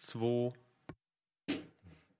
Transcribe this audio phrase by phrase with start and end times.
[0.00, 0.52] zwei.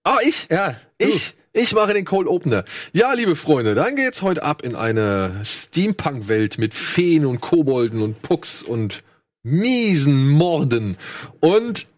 [0.04, 0.48] Ah, ich?
[0.50, 1.34] Ja, Ich?
[1.52, 2.64] Ich mache den Cold Opener.
[2.92, 8.22] Ja, liebe Freunde, dann geht's heute ab in eine Steampunk-Welt mit Feen und Kobolden und
[8.22, 9.02] Pucks und
[9.42, 10.96] miesen Morden.
[11.40, 11.88] Und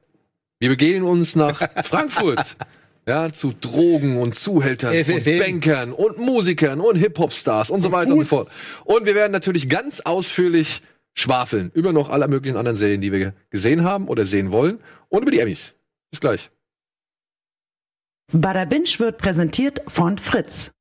[0.58, 2.56] wir begeben uns nach Frankfurt.
[3.06, 8.12] Ja, zu Drogen und Zuhältern Äh, und Bankern und Musikern und Hip-Hop-Stars und so weiter
[8.12, 8.48] und so fort.
[8.84, 10.80] Und wir werden natürlich ganz ausführlich
[11.14, 15.22] schwafeln über noch alle möglichen anderen Serien, die wir gesehen haben oder sehen wollen und
[15.22, 15.74] über die Emmys.
[16.10, 16.50] Bis gleich.
[18.32, 20.72] Bada Binge wird präsentiert von Fritz.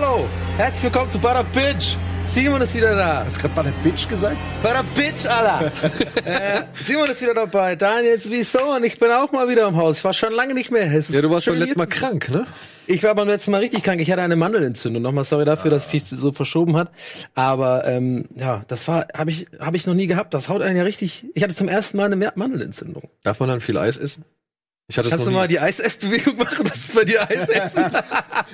[0.00, 1.96] Hallo, herzlich willkommen zu Butter Bitch.
[2.28, 3.24] Simon ist wieder da.
[3.24, 4.36] Hast du gerade Butter Bitch gesagt?
[4.62, 5.72] Butter Bitch, Alter.
[6.24, 7.74] äh, Simon ist wieder dabei.
[7.74, 9.98] Daniel sowieso und ich bin auch mal wieder im Haus.
[9.98, 10.86] Ich war schon lange nicht mehr.
[10.86, 12.46] Ja, du warst beim letzten Mal krank, ne?
[12.86, 14.00] Ich war beim letzten Mal richtig krank.
[14.00, 15.02] Ich hatte eine Mandelentzündung.
[15.02, 16.92] Nochmal sorry dafür, dass sich so verschoben hat.
[17.34, 20.32] Aber ähm, ja, das war habe ich habe ich noch nie gehabt.
[20.32, 21.26] Das haut einen ja richtig.
[21.34, 23.10] Ich hatte zum ersten Mal eine Mandelentzündung.
[23.24, 24.24] Darf man dann viel Eis essen?
[24.90, 26.66] Ich hatte Kannst du mal die Eisessbewegung machen?
[26.66, 27.84] Was ist bei dir Eisessen?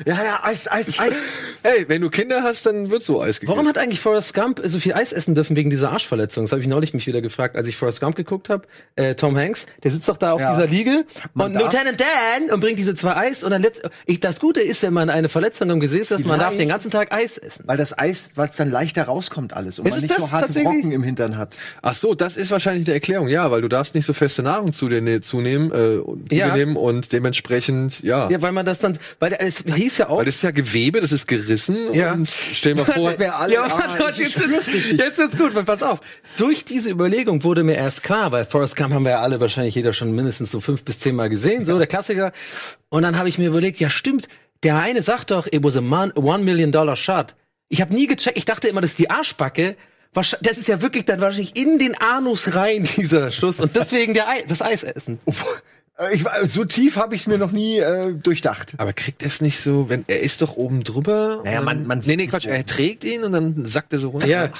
[0.04, 1.22] Ja, ja, Eis, Eis, Eis.
[1.62, 3.56] Hey, wenn du Kinder hast, dann wird so Eis gegessen.
[3.56, 6.44] Warum hat eigentlich Forrest Gump so viel Eis essen dürfen wegen dieser Arschverletzung?
[6.44, 8.64] Das habe ich neulich mich wieder gefragt, als ich Forrest Gump geguckt habe.
[8.96, 10.50] Äh, Tom Hanks, der sitzt doch da auf Ja.
[10.52, 11.04] dieser Liege
[11.34, 14.40] Man und darf- Lieutenant Dan und bringt diese zwei Eis und dann letzt, ich, das
[14.40, 17.38] Gute ist, wenn man eine Verletzung im Gesäß hat, man darf den ganzen Tag Eis
[17.38, 17.62] essen.
[17.68, 20.32] Weil das Eis, weil es dann leichter rauskommt alles und Ist man nicht das so
[20.32, 20.60] harte?
[20.64, 21.54] Brocken im Hintern hat.
[21.82, 24.72] Ach so, das ist wahrscheinlich die Erklärung, ja, weil du darfst nicht so feste Nahrung
[24.72, 26.54] zu dir ne- zunehmen, äh, zu Ja.
[26.56, 28.28] nehmen und dementsprechend, ja.
[28.30, 30.18] Ja, weil man das dann, weil es hieß ja auch.
[30.18, 32.12] Weil das ist ja Gewebe, das ist gerissen Ja.
[32.12, 36.00] und stell mal vor, alle, ja, ah, jetzt, jetzt, jetzt wird's gut, weil pass auf.
[36.36, 39.74] Durch diese Überlegung wurde mir erst klar, weil Forrest Gump haben wir ja alle wahrscheinlich
[39.74, 42.32] jeder schon mindestens so fünf bis zehn Mal gesehen, so der Klassiker.
[42.88, 44.28] Und dann habe ich mir überlegt, ja stimmt,
[44.62, 47.34] der eine sagt doch, it was a man, one million dollar shot.
[47.68, 49.76] Ich habe nie gecheckt, ich dachte immer, das ist die Arschbacke.
[50.12, 53.58] Das ist ja wirklich dann wahrscheinlich in den Anus rein, dieser Schuss.
[53.58, 55.18] Und deswegen der Ei, das Eis essen.
[55.98, 58.74] Äh, Ich, war- so tief habe ich es mir noch nie äh, durchdacht.
[58.78, 61.42] aber kriegt er es nicht so, wenn er ist doch oben drüber?
[61.44, 64.26] Naja, man- man Nee, nee, Quatsch, er trägt ihn und dann sackt er so runter.
[64.26, 64.50] Ja,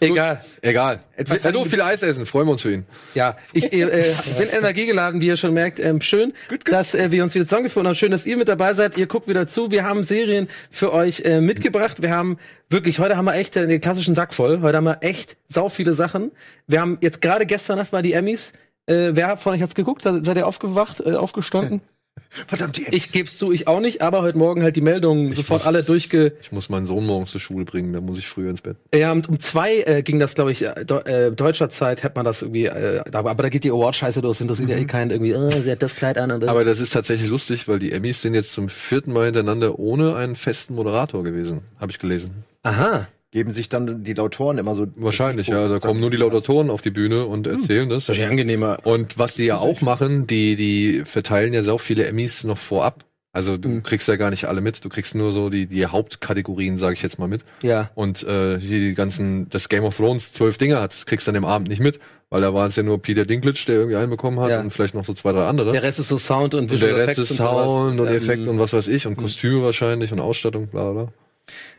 [0.00, 0.40] egal.
[0.60, 1.00] Egal.
[1.16, 2.86] Etwas er durfte viel Eis essen, freuen wir uns für ihn.
[3.14, 5.80] Ja, ich äh, äh, bin energiegeladen, wie ihr schon merkt.
[5.80, 6.32] Ähm, schön,
[6.66, 7.94] dass äh, wir uns wieder zusammengefunden haben.
[7.96, 8.98] Schön, dass ihr mit dabei seid.
[8.98, 9.70] Ihr guckt wieder zu.
[9.70, 12.02] Wir haben Serien für euch äh, mitgebracht.
[12.02, 12.38] Wir haben
[12.68, 14.60] wirklich, heute haben wir echt äh, den klassischen Sack voll.
[14.62, 16.32] Heute haben wir echt sau viele Sachen.
[16.66, 18.52] Wir haben jetzt gerade gestern Nacht mal die Emmys.
[18.86, 20.02] Äh, wer von euch hat's geguckt?
[20.02, 21.80] Seid ihr aufgewacht, äh, aufgestanden?
[22.28, 25.60] Verdammt, die Ich geb's zu, ich auch nicht, aber heute Morgen halt die Meldungen sofort
[25.60, 26.32] muss- alle durchge...
[26.42, 28.76] Ich muss meinen Sohn morgens zur Schule bringen, da muss ich früher ins Bett.
[28.94, 30.74] Ja, um, um zwei äh, ging das, glaube ich, äh,
[31.06, 34.42] äh, deutscher Zeit hat man das irgendwie, äh, aber, aber da geht die Award-Scheiße los,
[34.42, 36.50] interessiert ja eh keinen irgendwie, oh, sie hat das Kleid an und das.
[36.50, 40.14] Aber das ist tatsächlich lustig, weil die Emmys sind jetzt zum vierten Mal hintereinander ohne
[40.14, 42.44] einen festen Moderator gewesen, habe ich gelesen.
[42.62, 43.08] Aha.
[43.32, 44.86] Geben sich dann die Autoren immer so.
[44.94, 45.66] Wahrscheinlich, ja.
[45.66, 48.06] Da kommen nur die Laudatoren auf die Bühne und erzählen das.
[48.06, 48.78] Wahrscheinlich angenehmer.
[48.84, 53.04] Und was die ja auch machen, die, die verteilen ja so viele Emmys noch vorab.
[53.34, 56.76] Also du kriegst ja gar nicht alle mit, du kriegst nur so die, die Hauptkategorien,
[56.76, 57.42] sage ich jetzt mal mit.
[57.62, 57.90] Ja.
[57.94, 61.30] Und äh, die, die ganzen, das Game of Thrones zwölf Dinger hat, das kriegst du
[61.30, 63.96] an dem Abend nicht mit, weil da war es ja nur Peter Dinklage, der irgendwie
[63.96, 64.60] einen bekommen hat Ja.
[64.60, 65.72] und vielleicht noch so zwei, drei andere.
[65.72, 67.46] Der Rest ist so Sound und und Visual der Rest Effects ist und.
[67.46, 71.06] Sound und Ähm, Effekt und was weiß ich und Kostüme wahrscheinlich und Ausstattung, bla bla.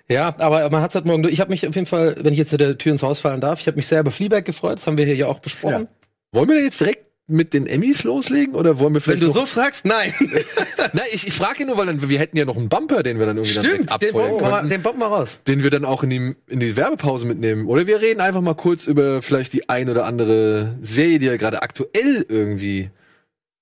[0.09, 1.33] Ja, aber man hat's heute Morgen durch.
[1.33, 3.41] Ich habe mich auf jeden Fall, wenn ich jetzt mit der Tür ins Haus fallen
[3.41, 4.77] darf, ich habe mich sehr über Fleabag gefreut.
[4.77, 5.87] Das haben wir hier ja auch besprochen.
[6.31, 9.27] Wollen wir da jetzt direkt mit den Emmys loslegen oder wollen wir Wenn vielleicht du
[9.27, 10.13] noch, so fragst, nein.
[10.93, 13.25] Nein, ich, ich frage nur, weil dann, wir hätten ja noch einen Bumper, den wir
[13.25, 15.39] dann irgendwie dann direkt den bomben wir mal, den bomben wir raus.
[15.47, 17.67] den wir dann auch in die, in die Werbepause mitnehmen.
[17.67, 21.37] Oder wir reden einfach mal kurz über vielleicht die ein oder andere Serie, die ja
[21.37, 22.89] gerade aktuell irgendwie.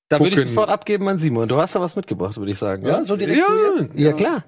[0.10, 0.50] Da würde ich Gucken.
[0.50, 1.48] sofort abgeben an Simon.
[1.48, 2.86] Du hast da was mitgebracht, würde ich sagen.
[2.86, 3.06] Ja, oder?
[3.06, 3.38] so direkt.
[3.38, 3.46] Ja,
[3.80, 3.92] jetzt?
[3.96, 4.44] ja klar.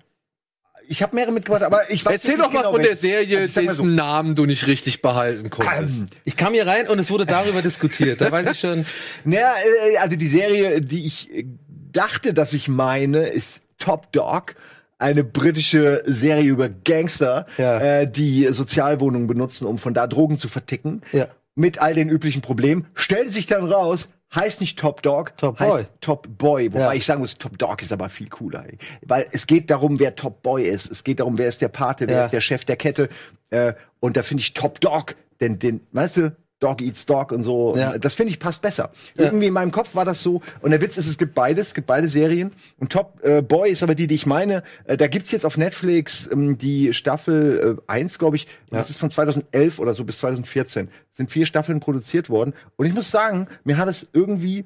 [0.88, 2.96] Ich habe mehrere mitgebracht, aber ich weiß Erzähl doch mal genau, von der.
[2.98, 5.98] Serie, Also dessen Namen du nicht richtig behalten konntest.
[6.00, 8.22] Ähm, Ich kam hier rein und es wurde darüber diskutiert.
[8.22, 8.86] Da weiß ich schon.
[9.24, 9.54] Naja,
[9.94, 11.46] äh, also die Serie, die ich äh,
[11.92, 14.56] dachte, dass ich meine, ist Top Dog.
[15.00, 17.80] Eine britische Serie über Gangster, Ja.
[18.02, 21.02] äh, die Sozialwohnungen benutzen, um von da Drogen zu verticken.
[21.12, 21.28] Ja.
[21.56, 22.88] Mit all den üblichen Problemen.
[22.96, 25.86] Stellt sich dann raus, heißt nicht Top Dog, Top heißt Boy.
[26.02, 26.72] Top Boy.
[26.74, 26.94] Wobei Ja.
[26.94, 28.66] ich sagen muss, Top Dog ist aber viel cooler.
[28.66, 28.78] Ey.
[29.02, 30.92] Weil es geht darum, wer Top Boy ist.
[30.92, 32.26] Es geht darum, wer ist der Pate, wer Ja.
[32.26, 33.10] ist der Chef der Kette.
[33.50, 37.44] Äh, und da finde ich Top Dog, denn den, weißt du, Dog Eats Dog und
[37.44, 37.74] so.
[37.76, 37.98] Ja.
[37.98, 38.92] Das finde ich passt besser.
[39.16, 40.42] Irgendwie in meinem Kopf war das so.
[40.62, 42.52] Und der Witz ist, es gibt beides, es gibt beide Serien.
[42.80, 44.64] Und Top äh, Boy ist aber die, die ich meine.
[44.86, 48.48] Äh, da gibt's jetzt auf Netflix ähm, die Staffel äh, 1, glaube ich.
[48.72, 50.90] Das ist von 2011 oder so bis 2014.
[51.12, 52.54] Sind vier Staffeln produziert worden.
[52.76, 54.66] Und ich muss sagen, mir hat es irgendwie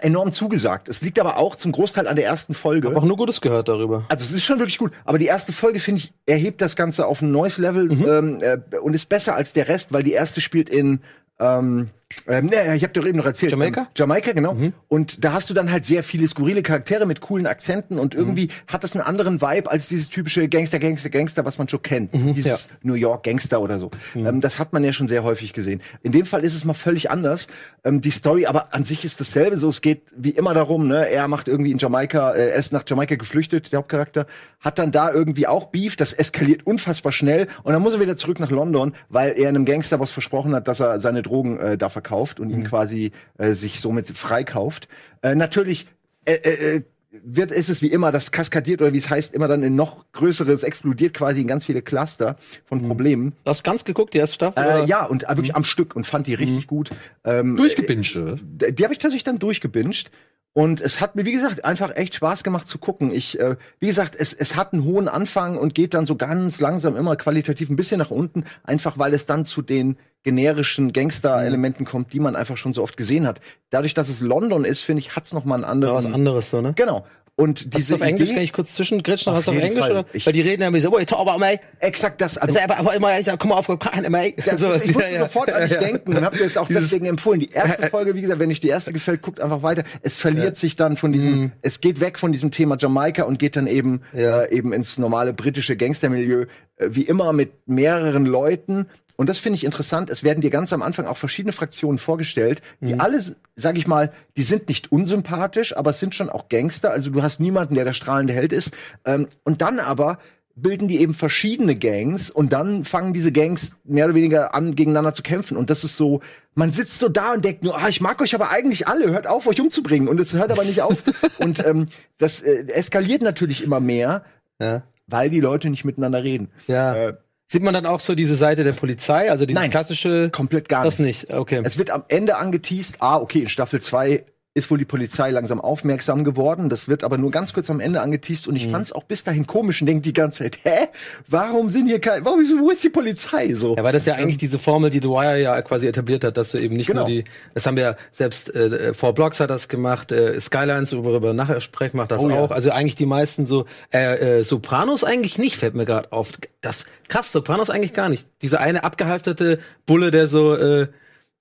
[0.00, 0.88] enorm zugesagt.
[0.88, 2.88] Es liegt aber auch zum Großteil an der ersten Folge.
[2.88, 4.04] Hab auch nur Gutes gehört darüber.
[4.08, 4.92] Also es ist schon wirklich gut.
[5.04, 8.78] Aber die erste Folge, finde ich, erhebt das Ganze auf ein neues Level ähm, äh,
[8.78, 11.00] und ist besser als der Rest, weil die erste spielt in
[11.38, 11.90] ähm,
[12.28, 13.52] ähm, ne, ich habe dir eben noch erzählt.
[13.52, 13.82] Jamaika?
[13.82, 14.56] Ähm, Jamaika, genau.
[14.88, 18.48] Und da hast du dann halt sehr viele skurrile Charaktere mit coolen Akzenten und irgendwie
[18.66, 22.14] hat das einen anderen Vibe als dieses typische Gangster, Gangster, Gangster, was man schon kennt.
[22.14, 23.90] Dieses New York Gangster oder so.
[24.14, 25.82] Ähm, das hat man ja schon sehr häufig gesehen.
[26.02, 27.46] In dem Fall ist es mal völlig anders.
[27.84, 29.56] Ähm, die Story aber an sich ist dasselbe.
[29.58, 32.72] So, es geht wie immer darum, ne, er macht irgendwie in Jamaika, äh, er ist
[32.72, 34.26] nach Jamaika geflüchtet, der Hauptcharakter,
[34.60, 38.16] hat dann da irgendwie auch Beef, das eskaliert unfassbar schnell und dann muss er wieder
[38.16, 41.88] zurück nach London, weil er einem Gangsterboss versprochen hat, dass er seine Drogen äh, da
[41.96, 44.86] verkauft und ihn quasi äh, sich somit freikauft.
[45.22, 45.88] Äh, natürlich
[46.26, 46.82] äh, äh,
[47.24, 50.04] wird ist es wie immer, das kaskadiert oder wie es heißt, immer dann in noch
[50.12, 53.32] größeres, explodiert quasi in ganz viele Cluster von Problemen.
[53.44, 54.62] Du hast ganz geguckt, die erste Staffel?
[54.62, 56.90] Äh, ja, und äh, wirklich am Stück und fand die richtig gut.
[57.24, 58.38] Ähm, Durchgebinscht, oder?
[58.60, 60.10] äh, die habe ich tatsächlich dann durchgebinged.
[60.52, 63.12] Und es hat mir, wie gesagt, einfach echt Spaß gemacht zu gucken.
[63.12, 66.60] Ich, äh, wie gesagt, es, es hat einen hohen Anfang und geht dann so ganz
[66.60, 69.96] langsam immer qualitativ ein bisschen nach unten, einfach weil es dann zu den
[70.26, 73.40] generischen Gangster-Elementen kommt, die man einfach schon so oft gesehen hat.
[73.70, 75.94] Dadurch, dass es London ist, finde ich, hat's noch mal einen Ja, anderen.
[75.94, 76.72] was anderes so, ne?
[76.74, 77.06] Genau.
[77.38, 79.30] Und Hast diese du auf Englisch, Idee, kann ich kurz zwischengritschen?
[79.34, 79.78] Hast du auf Englisch?
[79.84, 79.90] Fall.
[79.92, 80.06] Oder?
[80.14, 81.60] Ich- Weil die reden ja immer so, oh, talk about me.
[81.80, 82.38] exakt das.
[82.38, 84.76] Also, aber, aber immer, ich komm mal auf, immer, Das sowas.
[84.78, 85.20] ist, ich musste Ja, ja.
[85.20, 87.40] sofort an dich denken und habe dir es auch deswegen empfohlen.
[87.40, 89.84] Die erste Folge, wie gesagt, wenn euch die erste gefällt, guckt einfach weiter.
[90.00, 93.54] Es verliert sich dann von diesem, es geht weg von diesem Thema Jamaika und geht
[93.56, 96.46] dann eben äh, eben ins normale britische Gangstermilieu,
[96.78, 98.86] äh, wie immer mit mehreren Leuten.
[99.16, 100.10] Und das finde ich interessant.
[100.10, 103.20] Es werden dir ganz am Anfang auch verschiedene Fraktionen vorgestellt, die alle,
[103.54, 106.90] sag ich mal, die sind nicht unsympathisch, aber es sind schon auch Gangster.
[106.90, 108.76] Also du hast niemanden, der der strahlende Held ist.
[109.04, 110.18] Ähm, und dann aber
[110.58, 115.12] bilden die eben verschiedene Gangs und dann fangen diese Gangs mehr oder weniger an, gegeneinander
[115.12, 115.56] zu kämpfen.
[115.58, 116.20] Und das ist so,
[116.54, 119.26] man sitzt so da und denkt nur, ah, ich mag euch aber eigentlich alle, hört
[119.26, 120.08] auf, euch umzubringen.
[120.08, 120.96] Und es hört aber nicht auf.
[121.40, 124.24] und ähm, das äh, eskaliert natürlich immer mehr,
[124.58, 124.82] Ja.
[125.06, 126.48] weil die Leute nicht miteinander reden.
[126.66, 126.94] Ja.
[126.94, 127.16] Äh,
[127.48, 130.30] Sieht man dann auch so diese Seite der Polizei, also dieses Nein, klassische?
[130.30, 131.28] komplett gar Das nicht.
[131.28, 131.60] nicht, okay.
[131.64, 134.24] Es wird am Ende angeteased, ah, okay, in Staffel 2
[134.56, 136.68] ist wohl die Polizei langsam aufmerksam geworden.
[136.70, 138.50] Das wird aber nur ganz kurz am Ende angeteased Mhm.
[138.50, 140.88] und ich fand's auch bis dahin komisch und denke die ganze Zeit, hä?
[141.28, 143.76] Warum sind hier kein, warum, wo ist die Polizei so?
[143.76, 146.52] Ja, weil das ja eigentlich diese Formel, die The Wire ja quasi etabliert hat, dass
[146.52, 147.02] du eben nicht Genau.
[147.02, 147.24] nur die,
[147.54, 151.34] das haben wir ja selbst, äh, Four Blocks hat das gemacht, äh, Skylines, worüber wir
[151.34, 152.36] nachher sprechen, macht das Oh ja.
[152.36, 152.50] auch.
[152.50, 156.32] Also eigentlich die meisten so, äh, äh, Sopranos eigentlich nicht, fällt mir gerade auf.
[156.62, 158.26] Das, krass, Sopranos eigentlich gar nicht.
[158.40, 160.86] Dieser eine abgehalfterte Bulle, der so, äh,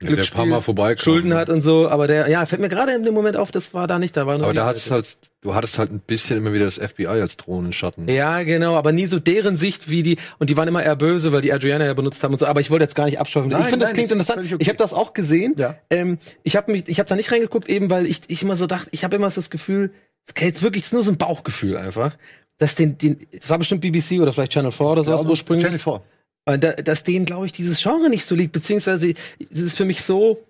[0.02, 1.04] Ja, der Glücksspiel, paar Mal vorbeikam.
[1.04, 3.74] Schulden hat und so, aber der, ja, fällt mir gerade in dem Moment auf, das
[3.74, 6.38] war da nicht, da war nur Aber da hattest halt, du hattest halt ein bisschen
[6.38, 8.10] immer wieder das FBI als Drohnenschatten.
[8.10, 11.32] Ja, genau, aber nie so deren Sicht, wie die, und die waren immer eher böse,
[11.32, 13.50] weil die Adriana ja benutzt haben und so, aber ich wollte jetzt gar nicht abschaffen.
[13.52, 14.46] Nein, ich finde, das klingt ist interessant.
[14.46, 14.58] okay.
[14.60, 15.54] Ich habe das auch gesehen.
[15.58, 15.78] Ja.
[15.90, 18.68] Ähm, ich habe mich, ich habe da nicht reingeguckt, eben weil ich, ich immer so
[18.68, 19.92] dachte, ich habe immer so das Gefühl,
[20.28, 22.18] es geht wirklich, es ist nur so ein Bauchgefühl einfach,
[22.58, 25.64] dass den, den, es war bestimmt BBC oder vielleicht Channel 4 oder sowas Ja, ursprünglich.
[25.66, 26.02] Channel 4.
[26.46, 29.14] Und da, dass denen, glaube ich, dieses Genre nicht so liegt, beziehungsweise
[29.52, 30.44] es ist für mich so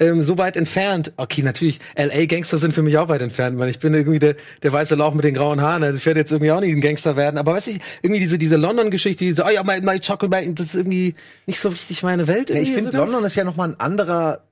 [0.00, 1.12] ähm, so weit entfernt.
[1.16, 4.34] Okay, natürlich, LA Gangster sind für mich auch weit entfernt, weil ich bin irgendwie der,
[4.64, 5.84] der weiße Lauch mit den grauen Haaren.
[5.84, 7.38] Also ich werde jetzt irgendwie auch nicht ein Gangster werden.
[7.38, 10.74] Aber weißt du, irgendwie diese, diese London-Geschichte, diese, oh ja, my, my chocolate, das ist
[10.74, 11.14] irgendwie
[11.46, 12.50] nicht so richtig meine Welt.
[12.50, 14.42] Ja, ich irgendwie finde, so London ist ja noch mal ein anderer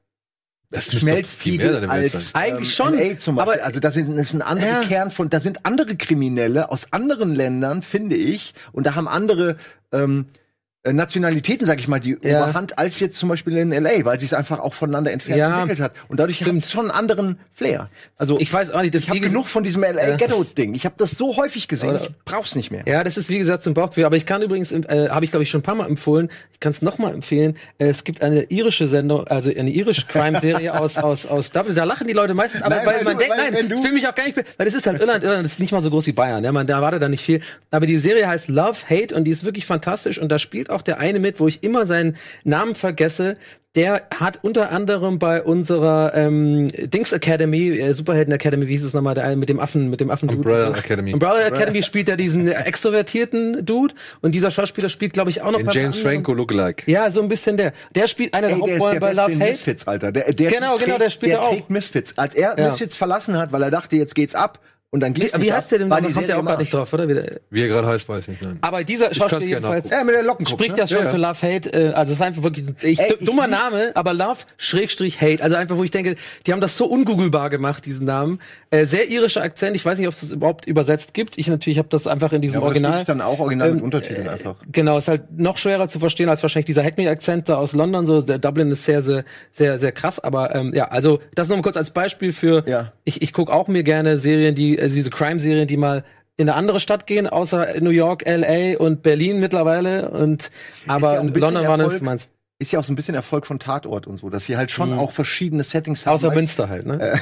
[0.70, 2.42] Das müsste viel mehr als sein.
[2.54, 3.54] Eigentlich schon, LA zum Beispiel.
[3.54, 4.82] aber- also da sind das ist ein anderer Ja.
[4.82, 9.56] Kern von, da sind andere Kriminelle aus anderen Ländern, finde ich, und da haben andere
[9.92, 10.38] ähm, äh,
[10.84, 12.48] Nationalitäten, sag ich mal, die Ja.
[12.48, 15.54] Überhand als jetzt zum Beispiel in LA, weil sich einfach auch voneinander entfernt Ja.
[15.62, 15.92] entwickelt hat.
[16.08, 17.88] Und dadurch hat es schon einen anderen Flair.
[18.16, 20.74] Also Ich weiß auch nicht, das ich habe genug von diesem LA Ghetto Ding.
[20.74, 22.82] Ich habe das so häufig gesehen, Oder- ich brauch's nicht mehr.
[22.86, 24.04] Ja, das ist wie gesagt zum Bauchgefühl.
[24.06, 26.30] Aber ich kann übrigens, äh, habe ich glaube ich schon ein paar Mal empfohlen.
[26.52, 27.56] Ich kann es noch mal empfehlen.
[27.78, 31.76] Äh, es gibt eine irische Sendung, also eine irische Crime-Serie aus aus aus Dublin.
[31.76, 33.84] Da lachen die Leute meistens, aber Nein, weil weil man du- denkt, weil nein, ich
[33.84, 35.22] will mich auch gar nicht, be- weil es ist halt Irland.
[35.22, 36.42] Irland ist nicht mal so groß wie Bayern.
[36.42, 37.40] Ja, man da erwartet da nicht viel.
[37.70, 40.18] Aber die Serie heißt Love Hate und die ist wirklich fantastisch.
[40.18, 43.34] Und da spielt auch der eine mit, wo ich immer seinen Namen vergesse.
[43.74, 48.92] Der hat unter anderem bei unserer ähm, Dings Academy, äh, Superhelden Academy, wie hieß es
[48.92, 50.28] nochmal, der eine mit dem Affen, mit dem Affen.
[50.28, 51.14] Umbrella Academy.
[51.14, 52.46] Umbrella Academy spielt er diesen
[52.96, 56.34] extrovertierten Dude und dieser Schauspieler spielt, glaube ich, auch noch Den bei James anderen- Franco
[56.34, 56.90] Lookalike.
[56.90, 57.72] Ja, so ein bisschen der.
[57.94, 59.38] Der spielt einer der der Hauptrollen der bei Love Hate.
[59.50, 60.12] Misfits, Alter.
[60.12, 61.50] Der, der Genau, genau, trägt, der spielt der er auch.
[61.54, 62.18] trägt Misfits.
[62.18, 62.66] Als er Ja.
[62.68, 64.58] Misfits verlassen hat, weil er dachte, jetzt geht's ab,
[64.92, 65.90] und dann Wie, gießt wie heißt der denn?
[65.90, 67.08] Da die kommt der auch gerade im nicht drauf, oder?
[67.08, 68.42] Wie der- Wie er gerade heißt, weiß ich nicht.
[68.42, 68.58] Nein.
[68.60, 69.90] Aber dieser Schauspieler jedenfalls.
[69.90, 70.78] Ja, mit der Lockenkopf, spricht ne?
[70.80, 71.10] ja schon Ja, ja.
[71.10, 71.72] für Love Hate.
[71.72, 75.42] Äh, also es ist einfach wirklich ich, Ey, dummer Name, aber Love Schrägstrich Hate.
[75.42, 76.14] Also einfach, wo ich denke,
[76.46, 78.38] die haben das so ungoogelbar gemacht, diesen Namen.
[78.70, 79.74] Äh, sehr irischer Akzent.
[79.76, 81.36] Ich weiß nicht, ob es das überhaupt übersetzt gibt.
[81.38, 82.92] Ich natürlich habe das einfach in diesem Ja, aber das Original.
[82.92, 84.56] wirklich dann auch original mit Ähm, Untertiteln einfach.
[84.70, 88.06] Genau, ist halt noch schwerer zu verstehen als wahrscheinlich dieser Hackney-Akzent da aus London.
[88.06, 90.20] So, der Dublin ist sehr, sehr, sehr, sehr krass.
[90.20, 92.62] Aber ähm, ja, also das nochmal kurz als Beispiel für.
[92.68, 92.92] Ja.
[93.04, 96.04] Ich, ich gucke auch mir gerne Serien, die äh, diese Crime-Serien, die mal
[96.36, 98.78] in eine andere Stadt gehen, außer New York, L.A.
[98.78, 100.10] und Berlin mittlerweile.
[100.10, 100.50] Und
[100.86, 102.28] aber ja London war nicht meins.
[102.58, 104.92] Ist ja auch so ein bisschen Erfolg von Tatort und so, dass sie halt schon
[104.92, 106.14] auch verschiedene Settings haben.
[106.14, 106.86] Außer Münster halt.
[106.86, 107.20] Ne?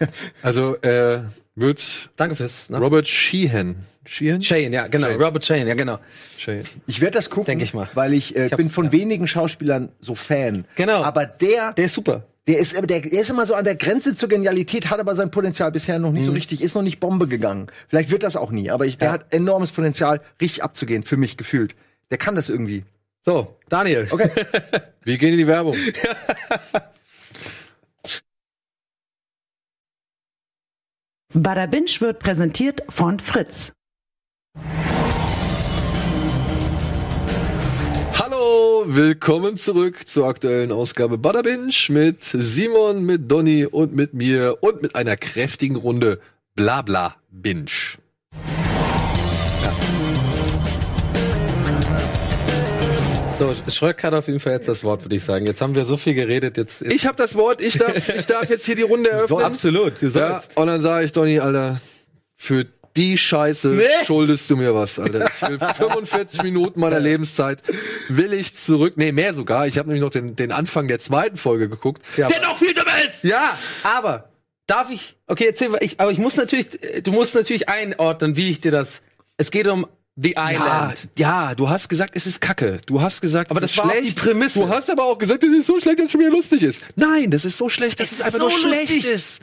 [0.42, 1.20] Also, äh,
[1.56, 2.70] wird Danke fürs.
[2.70, 2.78] Ne?
[2.78, 3.84] Robert Sheehan.
[4.06, 4.42] Sheehan?
[4.42, 5.08] Shane, ja, genau.
[5.08, 5.22] Shane.
[5.22, 5.98] Robert Shane, ja, genau.
[6.38, 6.64] Sheehan.
[6.86, 7.88] Ich werde das gucken, Denk ich mal.
[7.94, 8.92] weil ich, äh, Ich bin von ja.
[8.92, 10.64] wenigen Schauspielern so Fan.
[10.76, 11.02] Genau.
[11.02, 12.24] Aber der, Der ist super.
[12.48, 15.30] Der ist, der, der ist immer so an der Grenze zur Genialität, hat aber sein
[15.30, 16.26] Potenzial bisher noch nicht Mhm.
[16.26, 17.70] so richtig, ist noch nicht Bombe gegangen.
[17.88, 19.12] Vielleicht wird das auch nie, aber ich, der Ja.
[19.14, 21.76] hat enormes Potenzial, richtig abzugehen, für mich gefühlt.
[22.10, 22.84] Der kann das irgendwie.
[23.24, 24.08] So, Daniel.
[24.10, 24.30] Okay.
[25.04, 25.76] Wir gehen in die Werbung.
[31.34, 33.72] Bada Binge wird präsentiert von Fritz.
[38.90, 44.80] Willkommen zurück zur aktuellen Ausgabe Bada Binge mit Simon, mit Donny und mit mir und
[44.80, 46.20] mit einer kräftigen Runde
[46.54, 47.66] Blabla Binge.
[53.38, 55.46] So, Schröck hat auf jeden Fall jetzt das Wort, würde ich sagen.
[55.46, 56.56] Jetzt haben wir so viel geredet.
[56.56, 59.42] Jetzt, jetzt Ich habe das Wort, ich darf, ich darf jetzt hier die Runde eröffnen.
[59.42, 60.02] absolut.
[60.02, 60.56] Du Ja, sollst.
[60.56, 61.80] und dann sage ich, Donny, Alter,
[62.34, 62.66] für
[62.98, 63.84] die Scheiße Nee.
[64.06, 65.26] schuldest du mir was, Alter.
[65.34, 67.62] Ich will 45 Minuten meiner Lebenszeit
[68.08, 68.94] will ich zurück.
[68.96, 69.66] Nee, mehr sogar.
[69.66, 72.02] Ich habe nämlich noch den, den Anfang der zweiten Folge geguckt.
[72.16, 73.24] Ja, der noch viel dummer ist!
[73.24, 74.28] Ja, aber
[74.66, 75.16] darf ich?
[75.26, 76.68] Okay, erzähl, ich, aber ich muss natürlich,
[77.02, 79.00] du musst natürlich einordnen, wie ich dir das.
[79.36, 79.86] Es geht um
[80.20, 81.08] The Ja, Island.
[81.16, 82.80] ja, du hast gesagt, es ist Kacke.
[82.86, 84.18] Du hast gesagt, Aber es das ist war auch schlecht.
[84.18, 84.58] die Prämisse.
[84.58, 86.82] Du hast aber auch gesagt, es ist so schlecht, dass es schon wieder lustig ist.
[86.96, 89.06] Nein, das ist so schlecht, dass es, ist einfach so nur schlecht lustig.
[89.14, 89.38] ist.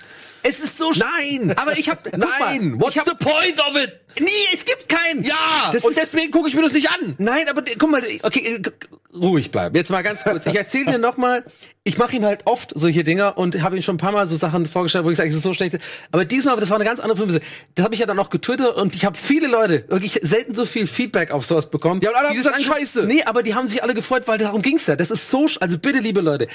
[0.48, 1.58] Es ist so Nein!
[1.58, 2.72] Aber ich hab, Nein!
[2.72, 4.00] mal, What's ich hab, the point of it?
[4.20, 5.24] Nee, es gibt keinen.
[5.24, 5.72] Ja!
[5.74, 7.16] das und ist, deswegen gucke ich mir das nicht an.
[7.18, 9.76] nein, aber guck mal, okay, äh, ruhig bleiben.
[9.76, 10.46] Jetzt mal ganz kurz.
[10.46, 11.44] Ich erzähle dir noch mal.
[11.84, 14.38] Ich mache ihm halt oft solche Dinger und habe ihm schon ein paar Mal so
[14.38, 15.80] Sachen vorgestellt, wo ich sage, es ist so schlecht.
[16.12, 17.42] Aber diesmal, das war eine ganz andere Prämisse.
[17.74, 20.66] Das habe ich ja dann auch getwittert und ich habe viele Leute wirklich selten so
[20.66, 22.02] viel Feedback auf sowas bekommen.
[22.04, 23.04] Ja, und alle haben gesagt, scheiße.
[23.04, 24.96] Nee, aber die haben sich alle gefreut, weil darum ging's ja.
[24.96, 26.48] Das ist so, also bitte, liebe Leute.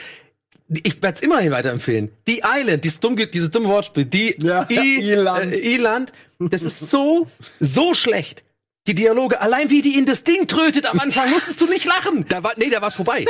[0.85, 2.11] Ich werde es immerhin weiterempfehlen.
[2.29, 5.53] Die Island, dieses dumme, dieses dumme Wortspiel, die Ja, I, Iland.
[5.53, 7.27] Äh, Iland, das ist so,
[7.59, 8.45] so schlecht.
[8.87, 12.25] Die Dialoge, allein wie die in das Ding trötet am Anfang, musstest du nicht lachen.
[12.31, 13.27] Da war, nee, da war's vorbei.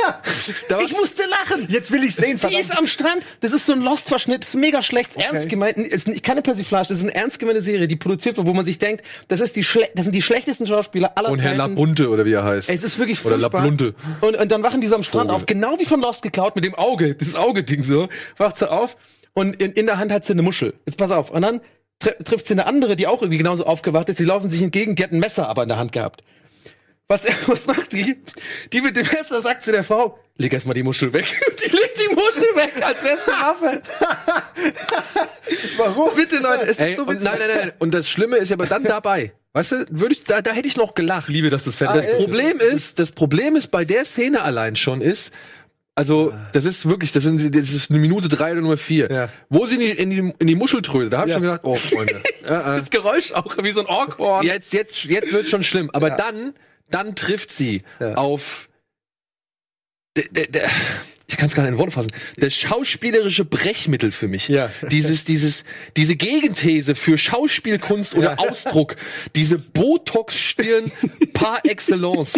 [0.69, 1.67] Da war's Ich musste lachen.
[1.69, 3.25] Jetzt will ich sehen, Die ist am Strand.
[3.41, 4.43] Das ist so ein Lost-Verschnitt.
[4.43, 5.09] Das ist mega schlecht.
[5.17, 5.77] ist Ernst gemeint.
[5.77, 6.87] Ist keine Persiflage.
[6.87, 9.57] Das ist eine ernst gemeinte Serie, die produziert wird, wo man sich denkt, das ist
[9.57, 11.75] die schle das sind die schlechtesten Schauspieler aller Und Herr Zeiten.
[11.75, 12.69] Labunte, oder wie er heißt.
[12.69, 13.61] Es ist wirklich Oder furchtbar.
[13.61, 13.93] Lablunte.
[14.21, 15.35] Und, und dann wachen die so am Strand Vogel.
[15.35, 18.95] auf, genau wie von Lost geklaut, mit dem Auge, dieses Auge-Ding so, wacht sie auf
[19.33, 20.73] und in, in der Hand hat sie eine Muschel.
[20.85, 21.29] Jetzt pass auf.
[21.29, 21.59] Und dann
[22.01, 24.19] tre trifft sie eine andere, die auch irgendwie genauso aufgewacht ist.
[24.19, 26.21] Die laufen sich entgegen, die hat ein Messer aber in der Hand gehabt.
[27.07, 28.17] Was, was macht die?
[28.73, 31.25] Die mit dem Messer sagt zu der Frau, leg erst mal die Muschel weg.
[31.63, 33.81] Die legt die Muschel weg als beste Waffe.
[35.77, 36.09] Warum?
[36.15, 37.23] Bitte, Leute, es Ey, ist so witzig.
[37.23, 37.73] nein, nein, nein.
[37.79, 39.33] Und das Schlimme ist ja aber dann dabei.
[39.53, 41.27] Weißt du, würde ich, da, da hätte ich noch gelacht.
[41.27, 45.31] liebe, dass das Das Problem ist, das Problem ist bei der Szene allein schon ist,
[45.95, 49.29] also das ist wirklich, das, sind, das ist eine Minute drei oder Nummer vier, Ja.
[49.49, 51.13] wo sie in die, in die, in die Muschel trödet.
[51.13, 51.35] Da habe ich Ja.
[51.35, 54.45] schon gedacht, oh Freunde, ja, äh, Das Geräusch auch wie so ein Orkhorn.
[54.45, 55.89] jetzt, jetzt, jetzt wird schon schlimm.
[55.91, 56.53] Aber dann,
[56.89, 58.15] dann trifft sie Ja.
[58.15, 58.69] auf,
[60.17, 60.69] der, der, der,
[61.31, 64.47] ich kann es gar nicht in Worte fassen, das schauspielerische Brechmittel für mich.
[64.47, 64.69] Ja.
[64.91, 65.63] Dieses, dieses,
[65.97, 68.37] diese Gegenthese für Schauspielkunst oder Ja.
[68.37, 68.95] Ausdruck,
[69.35, 70.91] diese Botox-Stirn
[71.33, 72.33] par excellence.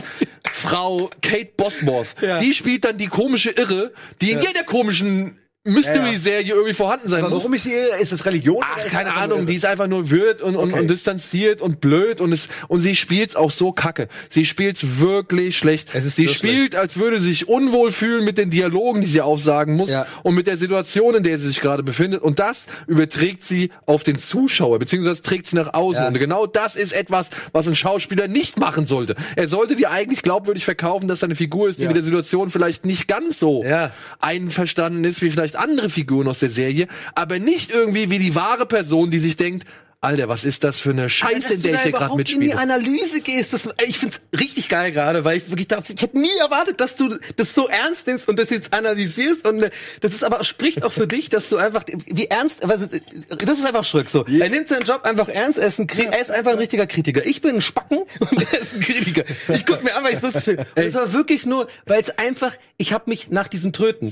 [0.52, 2.38] Frau Kate Bosworth, Ja.
[2.38, 7.32] die spielt dann die komische Irre, die in jeder komischen Mystery-Serie irgendwie vorhanden sein muss.
[7.32, 8.62] Warum ist sie, ist das Religion?
[8.66, 10.82] Ach, ist keine Ahnung, die ist einfach nur wild und, und, Okay.
[10.82, 14.10] und distanziert und blöd und es und sie spielt's auch so kacke.
[14.30, 15.90] Sie spielt's wirklich schlecht.
[15.94, 19.22] Es ist sie spielt, als würde sie sich unwohl fühlen mit den Dialogen, die sie
[19.22, 20.06] aufsagen muss Ja.
[20.24, 22.22] und mit der Situation, in der sie sich gerade befindet.
[22.24, 26.02] Und das überträgt sie auf den Zuschauer, beziehungsweise trägt sie nach außen.
[26.02, 26.08] Ja.
[26.10, 29.16] Und genau das ist etwas, was ein Schauspieler nicht machen sollte.
[29.38, 31.88] Er sollte dir eigentlich glaubwürdig verkaufen, dass seine Figur ist, die Ja.
[31.90, 33.92] mit der Situation vielleicht nicht ganz so Ja.
[34.20, 38.66] einverstanden ist wie vielleicht andere Figuren aus der Serie, aber nicht irgendwie wie die wahre
[38.66, 39.66] Person, die sich denkt,
[40.04, 42.42] Alter, was ist das für eine Scheiße, in du der ich hier gerade überhaupt in
[42.42, 42.62] die mitspiele?
[42.62, 46.36] Analyse gehst, das, ich find's richtig geil gerade, weil ich wirklich dachte, ich hätte nie
[46.42, 49.70] erwartet, dass du das so ernst nimmst und das jetzt analysierst und äh,
[50.02, 53.86] das ist aber spricht auch für dich, dass du einfach wie ernst, das ist einfach
[53.86, 54.26] Schrick so.
[54.26, 57.26] Er nimmt seinen Job einfach ernst, er ist ein, er ist einfach ein richtiger Kritiker.
[57.26, 59.24] Ich bin ein Spacken und er ist ein Kritiker.
[59.54, 60.68] Ich guck mir an, weil ich lustig finde.
[60.76, 64.12] Und Es war wirklich nur, weil es einfach, ich habe mich nach diesen Tröten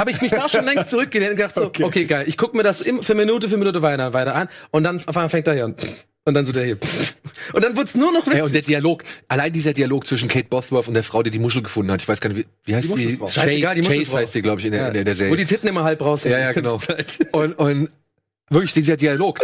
[0.00, 2.62] habe ich mich da schon längst zurückgelehnt und gedacht so, okay, geil, ich guck mir
[2.62, 5.64] das für Minute für Minute weiter, weiter an und dann auf einmal fängt er hier
[5.66, 5.76] an.
[6.24, 6.78] Und dann so der hier.
[7.54, 8.42] Und dann wird's nur noch witzig.
[8.42, 11.62] und der Dialog, allein dieser Dialog zwischen Kate Bosworth und der Frau, die die Muschel
[11.62, 13.06] gefunden hat, ich weiß gar nicht, wie, wie heißt die?
[13.06, 13.82] Die Chase, Muschelfrau.
[13.82, 15.36] Chase heißt die, glaube ich, in der, in der, der Wo Serie.
[15.38, 16.78] die Titten immer halb raus Ja, ja, genau.
[16.78, 17.26] Die.
[17.32, 17.90] Und, und
[18.50, 19.40] wirklich dieser Dialog.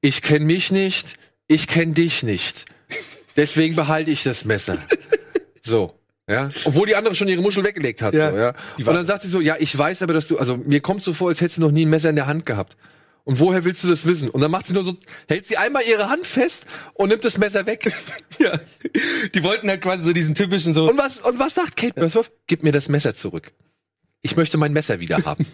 [0.00, 1.14] Ich kenne mich nicht,
[1.46, 2.64] ich kenne dich nicht.
[3.36, 4.78] Deswegen behalte ich das Messer.
[5.62, 5.97] So.
[6.28, 8.12] Ja, obwohl die andere schon ihre Muschel weggelegt hat.
[8.14, 8.30] Ja.
[8.30, 8.54] so, ja.
[8.76, 11.14] Und dann sagt sie so, ja, ich weiß aber, dass du, also mir kommt so
[11.14, 12.76] vor, als hättest du noch nie ein Messer in der Hand gehabt.
[13.24, 14.30] Und woher willst du das wissen?
[14.30, 14.96] Und dann macht sie nur so,
[15.28, 16.60] hält sie einmal ihre Hand fest
[16.94, 17.92] und nimmt das Messer weg.
[18.38, 18.52] Ja.
[19.34, 20.88] Die wollten halt quasi so diesen typischen so.
[20.88, 22.30] Und was, und was sagt Kate Bosworth?
[22.46, 23.50] Gib mir das Messer zurück.
[24.22, 25.44] Ich möchte mein Messer wieder haben.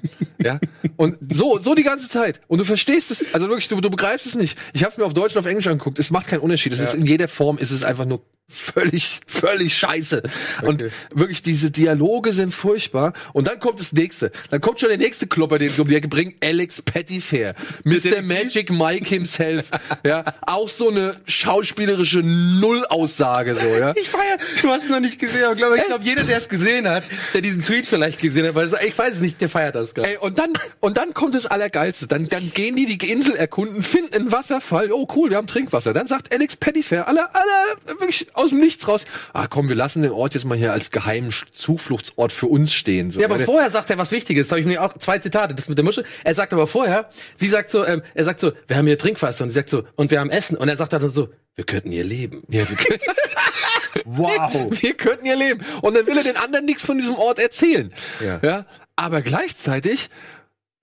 [0.42, 0.60] ja?
[0.96, 2.42] Und so, so die ganze Zeit.
[2.46, 4.58] Und du verstehst es, also wirklich, du, du begreifst es nicht.
[4.74, 5.98] Ich habe es mir auf Deutsch und auf Englisch angeguckt.
[5.98, 6.74] Es macht keinen Unterschied.
[6.74, 10.22] Es ist in jeder Form, ist es einfach nur völlig, völlig scheiße.
[10.62, 10.84] Und
[11.14, 13.12] wirklich, diese Dialoge sind furchtbar.
[13.32, 14.32] Und dann kommt das nächste.
[14.50, 16.34] Dann kommt schon der nächste Klopper, den sie um die Ecke bringen.
[16.42, 17.54] Alex Pettyfair.
[17.84, 18.22] Mr.
[18.22, 19.66] Magic Mike himself.
[20.06, 23.92] ja, auch so eine schauspielerische Nullaussage, so, ja.
[23.96, 26.48] ich feier, du hast es noch nicht gesehen, aber glaub, ich glaube, jeder, der es
[26.48, 29.74] gesehen hat, der diesen Tweet vielleicht gesehen hat, weil ich weiß es nicht, der feiert
[29.74, 30.10] das gerade.
[30.10, 32.06] Ey, und dann, und dann kommt das Allergeilste.
[32.06, 34.92] Dann, dann gehen die die Insel erkunden, finden einen Wasserfall.
[34.92, 35.92] Oh, cool, wir haben Trinkwasser.
[35.92, 39.04] Dann sagt Alex Pettyfair, alle, alle, wirklich aus dem Nichts raus.
[39.32, 43.10] Ah, komm, wir lassen den Ort jetzt mal hier als geheimen Zufluchtsort für uns stehen.
[43.10, 44.50] So, Ja, aber vorher sagt er was Wichtiges.
[44.50, 45.54] habe ich mir auch zwei Zitate.
[45.54, 46.04] Das mit der Muschel.
[46.24, 49.44] Er sagt aber vorher, sie sagt so, ähm, er sagt so, wir haben hier Trinkwasser
[49.44, 50.56] und sie sagt so, und wir haben Essen.
[50.56, 52.42] Und er sagt dann so, wir könnten hier leben.
[52.48, 52.98] ja, wir, können,
[54.04, 54.70] Wow.
[54.70, 55.60] wir könnten hier leben.
[55.82, 57.92] Und dann will er den anderen nichts von diesem Ort erzählen.
[58.24, 58.40] Ja.
[58.42, 58.66] ja.
[58.96, 60.08] Aber gleichzeitig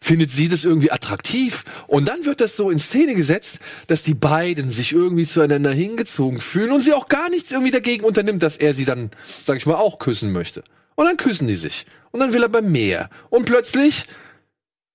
[0.02, 1.64] findet sie das irgendwie attraktiv.
[1.88, 6.40] Und dann wird das so in Szene gesetzt, dass die beiden sich irgendwie zueinander hingezogen
[6.40, 9.12] fühlen und sie auch gar nichts irgendwie dagegen unternimmt, dass er sie dann,
[9.46, 10.64] sag ich mal, auch küssen möchte.
[10.96, 11.86] Und dann küssen die sich.
[12.10, 13.10] Und dann will er beim Meer.
[13.30, 14.06] Und plötzlich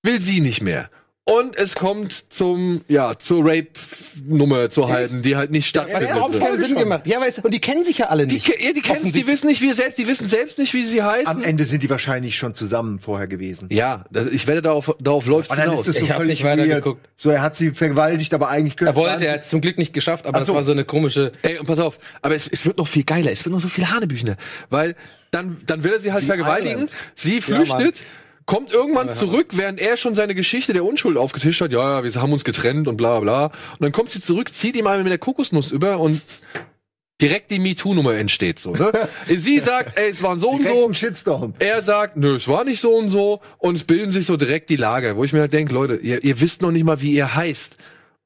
[0.03, 0.91] will sie nicht mehr.
[1.29, 6.11] Und es kommt zum, ja, zur Rape-Nummer zu halten, die halt nicht hat stattfindet.
[6.13, 7.05] überhaupt keinen Sinn gemacht.
[7.09, 8.47] Ja, weißt, und die kennen sich ja alle Die, nicht.
[8.47, 11.03] ke- ja, die kennen die wissen nicht, wie selbst, die wissen selbst nicht, wie sie
[11.03, 11.27] heißen.
[11.27, 13.69] Am Ende sind die wahrscheinlich schon zusammen vorher gewesen.
[13.73, 15.81] Ja, das, ich werde darauf, darauf läuft dann hinaus.
[15.81, 16.85] ist es so Ich völlig nicht weiter weird.
[16.85, 17.09] geguckt.
[17.17, 19.93] So, er hat sie vergewaltigt, aber eigentlich Er wollte, er hat es zum Glück nicht
[19.93, 20.47] geschafft, aber so.
[20.47, 21.33] das war so eine komische.
[21.43, 23.67] Ey, und pass auf, aber es, es wird noch viel geiler, es wird noch so
[23.69, 24.37] viel Hanebüchner,
[24.71, 24.95] weil
[25.33, 26.91] dann, dann will er sie halt vergewaltigen, Island.
[27.17, 28.05] sie flüchtet,
[28.47, 32.23] kommt irgendwann zurück, während er schon seine Geschichte der Unschuld aufgetischt hat, ja, ja, wir
[32.23, 33.47] haben uns getrennt und bla bla.
[33.47, 36.21] Und dann kommt sie zurück, zieht ihm einmal mit der Kokosnuss über und
[37.21, 38.93] direkt die MeToo-Nummer entsteht so, ne?
[39.37, 40.87] sie sagt, ey, es waren so und Direkt so.
[40.89, 41.55] ein Shitstorm.
[41.59, 44.69] Er sagt, nö, es war nicht so und so und es bilden sich so direkt
[44.71, 47.13] die Lager, wo ich mir halt denke, Leute, ihr, ihr wisst noch nicht mal, wie
[47.13, 47.77] ihr heißt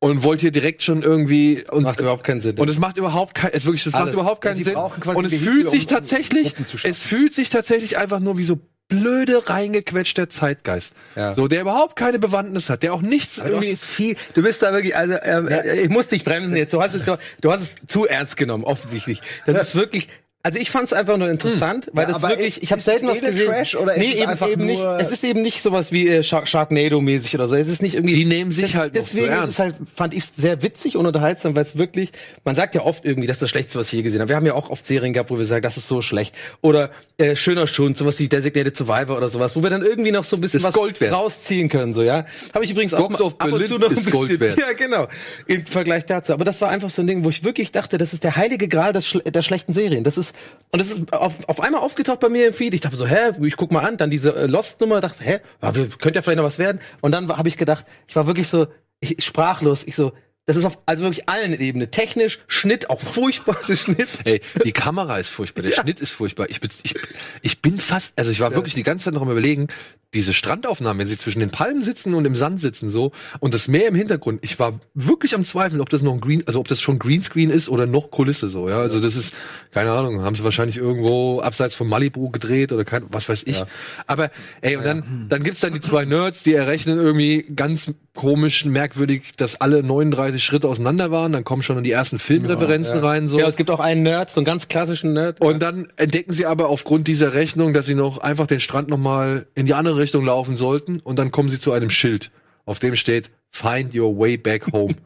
[0.00, 2.58] und wollt hier direkt schon irgendwie und Macht überhaupt keinen Sinn.
[2.58, 4.74] und es macht überhaupt kein, es wirklich, es macht überhaupt keinen Sinn.
[4.74, 6.90] Und es fühlt sich um- um tatsächlich, zu schaffen.
[6.90, 8.58] es fühlt sich tatsächlich einfach nur wie so
[8.90, 10.92] blöde reingequetschter Zeitgeist.
[11.16, 11.34] Ja.
[11.34, 13.76] So, der überhaupt keine Bewandtnis hat, der auch nichts du irgendwie.
[13.76, 16.74] viel, du bist da wirklich, also ähm, äh, ich muss dich bremsen jetzt.
[16.74, 19.22] Du hast es, du, du hast es zu ernst genommen, offensichtlich.
[19.46, 20.08] Das ist wirklich.
[20.42, 23.08] Also ich fand es einfach nur interessant, weil Ja, das wirklich, ist- ich habe selten
[23.08, 23.46] es was eh gesehen.
[23.48, 24.82] Trash oder nee, es eben, eben nicht.
[24.98, 27.56] Es ist eben nicht sowas wie äh, Shark Sharknado-mäßig oder so.
[27.56, 28.14] Es ist nicht irgendwie.
[28.14, 31.04] Die nehmen sich halt noch Deswegen zu ist es halt, fand ich sehr witzig und
[31.04, 33.92] unterhaltsam, weil es wirklich, man sagt ja oft irgendwie, das ist das Schlechteste, was ich
[33.92, 34.30] je gesehen habe.
[34.30, 36.34] Wir haben ja auch oft Serien gehabt, wo wir sagen, das ist so schlecht.
[36.62, 40.24] Oder äh, schöner Schund, sowas wie Designated Survivor oder sowas, wo wir dann irgendwie noch
[40.24, 42.24] so ein bisschen Das was rausziehen können, so ja.
[42.54, 44.40] Habe ich übrigens auch Dogs mal ab und zu noch ein bisschen.
[44.58, 45.06] Ja, genau.
[45.46, 46.32] Im Vergleich dazu.
[46.32, 48.68] Aber das war einfach so ein Ding, wo ich wirklich dachte, das ist der heilige
[48.68, 50.02] Gral des, der schlechten Serien.
[50.02, 50.29] Das ist,
[50.72, 52.74] und das ist auf, auf einmal aufgetaucht bei mir im Feed.
[52.74, 53.96] Ich dachte so, hä, ich guck mal an.
[53.96, 56.80] Dann diese äh, Lost-Nummer, dachte, hä, könnte ja vielleicht noch was werden.
[57.00, 58.68] Und dann habe ich gedacht, ich war wirklich so,
[59.00, 59.82] ich, sprachlos.
[59.84, 60.12] Ich so,
[60.50, 61.92] das ist auf, also wirklich allen Ebenen.
[61.92, 64.08] Technisch, Schnitt, auch furchtbar, der Schnitt.
[64.24, 66.50] Ey, die Kamera ist furchtbar, der Schnitt ist furchtbar.
[66.50, 66.94] Ich bin, ich,
[67.42, 69.68] ich bin fast, also ich war wirklich die ganze Zeit noch am überlegen,
[70.12, 73.68] diese Strandaufnahmen, wenn sie zwischen den Palmen sitzen und im Sand sitzen so und das
[73.68, 74.40] Meer im Hintergrund.
[74.42, 77.48] Ich war wirklich am Zweifeln, ob das noch ein Green, also ob das schon Greenscreen
[77.48, 78.68] ist oder noch Kulisse so.
[78.68, 79.32] Ja, also das ist
[79.70, 83.62] keine Ahnung, haben sie wahrscheinlich irgendwo abseits von Malibu gedreht oder kein, was weiß ich.
[84.08, 84.30] Aber
[84.62, 89.32] ey, und dann dann gibt's dann die zwei Nerds, die errechnen irgendwie ganz komisch, merkwürdig,
[89.36, 91.32] dass alle 39 Schritte auseinander waren.
[91.32, 93.38] Dann kommen schon die ersten Filmreferenzen rein so.
[93.38, 95.40] Ja, es gibt auch einen Nerd, so einen ganz klassischen Nerd.
[95.40, 99.46] Und dann entdecken sie aber aufgrund dieser Rechnung, dass sie noch einfach den Strand nochmal
[99.54, 102.30] in die andere Richtung laufen sollten und dann kommen sie zu einem Schild,
[102.64, 104.94] auf dem steht find your way back home.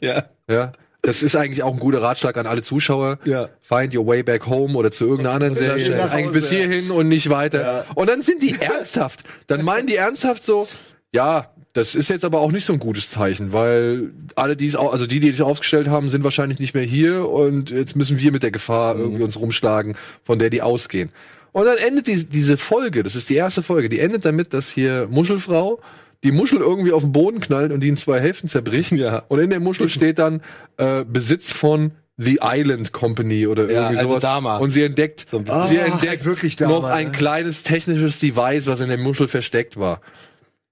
[0.00, 0.24] Ja.
[0.50, 0.72] ja.
[1.02, 3.18] Das ist eigentlich auch ein guter Ratschlag an alle Zuschauer.
[3.24, 3.48] Ja.
[3.60, 5.96] Find your way back home oder zu irgendeiner anderen Serie.
[5.96, 7.60] nach Eigentlich Hause, bis hierhin und nicht weiter.
[7.60, 7.84] Ja.
[7.94, 9.24] Und dann sind die ernsthaft.
[9.48, 10.68] Dann meinen die ernsthaft so,
[11.12, 14.76] ja, das ist jetzt aber auch nicht so ein gutes Zeichen, weil alle, die es,
[14.76, 18.30] also die, die es aufgestellt haben, sind wahrscheinlich nicht mehr hier und jetzt müssen wir
[18.32, 21.10] mit der Gefahr irgendwie uns rumschlagen, von der die ausgehen.
[21.52, 24.68] Und dann endet die, diese Folge, das ist die erste Folge, die endet damit, dass
[24.70, 25.80] hier Muschelfrau
[26.24, 28.92] die Muschel irgendwie auf den Boden knallt und die in zwei Hälften zerbricht.
[28.92, 29.24] Ja.
[29.28, 30.40] Und in der Muschel steht dann
[30.76, 34.22] äh, Besitz von The Island Company oder Ja, irgendwie also sowas.
[34.22, 34.58] Dama.
[34.58, 37.12] Und sie entdeckt, So sie Ah, entdeckt wirklich Dama, noch ein ne?
[37.12, 40.00] kleines technisches Device, was in der Muschel versteckt war.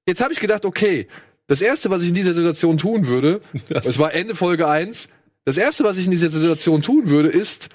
[0.07, 1.07] Jetzt habe ich gedacht, okay,
[1.47, 5.09] das erste, was ich in dieser Situation tun würde, es war Ende Folge 1,
[5.45, 7.69] das erste, was ich in dieser Situation tun würde, ist,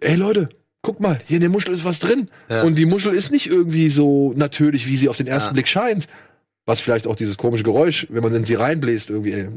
[0.00, 0.48] ey Leute,
[0.82, 2.28] guck mal, hier in der Muschel ist was drin.
[2.48, 2.62] Ja.
[2.62, 5.52] Und die Muschel ist nicht irgendwie so natürlich, wie sie auf den ersten Ja.
[5.54, 6.06] Blick scheint.
[6.66, 9.48] Was vielleicht auch dieses komische Geräusch, wenn man in sie reinbläst, irgendwie äh,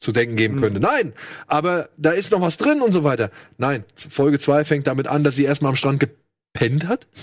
[0.00, 0.80] zu denken geben könnte.
[0.80, 1.12] Nein,
[1.46, 3.30] aber da ist noch was drin und so weiter.
[3.58, 7.06] Nein, Folge 2 fängt damit an, dass sie erstmal am Strand gepennt hat.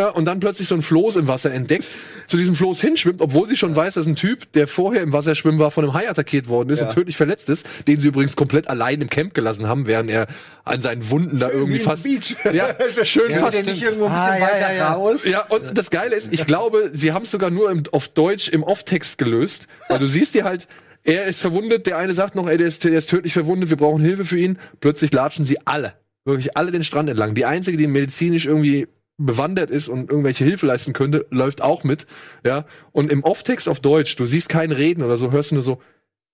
[0.00, 1.84] Ja, und dann plötzlich so ein Floß im Wasser entdeckt,
[2.26, 5.34] zu diesem Floß hinschwimmt, obwohl sie schon weiß, dass ein Typ, der vorher im Wasser
[5.34, 6.88] schwimmen war, von einem Hai attackiert worden ist Ja.
[6.88, 10.26] und tödlich verletzt ist, den sie übrigens komplett allein im Camp gelassen haben, während er
[10.64, 12.04] an seinen Wunden da irgendwie fast.
[12.04, 12.34] Beach.
[12.52, 12.68] Ja,
[13.04, 13.64] schön Ja, fast.
[13.66, 14.92] nicht irgendwo ein bisschen Ah, ja, weiter ja, ja.
[14.94, 15.24] raus.
[15.26, 18.48] Ja, und das Geile ist, ich glaube, sie haben es sogar nur im, auf Deutsch
[18.48, 20.66] im Off-Text gelöst, weil du siehst hier halt,
[21.04, 23.76] er ist verwundet, der eine sagt noch, ey, der ist, der ist tödlich verwundet, wir
[23.76, 24.58] brauchen Hilfe für ihn.
[24.80, 27.34] Plötzlich latschen sie alle, wirklich alle den Strand entlang.
[27.34, 28.86] Die einzige, die medizinisch irgendwie
[29.26, 32.06] bewandert ist und irgendwelche Hilfe leisten könnte, läuft auch mit,
[32.44, 32.64] ja.
[32.92, 35.80] Und im Off-Text auf Deutsch, du siehst kein Reden oder so, hörst du nur so,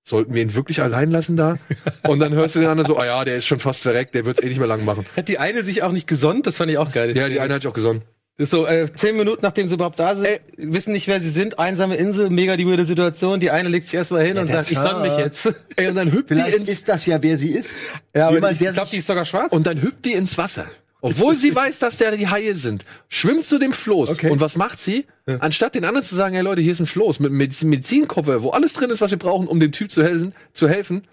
[0.05, 1.59] sollten wir ihn wirklich allein lassen da?
[2.07, 4.25] Und dann hörst du den anderen so, ah ja, der ist schon fast verreckt, der
[4.25, 5.05] wird's eh nicht mehr lang machen.
[5.17, 6.47] Hat die eine sich auch nicht gesonnt?
[6.47, 7.17] Das fand ich auch geil.
[7.17, 8.03] Ja, die eine hat sich auch gesonnen.
[8.39, 11.31] Das ist so, äh, zehn Minuten nachdem sie überhaupt da sind, wissen nicht, wer sie
[11.31, 13.41] sind, einsame Insel, mega die weirde Situation.
[13.41, 15.19] Die eine legt sich erstmal hin und der sagt, ich sonne mich Tag.
[15.21, 15.55] jetzt.
[15.77, 17.71] Ey, und dann hüpft die Vielleicht ins, ist das ja, wer sie ist.
[18.15, 19.51] Ja, aber Jemand, ich der glaube, die ist sogar schwarz.
[19.53, 20.67] Und dann hüpft die ins Wasser.
[21.07, 22.85] Obwohl sie weiß, dass da die Haie sind.
[23.09, 24.11] Schwimmt zu dem Floß.
[24.11, 24.31] Okay.
[24.31, 25.07] Und was macht sie?
[25.41, 28.73] Anstatt den anderen zu sagen, hey Leute, hier ist ein Floß mit Medizinkoffer, wo alles
[28.73, 31.07] drin ist, was wir brauchen, um dem Typ zu helfen, zu helfen,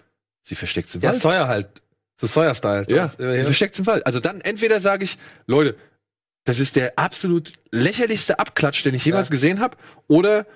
[0.44, 1.20] sie versteckt im ja, Wald.
[1.20, 1.68] Sawyer halt.
[2.20, 2.86] So Sawyer-Style.
[2.90, 4.06] Ja, Ja, sie versteckt im Wald.
[4.06, 5.76] Also dann entweder sage ich, Leute,
[6.44, 9.32] das ist der absolut lächerlichste Abklatsch, den ich jemals Ja.
[9.32, 9.76] gesehen habe,
[10.06, 10.46] oder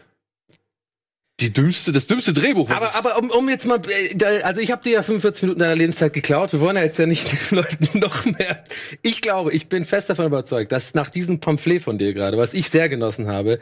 [1.40, 2.68] die dümmste, das dümmste Drehbuch.
[2.70, 5.76] Aber, aber um, um jetzt mal, äh, also ich habe dir ja 45 Minuten deiner
[5.76, 6.52] Lebenszeit geklaut.
[6.52, 8.64] Wir wollen ja jetzt ja nicht den Leuten noch mehr.
[9.02, 12.54] Ich glaube, ich bin fest davon überzeugt, dass nach diesem Pamphlet von dir gerade, was
[12.54, 13.60] ich sehr genossen habe,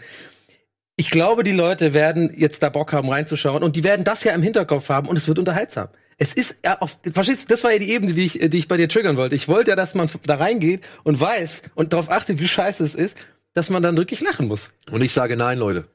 [0.96, 4.32] ich glaube, die Leute werden jetzt da Bock haben reinzuschauen und die werden das ja
[4.32, 5.88] im Hinterkopf haben und es wird unterhaltsam.
[6.16, 8.68] Es ist ja auf, verstehst du, das war ja die Ebene, die ich, die ich
[8.68, 9.34] bei dir triggern wollte.
[9.34, 12.94] Ich wollte ja, dass man da reingeht und weiß und darauf achtet, wie scheiße es
[12.94, 13.18] ist,
[13.52, 14.72] dass man dann wirklich lachen muss.
[14.90, 15.86] Und ich sage nein, Leute.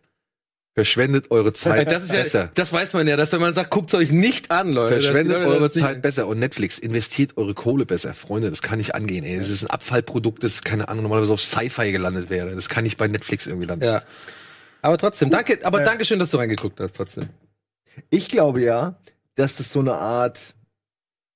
[0.73, 2.51] Verschwendet eure Zeit Das ist ja, besser.
[2.53, 5.01] das weiß man ja, dass wenn man sagt, guckt euch nicht an, Leute.
[5.01, 8.49] Verschwendet Leute eure das nicht- Zeit besser und Netflix investiert eure Kohle besser, Freunde.
[8.49, 9.25] Das kann nicht angehen.
[9.25, 9.37] Ey.
[9.37, 12.55] Das ist ein Abfallprodukt, das keine Ahnung normalerweise auf Sci-Fi gelandet wäre.
[12.55, 13.83] Das kann nicht bei Netflix irgendwie landen.
[13.83, 14.01] Ja.
[14.81, 17.25] Aber trotzdem, danke, aber danke schön, dass du reingeguckt hast, trotzdem.
[18.09, 18.95] Ich glaube ja,
[19.35, 20.55] dass das so eine Art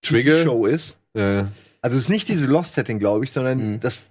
[0.01, 0.43] Trigger.
[0.45, 0.97] Show ist.
[1.13, 1.43] Äh,
[1.81, 4.01] Also es ist nicht diese Lost-Setting, glaube ich, sondern das i-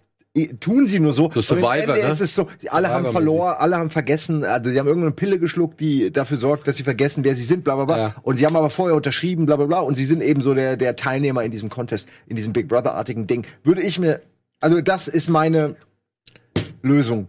[0.60, 1.30] tun sie nur so.
[1.30, 2.00] Am Survivor, ne?
[2.00, 5.80] ist es so, alle haben verloren, alle haben vergessen, also die haben irgendeine Pille geschluckt,
[5.80, 7.98] die dafür sorgt, dass sie vergessen, wer sie sind, bla bla bla.
[7.98, 8.14] Ja.
[8.22, 9.80] Und sie haben aber vorher unterschrieben, bla bla bla.
[9.80, 13.26] Und sie sind eben so der, der Teilnehmer in diesem Contest, in diesem Big Brother-artigen
[13.28, 13.46] Ding.
[13.62, 14.20] Würde ich mir,
[14.60, 15.76] also das ist meine
[16.82, 17.28] Lösung.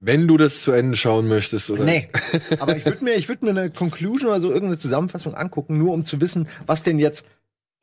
[0.00, 1.84] wenn du das zu Ende schauen möchtest, oder?
[1.84, 2.08] Nee.
[2.58, 5.94] Aber ich würde mir, ich würde mir eine Conclusion oder so irgendeine Zusammenfassung angucken, nur
[5.94, 7.24] um zu wissen, was denn jetzt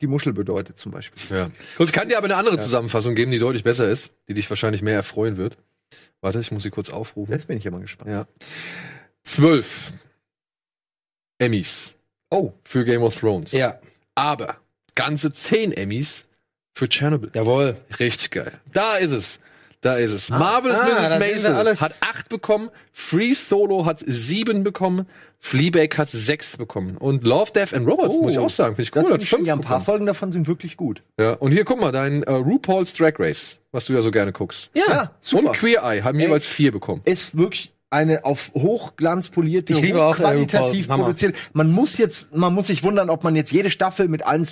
[0.01, 1.37] die Muschel bedeutet zum Beispiel.
[1.37, 1.49] Ja.
[1.79, 4.81] Ich kann dir aber eine andere Zusammenfassung geben, die deutlich besser ist, die dich wahrscheinlich
[4.81, 5.57] mehr erfreuen wird.
[6.21, 7.31] Warte, ich muss sie kurz aufrufen.
[7.31, 8.11] Jetzt bin ich ja mal gespannt.
[8.11, 8.27] Ja.
[9.23, 9.93] Zwölf
[11.39, 11.93] Emmys
[12.31, 13.51] Oh, für Game of Thrones.
[13.53, 13.79] Ja.
[14.15, 14.57] Aber
[14.95, 16.25] ganze zehn Emmys
[16.75, 17.31] für Chernobyl.
[17.33, 17.75] Jawohl.
[17.99, 18.59] Richtig geil.
[18.71, 19.39] Da ist es.
[19.81, 20.29] Da ist es.
[20.29, 21.19] Marvelous ah, Mrs.
[21.19, 21.81] Maisel alles.
[21.81, 25.05] hat acht bekommen, Free Solo hat sieben bekommen,
[25.39, 28.83] Fleabag hat sechs bekommen und Love, Death and Robots, Oh, muss ich auch sagen, finde
[28.83, 29.85] ich das cool, find hat ja, ein paar bekommen.
[29.85, 31.01] Folgen davon sind wirklich gut.
[31.17, 34.33] Ja, und hier guck mal, dein äh, RuPaul's Drag Race, was du ja so gerne
[34.33, 34.69] guckst.
[34.73, 35.11] Ja.
[35.31, 36.25] Und Queer Eye haben Ey.
[36.25, 37.01] jeweils vier bekommen.
[37.05, 40.93] Ist wirklich eine auf Hochglanz polierte, Ich liebe auch, äh, qualitativ RuPaul.
[40.93, 41.03] Hammer.
[41.05, 41.37] produziert.
[41.53, 44.45] Man muss jetzt, man muss sich wundern, ob man jetzt jede Staffel mit allen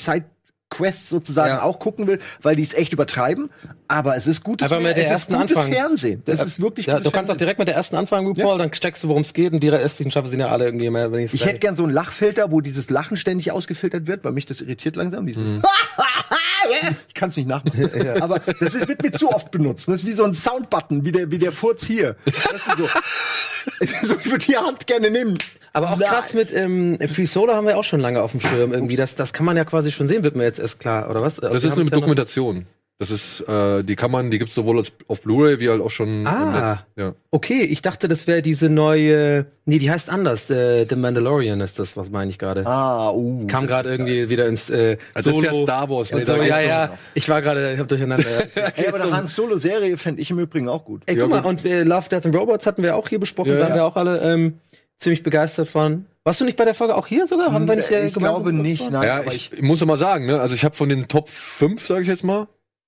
[0.72, 1.64] Side-Quests sozusagen Ja.
[1.64, 3.50] auch gucken will, weil die es echt übertreiben.
[3.88, 5.72] Aber es ist gutes, Einfach mit der es ersten ist gutes Anfang.
[5.74, 6.22] Fernsehen.
[6.26, 7.38] Das ist wirklich Ja, du kannst auch Fernsehen.
[7.40, 10.12] direkt mit der ersten anfangen, RuPaul, dann checkst du, worum es geht und die restlichen
[10.12, 12.90] Staffeln sind ja alle irgendwie immer, wenn Ich hätte gern so einen Lachfilter, wo dieses
[12.90, 15.26] Lachen ständig ausgefiltert wird, weil mich das irritiert langsam.
[15.26, 15.64] Dieses Mhm.
[17.08, 17.90] ich kann es nicht nachmachen.
[18.22, 19.88] Aber das ist, wird mir zu oft benutzt.
[19.88, 22.16] Das ist wie so ein Soundbutton, wie der, wie der Furz hier.
[22.26, 22.36] Das
[22.68, 22.88] ist so.
[24.08, 25.38] so ich würde die Hand gerne nehmen.
[25.74, 26.10] Aber auch Nein.
[26.10, 28.96] krass mit ähm, Free Solo haben wir auch schon lange auf dem Schirm irgendwie.
[28.96, 31.36] Das, das kann man ja quasi schon sehen, wird mir jetzt erst klar, oder was?
[31.36, 32.66] Das ist eine Dokumentation.
[33.00, 35.92] Das ist, äh, die kann man, die gibt's sowohl als auf Blu-ray wie halt auch
[35.92, 36.42] schon Ah.
[36.42, 36.86] im Netz.
[36.96, 37.14] Ja.
[37.30, 39.46] Okay, ich dachte, das wäre diese neue.
[39.66, 40.50] Nee, die heißt anders.
[40.50, 42.66] Äh, The Mandalorian ist das, was meine ich gerade.
[42.66, 43.46] Ah, uh.
[43.46, 45.64] Kam gerade irgendwie wieder ins äh, Also das ist ja Solo.
[45.66, 46.26] Star Wars, Und ne?
[46.26, 46.98] so, Da ja, ja.
[47.14, 48.26] Ich war gerade, ich hab durcheinander.
[48.56, 48.64] Ja.
[48.76, 51.04] Ey, aber eine Han Solo-Serie fände ich im Übrigen auch gut.
[51.06, 51.50] Ey, Ja, guck mal, gut.
[51.50, 53.76] und äh, Love, Death and Robots hatten wir auch hier besprochen, Ja, waren ja.
[53.76, 54.54] wir auch alle ähm,
[54.98, 56.06] ziemlich begeistert von.
[56.24, 57.54] Warst du nicht bei der Folge auch hier sogar?
[57.54, 59.04] Haben wir nicht äh, ich glaube nicht, nein.
[59.04, 61.30] Ja, aber ich, ich muss ja mal sagen, ne, also ich habe von den Top
[61.30, 62.48] 5, sage ich jetzt mal,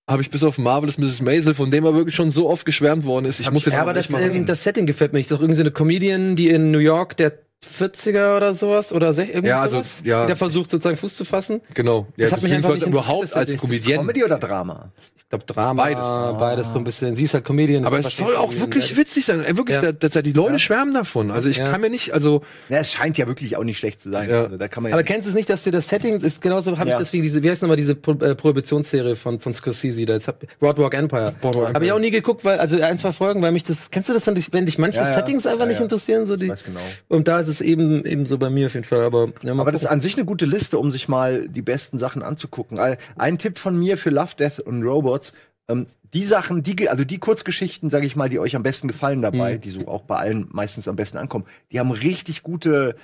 [0.10, 1.22] habe ich bis auf Marvelous Mrs.
[1.22, 3.40] Maisel, von dem er wirklich schon so oft geschwärmt worden ist.
[3.40, 5.32] Ich muss jetzt Ja, aber das, mal das Setting gefällt mir nicht.
[5.32, 7.34] Doch irgendwie so eine Comedian, die in New York der
[7.66, 10.22] 40er oder sowas oder irgendwie Ja, also, sowas, ja.
[10.22, 11.62] die der versucht sozusagen Fuß zu fassen.
[11.74, 12.08] genau.
[12.16, 14.00] Ja, das hat mich einfach nicht überhaupt als ist- das Comedian.
[14.00, 14.92] Comedy oder Drama?
[15.18, 16.40] Ich glaube Drama, Beides.
[16.40, 17.14] beides so ein bisschen.
[17.14, 17.86] Sie ist halt Comedian.
[17.86, 18.98] Aber ich es soll auch wirklich ja.
[18.98, 19.44] witzig sein.
[19.44, 19.92] Ey, wirklich, Ja.
[19.92, 21.30] da, da, die Leute schwärmen davon.
[21.30, 21.70] Also ich Ja.
[21.70, 24.28] kann mir nicht, also Ja, es scheint ja wirklich auch nicht schlecht zu sein.
[24.28, 24.46] Ja.
[24.46, 26.42] Also, da kann man ja Aber kennst du es nicht, dass dir das Setting ist
[26.42, 26.96] genauso, habe Ja.
[26.96, 30.28] ich deswegen diese, wie heißt nochmal diese Pro äh, Prohibitionsserie von, von Scorsese, da jetzt
[30.28, 31.36] hab, Boardwalk Empire.
[31.40, 31.94] Boardwalk Habe ich Empire.
[31.94, 34.34] auch nie geguckt, weil, also ein, zwei Folgen, weil mich das, kennst du das, wenn
[34.34, 35.14] dich, wenn dich manche Ja, ja.
[35.14, 35.84] Settings einfach Ja, nicht ja.
[35.84, 36.80] interessieren, so die, weiß genau.
[37.08, 39.72] und da ist es eben, eben so bei mir auf jeden Fall, aber, ja, Aber
[39.72, 42.80] das ist an sich eine gute Liste, um sich mal die besten Sachen anzugucken.
[43.18, 45.34] Ein Tipp von mir für Love, Death und Robots.
[45.68, 45.86] Ähm,
[46.16, 49.58] die Sachen, die, also die Kurzgeschichten, sage ich mal, die euch am besten gefallen dabei,
[49.58, 49.62] Mhm.
[49.62, 52.96] die so auch bei allen meistens am besten ankommen, die haben richtig gute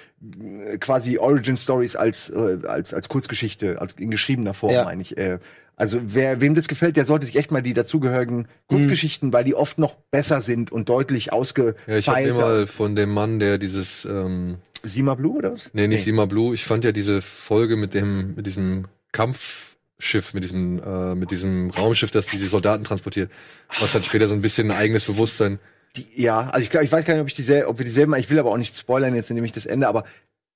[0.43, 4.83] äh, quasi Origin Stories als, äh, als, als Kurzgeschichte, als in geschriebener Form, Ja.
[4.85, 5.15] meine ich.
[5.17, 5.37] Äh,
[5.75, 9.55] also wer, wem das gefällt, der sollte sich echt mal die dazugehörigen Kurzgeschichten, weil die
[9.55, 12.33] oft noch besser sind und deutlich ja, ich habe ausgefeilter.
[12.33, 15.69] mal von dem Mann, der dieses, ähm, Sima Blue oder was?
[15.73, 20.43] nee, nicht Sima Blue, ich fand ja diese Folge mit dem, mit diesem Kampfschiff, mit
[20.43, 23.31] diesem, äh, mit diesem Raumschiff, das diese Soldaten transportiert,
[23.79, 25.59] was halt später so ein bisschen ein eigenes Bewusstsein.
[25.95, 28.29] Die, ja, also ich, ich weiß gar nicht, ob, ich diesel, ob wir dieselben, ich
[28.29, 30.03] will aber auch nicht spoilern jetzt, indem ich das ende, aber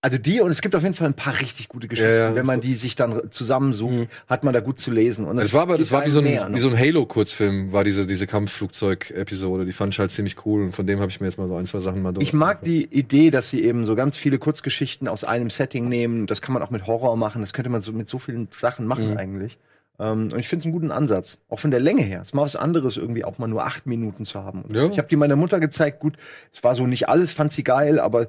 [0.01, 2.09] also die und es gibt auf jeden Fall ein paar richtig gute Geschichten.
[2.11, 2.35] Ja, ja.
[2.35, 5.25] Wenn man die sich dann zusammensucht, hat man da gut zu lesen.
[5.25, 6.57] Und Das war aber, das war wie so ein, wie noch.
[6.57, 9.65] so ein Halo-Kurzfilm, war diese, diese Kampfflugzeug-Episode.
[9.65, 11.55] Die fand ich halt ziemlich cool und von dem habe ich mir jetzt mal so
[11.55, 12.25] ein, zwei Sachen mal durch.
[12.25, 16.27] Ich mag die Idee, dass sie eben so ganz viele Kurzgeschichten aus einem Setting nehmen.
[16.27, 17.41] Das kann man auch mit Horror machen.
[17.41, 19.57] Das könnte man so mit so vielen Sachen machen eigentlich.
[19.99, 21.39] Ähm, und ich finde es einen guten Ansatz.
[21.49, 22.21] Auch von der Länge her.
[22.21, 24.63] Es ist mal was anderes, irgendwie auch mal nur acht Minuten zu haben.
[24.73, 24.85] Ja.
[24.87, 25.99] Ich habe die meiner Mutter gezeigt.
[25.99, 26.15] Gut,
[26.53, 28.27] es war so nicht alles, fand sie geil, aber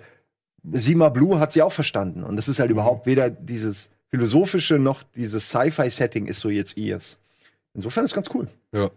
[0.72, 2.24] Sima Blue hat sie auch verstanden.
[2.24, 7.20] Und das ist halt überhaupt weder dieses philosophische noch dieses Sci-Fi-Setting ist so jetzt ihrs.
[7.74, 8.48] Insofern ist ganz cool.
[8.72, 8.90] Ja.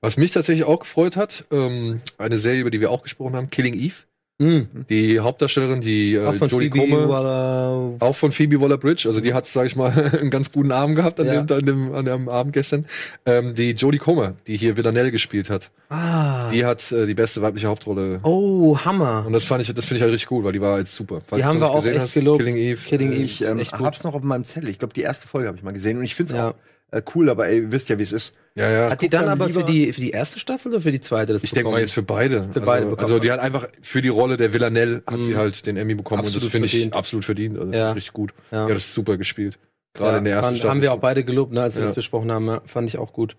[0.00, 3.50] Was mich tatsächlich auch gefreut hat, ähm, eine Serie, über die wir auch gesprochen haben,
[3.50, 4.04] Killing Eve.
[4.40, 4.66] Mhm.
[4.90, 9.20] Die Hauptdarstellerin, die äh, Auch von Jodie Phoebe Comer, Waller- auch von Phoebe Waller-Bridge, also
[9.20, 11.42] die hat, sag ich mal, einen ganz guten Abend gehabt an, Ja.
[11.42, 12.84] dem, an, dem, an dem Abend gestern.
[13.26, 16.48] Ähm, die Jodie Comer, die hier Villanelle gespielt hat, Ah.
[16.50, 18.18] die hat äh, die beste weibliche Hauptrolle.
[18.24, 19.22] Oh, Hammer.
[19.24, 21.20] Und das fand ich, das finde ich halt richtig cool, weil die war jetzt super.
[21.24, 22.40] Falls Die haben noch wir auch gesehen echt hast, gelobt.
[22.40, 22.80] Killing Eve.
[22.84, 23.22] Killing äh, Eve.
[23.22, 24.68] Ich ähm, hab's noch auf meinem Zettel.
[24.68, 25.98] Ich glaube, die erste Folge habe ich mal gesehen.
[25.98, 26.48] Und ich finde es Ja.
[26.50, 26.54] auch
[26.94, 28.34] äh, cool, aber ey, ihr wisst ja, wie es ist.
[28.54, 28.90] Ja, ja.
[28.90, 31.32] Hat die dann dann aber für die, für die erste Staffel oder für die zweite
[31.32, 32.48] das Ich denke mal jetzt für beide.
[32.52, 33.00] Für beide also, bekommen.
[33.12, 35.36] also die hat einfach für die Rolle der Villanelle hat sie Mhm.
[35.36, 37.58] halt den Emmy bekommen und Absolut das finde ich absolut verdient.
[37.58, 37.92] Also Ja.
[37.92, 38.32] richtig gut.
[38.52, 38.68] Ja.
[38.68, 38.74] Ja.
[38.74, 39.58] das ist super gespielt.
[39.94, 40.70] Gerade ja, in der ersten fand, Staffel.
[40.70, 41.86] Haben wir auch beide gelobt, ne, als wir Ja.
[41.86, 42.60] das besprochen haben.
[42.66, 43.36] Fand ich auch gut.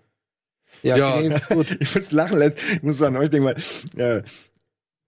[0.82, 1.18] Ja, Ja.
[1.80, 4.22] Ich muss lachen, letzt- ich muss an euch denken, weil äh,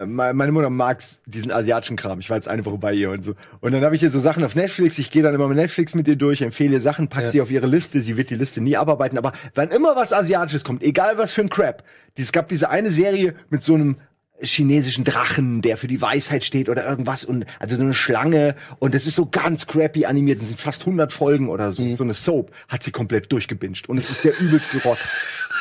[0.06, 2.20] meine Mutter mag diesen asiatischen Kram.
[2.20, 3.34] Ich war jetzt eine Woche bei ihr und so.
[3.60, 4.96] Und dann habe ich hier so Sachen auf Netflix.
[4.98, 7.30] Ich gehe dann immer mit Netflix mit ihr durch, empfehle ihr Sachen, pack Ja.
[7.32, 8.00] sie auf ihre Liste.
[8.00, 9.18] Sie wird die Liste nie abarbeiten.
[9.18, 11.82] Aber wenn immer was Asiatisches kommt, egal was für ein Crap,
[12.14, 13.96] es gab diese eine Serie mit so einem
[14.40, 18.94] chinesischen Drachen, der für die Weisheit steht oder irgendwas und also so eine Schlange und
[18.94, 22.14] das ist so ganz crappy animiert, das sind fast 100 Folgen oder so, so eine
[22.14, 25.10] Soap, hat sie komplett durchgebinged und es ist der übelste Rotz.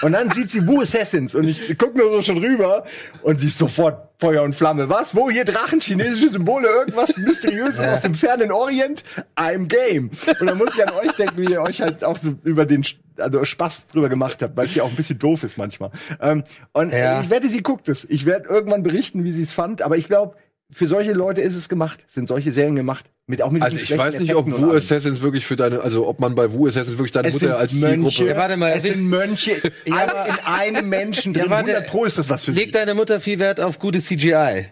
[0.01, 2.86] Und dann sieht sie Wu Assassins und ich guck nur so schon rüber
[3.23, 4.89] und sie ist sofort Feuer und Flamme.
[4.89, 5.15] Was?
[5.15, 9.03] Wo hier Drachen, chinesische Symbole, irgendwas mysteriöses aus dem fernen Orient?
[9.36, 10.10] I'm game.
[10.39, 12.86] Und dann muss ich an euch denken, wie ihr euch halt auch so über den
[13.17, 15.91] also Spaß drüber gemacht habt, weil es ja auch ein bisschen doof ist manchmal.
[16.21, 17.21] Ähm, und Ja.
[17.21, 18.05] ich wette, sie guckt es.
[18.10, 20.36] Ich werde irgendwann berichten, wie sie es fand, aber ich glaube,
[20.71, 23.06] für solche Leute ist es gemacht, sind solche Serien gemacht.
[23.30, 24.77] Mit, auch mit Also ich weiß nicht, ob Effekten und Wu.
[24.77, 27.73] Assassins wirklich für deine, also ob man bei Wu Assassins wirklich deine Es Mutter als
[27.73, 28.27] Mönche, Zielgruppe.
[28.32, 29.56] Ja, warte mal, es sind Mönche,
[29.91, 31.43] alle in einem Menschen drin.
[31.45, 31.71] Ja, warte.
[31.71, 32.60] 100 Pro ist das was für sie.
[32.60, 34.67] Legt deine Mutter viel Wert auf gute CGI?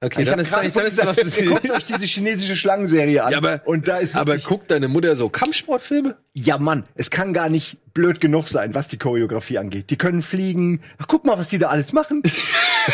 [0.00, 1.70] Okay, ich dann ist, dann ist was für guckt sie.
[1.72, 3.32] euch diese chinesische Schlangenserie an.
[3.32, 6.16] Ja, aber- und da ist Aber guckt deine Mutter so Kampfsportfilme?
[6.34, 9.90] ja Mann, es kann gar nicht blöd genug sein, was die Choreografie angeht.
[9.90, 10.82] Die können fliegen.
[10.98, 12.22] Ach, guck mal, was die da alles machen.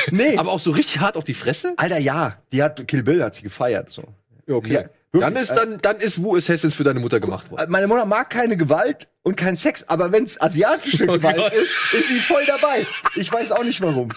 [0.11, 1.75] nee, Aber auch so richtig hart auf die Fresse?
[1.77, 4.03] Alter, ja, die hat Kill Bill hat sie gefeiert so.
[4.47, 4.87] Ja, okay.
[5.13, 7.71] Wirklich, dann ist äh, dann, dann ist Wu Assassins für deine Mutter gemacht worden.
[7.71, 11.53] Meine Mutter mag keine Gewalt und keinen Sex, aber wenn's asiatische Gewalt Gott.
[11.53, 12.85] ist, ist sie voll dabei.
[13.15, 14.09] Ich weiß auch nicht warum.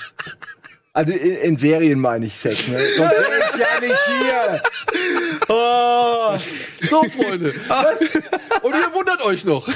[0.98, 2.80] Also in, in Serien meine ich Sex, ne?
[2.98, 4.64] Sonst wär ich ja nicht hier.
[5.48, 6.36] Oh,
[6.90, 7.54] So, Freunde.
[8.64, 9.68] Und ihr wundert euch noch.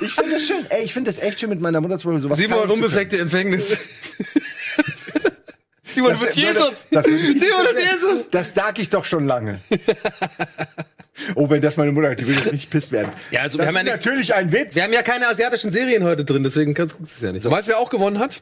[0.00, 0.64] Ich finde das schön.
[0.68, 3.70] Ey, ich finde das echt schön mit meiner Mutter zu sowas Simon, unbefleckte Empfängnis.
[5.92, 6.20] Simon, können.
[6.20, 6.86] du bist Das Jesus.
[6.92, 8.30] das würde- Simon, das ist Jesus.
[8.30, 9.58] Das sag ich doch schon lange.
[11.34, 13.10] Oh, wenn das meine Mutter hört, die will jetzt nicht piss werden.
[13.32, 14.76] Ja, also das wir haben ja ist nichts- natürlich ein Witz.
[14.76, 17.44] Wir haben ja keine asiatischen Serien heute drin, deswegen kannst du es ja nicht.
[17.44, 18.40] Du weißt, wer auch gewonnen hat?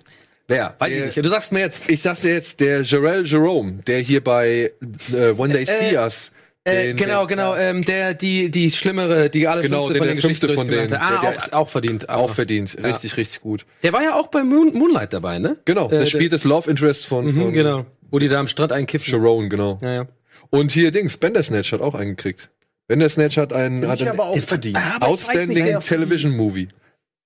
[0.51, 0.75] Wer?
[0.79, 1.25] Weiß ich nicht.
[1.25, 1.89] Du sagst mir jetzt.
[1.89, 4.73] Ich sag's dir jetzt, der Jarell Jerome, der hier bei
[5.13, 6.31] äh, When They See Us.
[6.65, 10.07] Äh, den- genau, den- genau, ähm, der, die, die schlimmere, die alle Genau, der- von
[10.07, 10.93] der den Geschichten von denen.
[10.93, 12.09] Ah, Der- der- auch, auch verdient.
[12.11, 12.77] aber- Auch verdient.
[12.83, 13.65] Richtig, richtig gut.
[13.83, 15.57] Der war ja auch bei Moon, Moonlight dabei, ne?
[15.65, 17.87] Genau, Äh, der spielt das Love Interest von, Mhm, von genau.
[18.11, 19.11] Wo die da am Strand einkiffen.
[19.11, 19.79] Jerome, genau.
[19.83, 20.07] Ja, ja.
[20.51, 22.51] Und hier Dings, Bandersnatch hat auch einen gekriegt.
[22.89, 24.77] Bandersnatch hat einen, hat ich einen aber auch verdient.
[24.77, 26.69] Ah, aber outstanding nicht, Television Movie.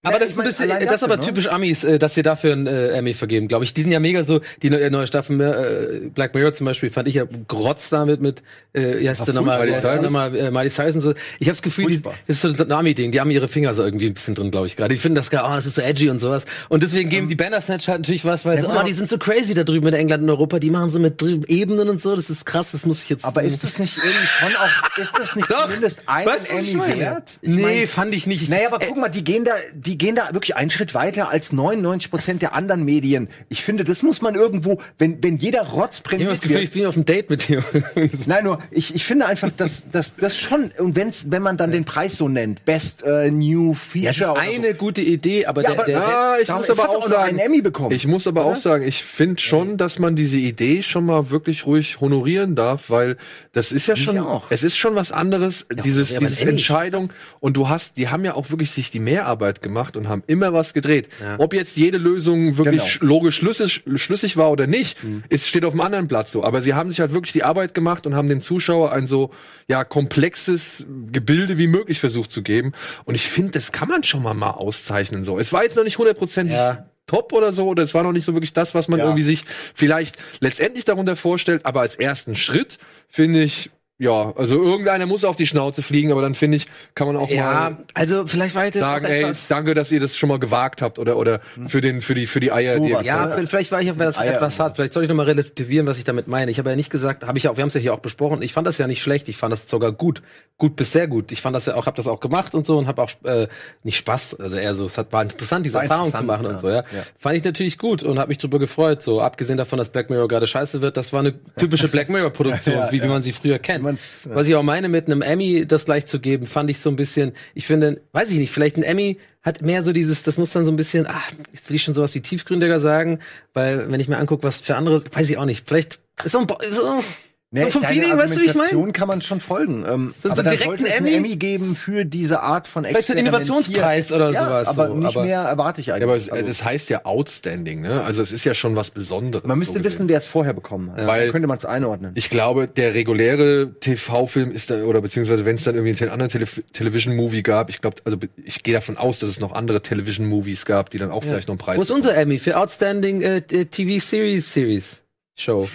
[0.04, 1.22] Aber Ja, das ist ein bisschen, das ist aber ne?
[1.22, 3.72] typisch Amis, äh, dass sie dafür einen äh, Emmy vergeben, glaube ich.
[3.74, 7.08] Die sind ja mega so, die neue, neue Staffel äh, Black Mirror zum Beispiel, fand
[7.08, 8.42] ich ja grotz damit mit,
[8.74, 9.66] äh, wie heißt der nochmal,
[10.02, 11.14] nochmal, äh, Miley Cyrus und so.
[11.38, 13.82] Ich habe das Gefühl, die, das ist so ein Ami-Ding, die haben ihre Finger so
[13.82, 14.94] irgendwie ein bisschen drin, glaube ich gerade.
[14.94, 16.44] Die finden das geil, oh, das ist so edgy und sowas.
[16.68, 18.80] Und deswegen geben die Bandersnatch halt natürlich was, weil so, genau.
[18.80, 21.22] oh, die sind so crazy da drüben in England und Europa, die machen so mit
[21.48, 23.24] Ebenen und so, das ist krass, das muss ich jetzt...
[23.24, 25.66] Aber ist das nicht irgendwie schon auch, ist das nicht Doch.
[25.66, 27.38] zumindest einen Emmy wert?
[27.40, 28.48] Ich nee, mein- fand ich nicht.
[28.48, 31.52] Naja, aber guck mal, die gehen da, die gehen da wirklich einen Schritt weiter als
[31.52, 33.28] 99 Prozent der anderen Medien.
[33.48, 36.54] Ich finde, das muss man irgendwo, wenn, wenn jeder Rotz ich habe das prämiert Gefühl,
[36.56, 36.64] wird.
[36.64, 37.62] ich bin auf einem Date mit dir.
[38.26, 41.70] Nein, nur, ich, ich finde einfach, dass, dass das schon, und wenn's, wenn man dann
[41.72, 45.46] den Preis so nennt, Best äh, New Feature Ja, es ist oder eine gute Idee,
[45.46, 47.92] aber Ja, der, aber- der, Ah, ich Darum- muss aber auch sagen, einen Emmy bekommen.
[47.92, 51.66] Ich muss aber auch sagen, ich finde schon, dass man diese Idee schon mal wirklich
[51.66, 53.16] ruhig honorieren darf, weil
[53.52, 54.44] das ist ja schon, auch.
[54.50, 56.52] es ist schon was anderes, dieses, ja, dieses Emmy.
[56.52, 57.12] Entscheidung.
[57.40, 60.52] Und du hast, die haben ja auch wirklich sich die Mehrarbeit gemacht und haben immer
[60.52, 61.08] was gedreht.
[61.38, 62.84] Ob jetzt jede Lösung wirklich Genau.
[62.84, 64.96] sch- logisch schlüssig, schlüssig war oder nicht,
[65.28, 66.42] ist, steht auf dem anderen Blatt so.
[66.44, 69.30] Aber sie haben sich halt wirklich die Arbeit gemacht und haben dem Zuschauer ein so,
[69.68, 72.72] ja, komplexes Gebilde wie möglich versucht zu geben.
[73.04, 75.38] Und ich finde, das kann man schon mal mal auszeichnen so.
[75.38, 76.86] Es war jetzt noch nicht hundertprozentig Ja.
[77.06, 79.04] top oder so, oder es war noch nicht so wirklich das, was man Ja.
[79.04, 79.44] irgendwie sich
[79.74, 85.36] vielleicht letztendlich darunter vorstellt, aber als ersten Schritt finde ich, ja, also irgendeiner muss auf
[85.36, 88.66] die Schnauze fliegen, aber dann finde ich, kann man auch ja, mal also vielleicht war
[88.66, 91.80] ich das sagen, ey, danke, dass ihr das schon mal gewagt habt oder oder für
[91.80, 93.96] den für die für die Eier, die ihr Sowas, gezeigt ja, vielleicht war ich auch
[93.96, 94.34] das Eier.
[94.34, 94.74] etwas hart.
[94.74, 96.50] Vielleicht soll ich noch mal relativieren, was ich damit meine.
[96.50, 98.00] Ich habe ja nicht gesagt, habe ich ja auch, wir haben es ja hier auch
[98.00, 98.42] besprochen.
[98.42, 99.28] Ich fand das ja nicht schlecht.
[99.28, 100.22] Ich fand das sogar gut,
[100.58, 101.30] gut bis sehr gut.
[101.30, 103.46] Ich fand das ja auch, habe das auch gemacht und so und habe auch äh,
[103.84, 106.44] nicht Spaß, also eher so, es hat, war interessant, diese War Erfahrung zu interessant, machen
[106.46, 106.50] ja.
[106.50, 106.68] und so.
[106.68, 106.74] Ja.
[106.74, 107.04] Ja.
[107.16, 109.04] fand ich natürlich gut und habe mich drüber gefreut.
[109.04, 112.30] So abgesehen davon, dass Black Mirror gerade scheiße wird, das war eine typische Black Mirror
[112.30, 113.06] Produktion, Ja, wie, wie ja.
[113.06, 113.83] man sie früher kennt.
[113.84, 114.34] Man's, ja.
[114.34, 116.96] Was ich auch meine, mit einem Emmy das gleich zu geben, fand ich so ein
[116.96, 120.50] bisschen, ich finde, weiß ich nicht, vielleicht ein Emmy hat mehr so dieses, das muss
[120.52, 123.18] dann so ein bisschen, ach, jetzt will ich schon sowas wie tiefgründiger sagen,
[123.52, 126.38] weil wenn ich mir angucke, was für andere, weiß ich auch nicht, vielleicht ist so
[126.38, 127.04] ein, Bo- so,
[127.54, 128.92] Nee, so vom Feeling, weißt du, wie ich meine?
[128.92, 129.84] Kann man schon folgen.
[129.88, 131.16] Ähm, So- so aber dann direkt sollte ein es einen Emmy?
[131.18, 134.94] Emmy geben für diese Art von Vielleicht so ein Innovationspreis oder ja, sowas, Aber so,
[134.96, 136.00] nicht aber- mehr erwarte ich eigentlich.
[136.02, 138.02] Ja, aber es, Also, das heißt ja outstanding, ne?
[138.02, 139.46] Also es ist ja schon was Besonderes.
[139.46, 141.06] man müsste so wissen, wer es vorher bekommen hat.
[141.06, 142.10] Weil- Dann könnte man es einordnen.
[142.16, 146.30] Ich glaube, der reguläre TV-Film ist dann, oder beziehungsweise wenn es dann irgendwie einen anderen
[146.30, 150.64] Tele Television-Movie gab, ich glaube, also ich gehe davon aus, dass es noch andere Television-Movies
[150.64, 153.40] gab, die dann auch vielleicht noch einen Preis Wo ist unser Emmy für Outstanding äh,
[153.42, 155.02] TV Series Series
[155.38, 155.68] Show?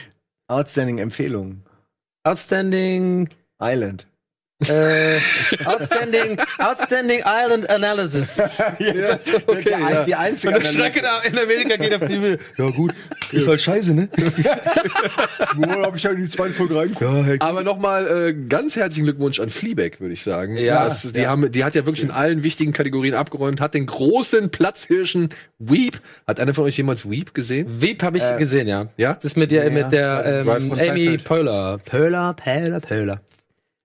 [0.47, 1.61] Outstanding Empfehlung.
[2.29, 3.27] Outstanding
[3.59, 4.05] Island.
[4.67, 5.19] Äh,
[5.63, 8.37] Outstanding Outstanding Island Analysis.
[8.79, 9.17] ja,
[9.47, 10.03] okay, der, ja.
[10.03, 10.57] Die einzige.
[10.57, 12.37] Und da in Amerika geht auf die.
[12.57, 12.93] Ja gut,
[13.31, 14.09] ist halt scheiße, ne?
[15.55, 17.41] Wo habe ich ja in die zweite Folge reingeguckt?
[17.41, 20.57] Aber nochmal äh, ganz herzlichen Glückwunsch an Fleabag, würde ich sagen.
[20.57, 23.85] Ja, das, die, haben, die hat ja wirklich in allen wichtigen Kategorien abgeräumt, hat den
[23.85, 26.01] großen Platzhirschen Weep.
[26.27, 27.81] Hat einer von euch jemals Weep gesehen?
[27.81, 28.87] Veep habe ich gesehen, ja.
[28.97, 29.13] ja?
[29.13, 31.17] Das ist mit der, mit der ähm, Amy.
[31.17, 31.77] Poehler.
[31.77, 33.21] Poehler, Poehler, Poehler.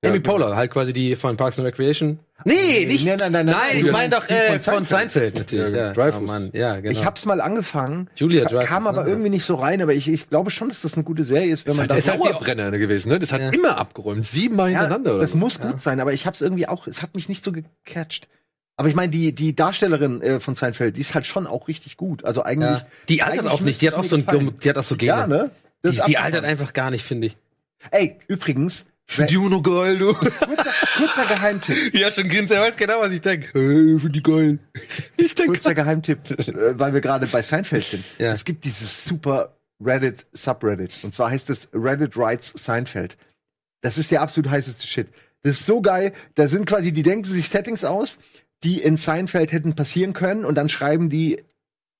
[0.06, 2.18] Amy Poehler, halt quasi die von Parks and Recreation.
[2.44, 3.06] Nee, nicht.
[3.06, 3.56] Nein, nein, nein, nein.
[3.56, 5.70] Nein, ich Ja, meine doch die äh, von von Seinfeld natürlich.
[5.72, 6.20] Ja, Ja, Dreyfus.
[6.22, 6.90] Oh Mann, ja, genau.
[6.90, 8.08] Ich hab's mal angefangen.
[8.16, 9.10] Julia Dreyfus, Kam aber ne?
[9.10, 11.66] irgendwie nicht so rein, aber ich, ich glaube schon, dass das eine gute Serie ist,
[11.66, 13.18] wenn man Das ist da halt der Dauerbrenner gewesen, ne?
[13.18, 13.50] Das hat Ja.
[13.50, 14.26] immer abgeräumt.
[14.26, 15.38] Siebenmal ja, hintereinander oder das so.
[15.38, 18.28] muss gut sein, aber ich hab's irgendwie auch, es hat mich nicht so gecatcht.
[18.76, 21.96] Aber ich meine, die, die Darstellerin äh, von Seinfeld, die ist halt schon auch richtig
[21.96, 22.24] gut.
[22.24, 22.80] Also eigentlich.
[22.80, 22.86] ja.
[23.08, 23.80] Die altert auch nicht.
[23.80, 24.52] Die hat auch so ein, gefallen.
[24.62, 25.08] die hat auch so Gene.
[25.12, 25.50] Ja, ne?
[25.86, 27.36] Die, Das die altert einfach gar nicht, finde ich.
[27.92, 30.14] Ey, übrigens, Find die immer noch geil, du.
[30.14, 31.94] kurzer, kurzer Geheimtipp.
[31.98, 33.48] ja, schon grinst, er weiß genau, was ich denke.
[33.52, 34.58] Hey, find die geil.
[35.16, 35.52] Ich denke.
[35.52, 38.04] Kurzer Geheimtipp, äh, weil wir gerade bei Seinfeld sind.
[38.18, 38.32] Ja.
[38.32, 41.04] Es gibt dieses super Reddit Subreddit.
[41.04, 43.16] Und zwar heißt es Reddit Writes Seinfeld.
[43.82, 45.08] Das ist der absolut heißeste Shit.
[45.42, 46.12] Das ist so geil.
[46.34, 48.18] Da sind quasi, die denken sich Settings aus,
[48.62, 50.44] die in Seinfeld hätten passieren können.
[50.46, 51.44] Und dann schreiben die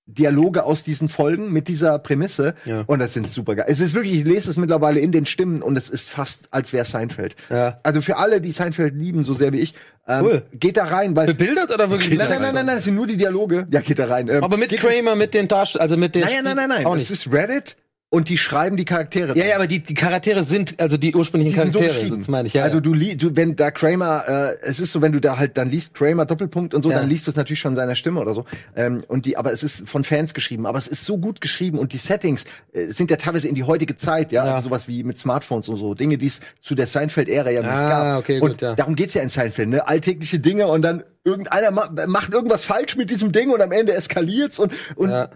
[0.06, 2.82] Dialoge aus diesen Folgen mit dieser Prämisse Ja.
[2.86, 3.64] und das sind super geil.
[3.68, 6.72] Es ist wirklich, ich lese es mittlerweile in den Stimmen und es ist fast, als
[6.74, 7.36] wäre Seinfeld.
[7.50, 7.80] Ja.
[7.82, 9.74] Also für alle, die Seinfeld lieben, so sehr wie ich,
[10.06, 10.42] ähm, Cool.
[10.52, 12.18] geht da rein, weil Bebildert oder wirklich?
[12.18, 13.66] nein, nein, nein, nein, nein, es sind nur die Dialoge.
[13.70, 14.28] Ja, geht da rein.
[14.28, 16.22] Ähm, Aber mit Kramer, mit den Darstellern, also mit den.
[16.24, 17.76] Nein, nein, nein, nein, Auch Es ist Reddit
[18.10, 19.36] und die schreiben die Charaktere.
[19.36, 22.46] Ja, ja, aber die, die Charaktere sind, also die ursprünglichen Die so Charaktere, das meine
[22.46, 22.62] ich, ja.
[22.62, 25.56] also du, li- du, wenn da Kramer, äh, es ist so, wenn du da halt
[25.58, 27.00] dann liest Kramer Doppelpunkt und so, Ja.
[27.00, 28.44] dann liest du es natürlich schon in seiner Stimme oder so.
[28.76, 31.78] Ähm, und die, aber es ist von Fans geschrieben, aber es ist so gut geschrieben
[31.78, 34.54] und die Settings äh, sind ja teilweise in die heutige Zeit, ja, Ja.
[34.54, 37.70] also sowas wie mit Smartphones und so Dinge, die es zu der Seinfeld-Ära ja nicht
[37.70, 38.18] Ah, gab.
[38.20, 38.74] okay, und gut, ja.
[38.76, 39.88] darum geht's ja in Seinfeld, ne?
[39.88, 43.92] Alltägliche Dinge und dann irgendeiner ma macht irgendwas falsch mit diesem Ding und am Ende
[43.94, 45.30] eskaliert's und und Ja.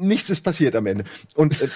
[0.00, 1.04] Nichts ist passiert am Ende.
[1.34, 1.68] Und äh,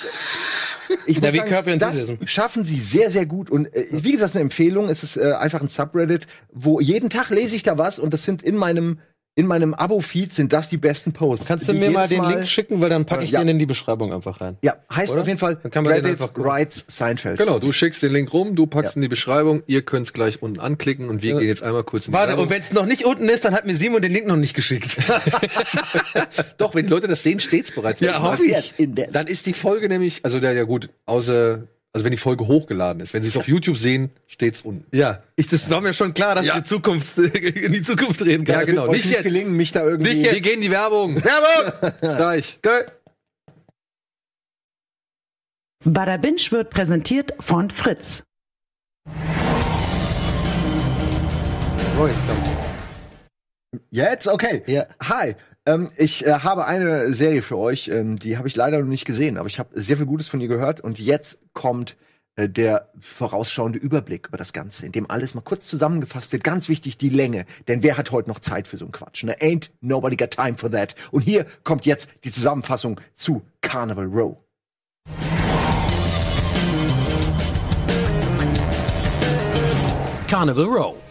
[1.07, 3.51] ich Ja, muss wie sagen, das schaffen sie sehr, sehr gut.
[3.51, 4.89] Und äh, wie gesagt, eine Empfehlung.
[4.89, 8.25] Es ist äh, einfach ein Subreddit, wo jeden Tag lese ich da was und das
[8.25, 8.99] sind in meinem
[9.37, 11.47] in meinem Abo-Feed sind das die besten Posts.
[11.47, 13.41] Kannst du mir mal den Link schicken, weil dann packe ich Ja.
[13.41, 14.57] den in die Beschreibung einfach rein.
[14.63, 15.23] Ja, heißt Oder?
[15.23, 16.21] auf jeden Fall Dann kann man den Reddit.
[16.37, 17.39] Writes Seinfeld.
[17.39, 18.97] Genau, du schickst den Link rum, du packst Ja.
[18.97, 21.39] in die Beschreibung, ihr könnt's gleich unten anklicken und wir Ja.
[21.41, 22.45] gehen jetzt einmal kurz in die Warte, Werbung.
[22.45, 24.55] und wenn es noch nicht unten ist, dann hat mir Simon den Link noch nicht
[24.55, 24.99] geschickt.
[26.59, 28.01] Doch, wenn die Leute das sehen, steht's bereits.
[28.01, 28.53] Ja, hoffe ich.
[28.53, 32.11] jetzt in der- Dann ist die Folge nämlich, also der ja gut, außer, also wenn
[32.11, 34.85] die Folge hochgeladen ist, wenn sie es auf YouTube sehen, steht's unten.
[34.95, 36.55] ja, ich, das war mir schon klar, dass Ja.
[36.55, 38.67] wir in Zukunft, in die Zukunft reden Ja, können.
[38.67, 38.83] genau.
[38.89, 39.23] Euch Nicht nicht jetzt.
[39.25, 40.13] gelingen, mich da irgendwie.
[40.15, 41.17] Nicht Wir gehen in die Werbung.
[41.25, 41.91] Werbung!
[42.01, 42.59] Gleich.
[42.63, 42.87] Geil.
[45.85, 48.25] Bada Binge wird präsentiert von Fritz.
[52.01, 52.43] Oh, jetzt kommt.
[53.91, 54.27] Jetzt?
[54.27, 54.63] Okay.
[54.67, 54.87] Ja.
[55.03, 55.37] Hi.
[55.67, 59.07] Ähm, ich äh, habe eine Serie für euch, ähm, die habe ich leider noch nicht
[59.07, 61.97] gesehen, aber ich habe sehr viel Gutes von ihr gehört und jetzt kommt
[62.37, 66.45] äh, der vorausschauende Überblick über das Ganze, in dem alles mal kurz zusammengefasst wird.
[66.45, 69.25] Ganz wichtig, die Länge, denn wer hat heute noch Zeit für so einen Quatsch?
[69.25, 69.37] Ne?
[69.41, 70.95] Ain't nobody got time for that.
[71.11, 74.37] Und hier kommt jetzt die Zusammenfassung zu Carnival Row.
[80.29, 81.04] Carnival Row.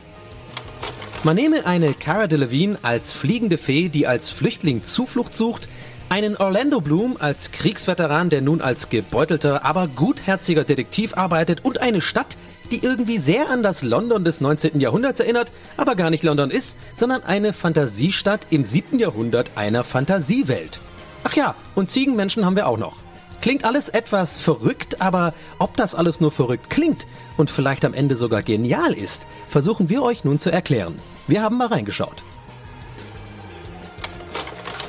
[1.25, 5.69] Man nehme eine Cara Delevingne als fliegende Fee, die als Flüchtling Zuflucht sucht,
[6.09, 12.01] einen Orlando Bloom als Kriegsveteran, der nun als gebeutelter, aber gutherziger Detektiv arbeitet und eine
[12.01, 12.35] Stadt,
[12.71, 14.81] die irgendwie sehr an das London des 19.
[14.81, 18.99] Jahrhunderts erinnert, aber gar nicht London ist, sondern eine Fantasiestadt im 7.
[18.99, 20.81] Jahrhundert einer Fantasiewelt.
[21.23, 22.97] Ach ja, und Ziegenmenschen haben wir auch noch.
[23.43, 28.15] Klingt alles etwas verrückt, aber ob das alles nur verrückt klingt und vielleicht am Ende
[28.15, 30.97] sogar genial ist, versuchen wir euch nun zu erklären.
[31.27, 32.23] Wir haben mal reingeschaut.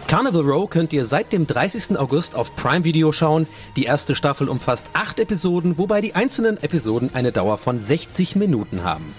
[0.07, 1.99] Carnival Row könnt ihr seit dem 30.
[1.99, 3.49] August auf Prime Video schauen.
[3.75, 8.85] Die erste Staffel umfasst acht Episoden, wobei die einzelnen Episoden eine Dauer von 60 Minuten
[8.85, 9.13] haben.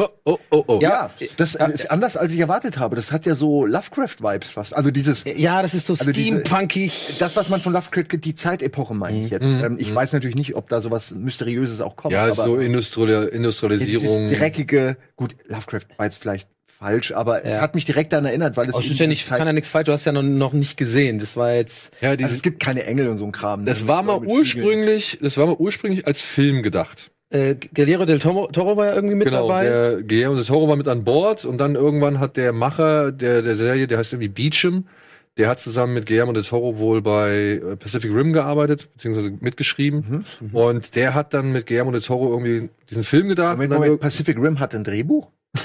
[0.00, 0.78] Oh, oh, oh, oh.
[0.80, 2.96] Ja, das äh, ist anders, als ich erwartet habe.
[2.96, 4.74] Das hat ja so Lovecraft-Vibes fast.
[4.74, 7.16] Also dieses Ja, das ist so Also steampunkig.
[7.18, 9.44] Das, was man von Lovecraft kennt, die Zeitepoche meine ich jetzt.
[9.46, 12.12] Ähm, ich weiß natürlich nicht, ob da sowas Mysteriöses auch kommt.
[12.14, 14.28] Ja, aber so Industrial dieses Industrialisierung.
[14.28, 17.60] dreckige, gut, Lovecraft war jetzt vielleicht falsch, aber es Ja.
[17.60, 19.68] hat mich direkt daran erinnert, weil es Oh, ist ja nicht, Zeit- kann ja nichts
[19.68, 21.18] falsch, du hast ja noch, noch nicht gesehen.
[21.18, 21.90] Das war jetzt.
[22.00, 23.66] ja, also dieses, es gibt keine Engel und so ein Kram.
[23.66, 23.88] das ne?
[23.88, 24.38] war mal Mit Flügeln.
[24.38, 27.10] ursprünglich, das war mal ursprünglich als Film gedacht.
[27.30, 29.64] Äh, Guillermo del Toro, Toro war ja irgendwie mit Genau, dabei.
[29.64, 33.42] der Guillermo del Toro war mit an Bord und dann irgendwann hat der Macher der,
[33.42, 34.88] der Serie, der heißt irgendwie Beecham,
[35.36, 40.24] der hat zusammen mit Guillermo del Toro wohl bei äh, Pacific Rim gearbeitet, beziehungsweise mitgeschrieben.
[40.52, 43.52] Und der hat dann mit Guillermo del Toro irgendwie diesen Film gedacht.
[43.56, 45.28] Moment, Moment, Pacific Rim hat ein Drehbuch?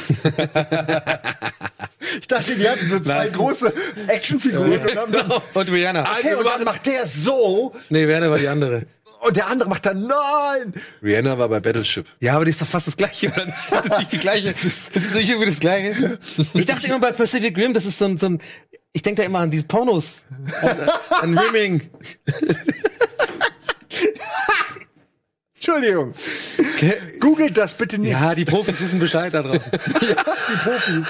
[2.20, 3.74] ich dachte, die hatten so zwei große
[4.07, 6.03] Actionfiguren und haben dann, Und Rihanna.
[6.20, 8.84] okay, und dann macht der so Nee, Rihanna war die andere.
[9.22, 10.74] Und der andere macht dann nein.
[11.03, 12.05] Rihanna war bei Battleship.
[12.20, 13.45] Ja, aber die ist doch fast das gleiche, oder?
[13.72, 14.53] Das ist nicht die gleiche.
[14.53, 14.63] Das
[15.03, 16.20] ist nicht irgendwie das gleiche.
[16.53, 18.41] Ich dachte immer bei Pacific Rim, das ist so ein, so ein
[18.93, 20.13] ich denke da immer an diese Pornos.
[20.61, 20.89] An,
[21.36, 21.82] an Rimming.
[25.55, 26.13] Entschuldigung.
[27.20, 28.11] Googelt das bitte nicht.
[28.11, 29.61] Ja, die Profis wissen Bescheid da drauf.
[29.72, 31.07] die Profis.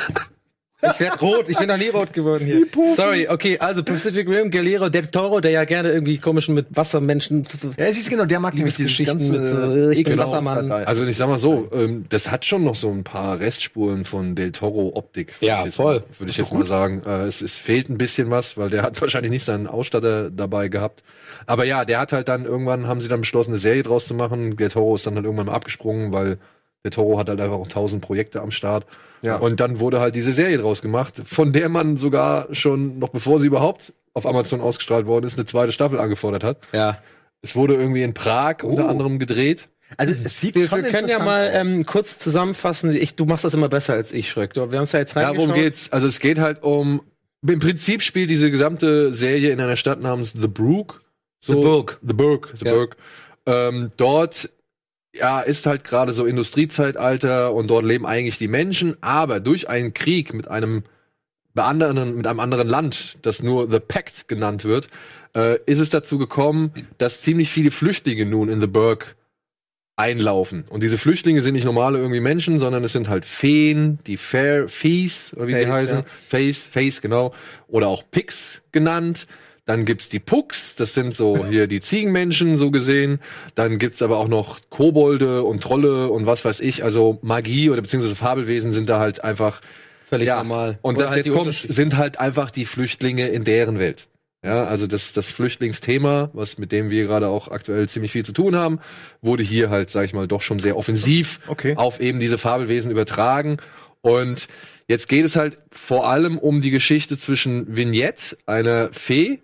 [0.82, 2.66] Ich werd rot, ich bin noch nie rot geworden hier.
[2.96, 7.44] Sorry, okay, also Pacific Rim, Guillermo del Toro, der ja gerne irgendwie komischen mit Wassermenschen.
[7.78, 10.70] Ja, es ist genau, der mag nämlich dieses ganze mit so, ich bin Wassermann.
[10.72, 14.36] Also ich sag mal so, ähm, das hat schon noch so ein paar Restspuren von
[14.36, 15.34] Del Toro Optik.
[15.40, 16.04] Ja, voll.
[16.20, 17.02] Würde ich jetzt mal sagen.
[17.06, 20.68] Äh, es, es fehlt ein bisschen was, weil der hat wahrscheinlich nicht seinen Ausstatter dabei
[20.68, 21.04] gehabt.
[21.46, 24.14] Aber ja, der hat halt dann irgendwann haben sie dann beschlossen, eine Serie draus zu
[24.14, 24.58] machen.
[24.58, 26.38] Del Toro ist dann halt irgendwann mal abgesprungen, weil
[26.84, 28.86] der Toro hat halt einfach auch tausend Projekte am Start.
[29.26, 29.38] Ja.
[29.38, 33.40] Und dann wurde halt diese Serie draus gemacht, von der man sogar schon, noch bevor
[33.40, 36.58] sie überhaupt auf Amazon ausgestrahlt worden ist, eine zweite Staffel angefordert hat.
[36.74, 37.00] Ja.
[37.42, 39.68] Es wurde irgendwie in Prag unter anderem gedreht.
[39.98, 42.96] Also es sieht Wir, schon wir können ja mal ähm, kurz zusammenfassen.
[42.96, 44.54] Ich, du machst das immer besser als ich, Schröck.
[44.54, 45.56] Du- Wir haben es ja jetzt Darum reingeschaut.
[45.56, 45.92] geht's.
[45.92, 47.02] Also es geht halt um
[47.48, 51.04] im Prinzip spielt diese gesamte Serie in einer Stadt namens The Brook.
[51.40, 52.00] So, The Brook.
[52.02, 52.54] The Brook.
[52.58, 52.74] The Ja.
[52.74, 52.96] Brook.
[53.46, 54.50] Ähm, dort
[55.18, 59.94] ja, ist halt gerade so Industriezeitalter und dort leben eigentlich die Menschen, aber durch einen
[59.94, 60.84] Krieg mit einem
[61.56, 64.88] anderen, mit einem anderen Land, das nur The Pact genannt wird,
[65.36, 69.16] äh, ist es dazu gekommen, dass ziemlich viele Flüchtlinge nun in The Burg
[69.96, 70.66] einlaufen.
[70.68, 74.68] Und diese Flüchtlinge sind nicht normale irgendwie Menschen, sondern es sind halt Feen, die Fair,
[74.68, 75.98] Fees, oder wie die Fays, heißen.
[76.00, 76.06] ja.
[76.06, 77.34] Face, Face, genau.
[77.68, 79.26] Oder auch Pigs genannt.
[79.66, 83.20] Dann gibt's die Pucks, das sind so hier die Ziegenmenschen, so gesehen.
[83.56, 86.84] Dann gibt's aber auch noch Kobolde und Trolle und was weiß ich.
[86.84, 89.62] Also Magie oder beziehungsweise Fabelwesen sind da halt einfach
[90.06, 90.78] Völlig ja, normal.
[90.82, 94.08] Und Oder das halt jetzt kommt, sind halt einfach die Flüchtlinge in deren Welt.
[94.44, 98.32] Ja, also das, das Flüchtlingsthema, was mit dem wir gerade auch aktuell ziemlich viel zu
[98.32, 98.80] tun haben,
[99.22, 101.74] wurde hier halt, sag ich mal, doch schon sehr offensiv Okay.
[101.76, 103.58] auf eben diese Fabelwesen übertragen.
[104.02, 104.48] Und
[104.88, 109.40] jetzt geht es halt vor allem um die Geschichte zwischen Vignette, einer Fee,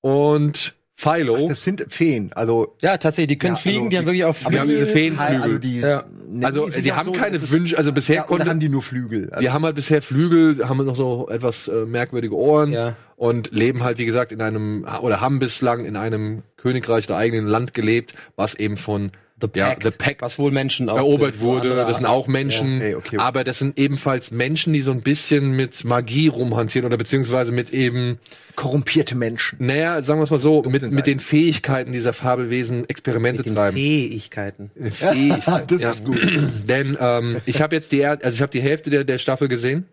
[0.00, 1.48] und Philo.
[1.48, 4.34] Das sind Feen, also Ja, tatsächlich, die können Ja, fliegen, also die haben wirklich auch
[4.36, 5.42] die haben diese Feenflügel.
[5.42, 6.04] Also die, Ja.
[6.28, 8.82] nennen also die haben so, keine Wünsche, also bisher Ja, oder konnte, haben die nur
[8.82, 9.30] Flügel.
[9.30, 12.96] Also, die haben halt bisher Flügel, haben noch so etwas äh, merkwürdige Ohren Ja.
[13.16, 17.46] und leben halt, wie gesagt, in einem, oder haben bislang in einem Königreich oder eigenen
[17.46, 19.10] Land gelebt, was eben von
[19.40, 21.74] The ja, Pact, The Pact was wohl Menschen erobert wurde.
[21.74, 23.16] Das sind auch Menschen, Ja, okay, okay.
[23.18, 27.70] aber das sind ebenfalls Menschen, die so ein bisschen mit Magie rumhantieren oder beziehungsweise mit
[27.70, 28.18] eben,
[28.56, 29.56] korrumpierte Menschen.
[29.64, 33.76] naja, sagen wir es mal so, mit, mit den Fähigkeiten dieser Fabelwesen Experimente mit treiben.
[33.76, 34.70] Fähigkeiten.
[34.90, 35.90] Fähigkeiten, Das ja.
[35.92, 36.20] ist gut.
[36.68, 39.86] Denn ähm, ich habe jetzt die, also ich habe die Hälfte der, der Staffel gesehen.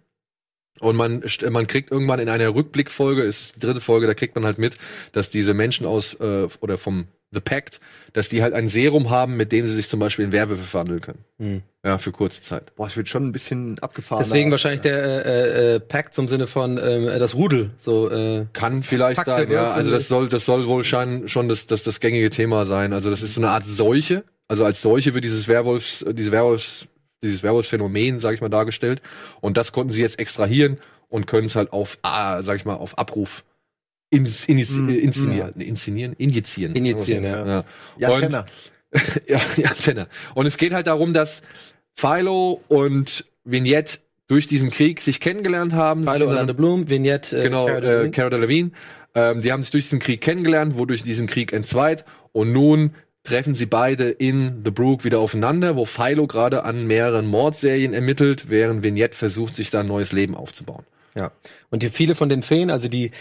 [0.80, 4.46] Und man, man kriegt irgendwann in einer Rückblickfolge, ist die dritte Folge, da kriegt man
[4.46, 4.78] halt mit,
[5.12, 7.82] dass diese Menschen aus äh, oder vom The Pact,
[8.14, 11.02] dass die halt ein Serum haben, mit dem sie sich zum Beispiel in Werwölfe verwandeln
[11.02, 11.26] können.
[11.40, 11.62] Hm.
[11.84, 12.74] Ja, für kurze Zeit.
[12.76, 14.24] Boah, es wird schon ein bisschen abgefahren.
[14.24, 17.72] Deswegen wahrscheinlich der äh, äh, Pact zum Sinne von ähm, das Rudel.
[17.76, 19.72] So, äh, Kann vielleicht Pakt der sein, ja.
[19.72, 22.94] Also das soll, das soll wohl schein, schon das, das, das gängige Thema sein.
[22.94, 24.24] Also das ist so eine Art Seuche.
[24.48, 26.88] Also als Seuche wird dieses Werwolfs, äh, diese Werwolfs,
[27.22, 29.02] dieses Werwolfsphänomen, sag ich mal, dargestellt.
[29.42, 32.76] Und das konnten sie jetzt extrahieren und können es halt auf, ah, sag ich mal,
[32.76, 33.44] auf Abruf
[34.10, 36.76] ins, inis, Mm, äh, inszenieren, nee, inszenieren, injizieren.
[36.76, 37.46] Injizieren, ja.
[37.46, 37.64] ja.
[37.98, 38.32] Ja, und,
[39.28, 40.08] ja, ja, Tenner.
[40.34, 41.42] Und es geht halt darum, dass
[41.94, 46.04] Philo und Vignette durch diesen Krieg sich kennengelernt haben.
[46.04, 48.10] Philo einer- Orlando Bloom, Vignette, äh, genau, äh.
[48.10, 48.72] Cara Delevingne.
[49.16, 52.06] Ähm, die haben sich durch diesen Krieg kennengelernt, wodurch diesen Krieg entzweit.
[52.34, 52.92] Und nun
[53.24, 58.50] treffen sie beide in The Brook wieder aufeinander, wo Philo gerade an mehreren Mordserien ermittelt,
[58.50, 60.86] während Vignette versucht, sich da ein neues Leben aufzubauen.
[61.18, 61.32] Ja.
[61.70, 63.12] Und die viele von den Feen, also die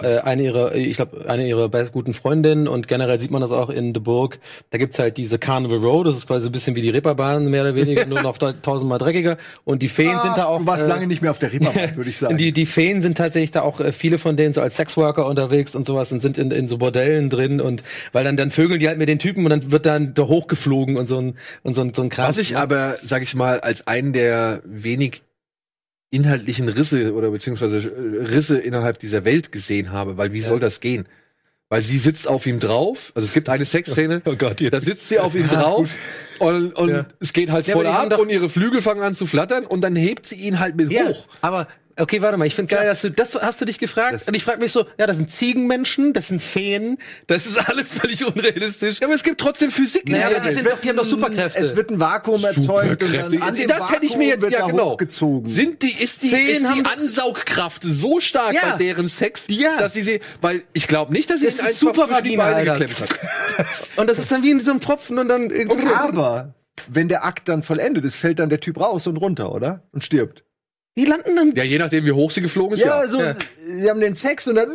[0.00, 3.50] äh, eine ihrer, ich glaube, eine ihrer best guten Freundinnen und generell sieht man das
[3.50, 4.38] auch in The Burg.
[4.70, 7.50] Da gibt's halt diese Carnival Road, das ist quasi so ein bisschen wie die Ripperbahn,
[7.50, 9.36] mehr oder weniger, nur noch tausendmal dreckiger.
[9.64, 10.60] Und die Feen sind da auch.
[10.60, 12.36] Du warst äh, lange nicht mehr auf der Reeperbahn, würde ich sagen.
[12.36, 15.74] Die, die Feen sind tatsächlich da auch äh, viele von denen so als Sexworker unterwegs
[15.74, 17.82] und sowas und sind in, in so Bordellen drin und
[18.12, 20.96] weil dann dann vögeln die halt mit den Typen und dann wird dann da hochgeflogen
[20.96, 22.28] und so ein und so ein, so ein Kram.
[22.28, 25.22] Was ich aber, sag ich mal, als einen der wenig
[26.10, 30.80] inhaltlichen Risse oder beziehungsweise äh, Risse innerhalb dieser Welt gesehen habe, weil wie soll das
[30.80, 31.06] gehen?
[31.68, 35.08] Weil sie sitzt auf ihm drauf, also es gibt eine Sexszene, Oh Gott, da sitzt
[35.08, 35.88] sie auf ihm drauf
[36.40, 39.64] und, und es geht halt Ja, voll ab und ihre Flügel fangen an zu flattern
[39.66, 41.26] und dann hebt sie ihn halt mit Ja, hoch.
[41.42, 41.68] aber
[42.00, 44.44] okay, warte mal, ich finde geil, dass du das hast du dich gefragt und ich
[44.44, 49.00] frage mich so, ja, das sind Ziegenmenschen, das sind Feen, das ist alles völlig unrealistisch.
[49.00, 50.08] Ja, aber es gibt trotzdem Physik.
[50.08, 51.58] Naja, aber die sind doch, die haben doch Superkräfte.
[51.62, 54.66] Es wird ein Vakuum erzeugt und dann an dem das hätte ich mir jetzt ja
[54.66, 54.92] genau.
[54.92, 55.50] hochgezogen.
[55.50, 58.72] Sind die ist die Feen ist die Ansaugkraft so stark Ja.
[58.72, 59.78] bei deren Sex, Ja.
[59.78, 63.00] dass sie sie, weil ich glaube nicht, dass sie Das ist super die Beine geklemmt
[63.00, 63.08] hat.
[63.96, 65.50] Und das ist dann wie in so einem Propfen und dann
[65.94, 66.54] Aber
[66.88, 69.82] wenn der Akt dann vollendet ist, fällt dann der Typ raus und runter, oder?
[69.92, 70.44] Und stirbt.
[71.00, 73.02] Die landen dann Ja, je nachdem, wie hoch sie geflogen ist, ja.
[73.04, 73.34] Ja, so, Ja.
[73.66, 74.68] sie haben den Sex und dann.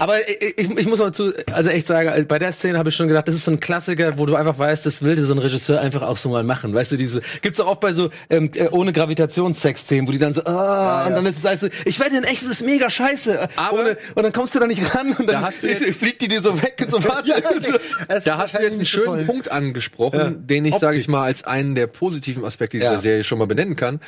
[0.00, 3.06] Aber ich, ich, muss mal zu, also echt sagen, bei der Szene habe ich schon
[3.08, 5.38] gedacht, das ist so ein Klassiker, wo du einfach weißt, das will dir so ein
[5.38, 6.74] Regisseur einfach auch so mal machen.
[6.74, 10.34] Weißt du, diese, gibt's auch oft bei so, ähm, äh, ohne Gravitationssex-Szenen, wo die dann
[10.34, 13.48] so, ah, und dann ist es also, ich werde in echt, das ist mega scheiße.
[13.56, 15.84] Aber- ohne, und dann kommst du da nicht ran und dann Da hast du jetzt-
[15.98, 17.32] fliegt die dir so weg und so warte.
[18.24, 21.74] Da hast du jetzt einen schönen Punkt angesprochen, den ich, sage ich mal, als einen
[21.74, 22.98] der positiven Aspekte dieser Ja.
[23.00, 24.00] Serie schon mal benennen kann.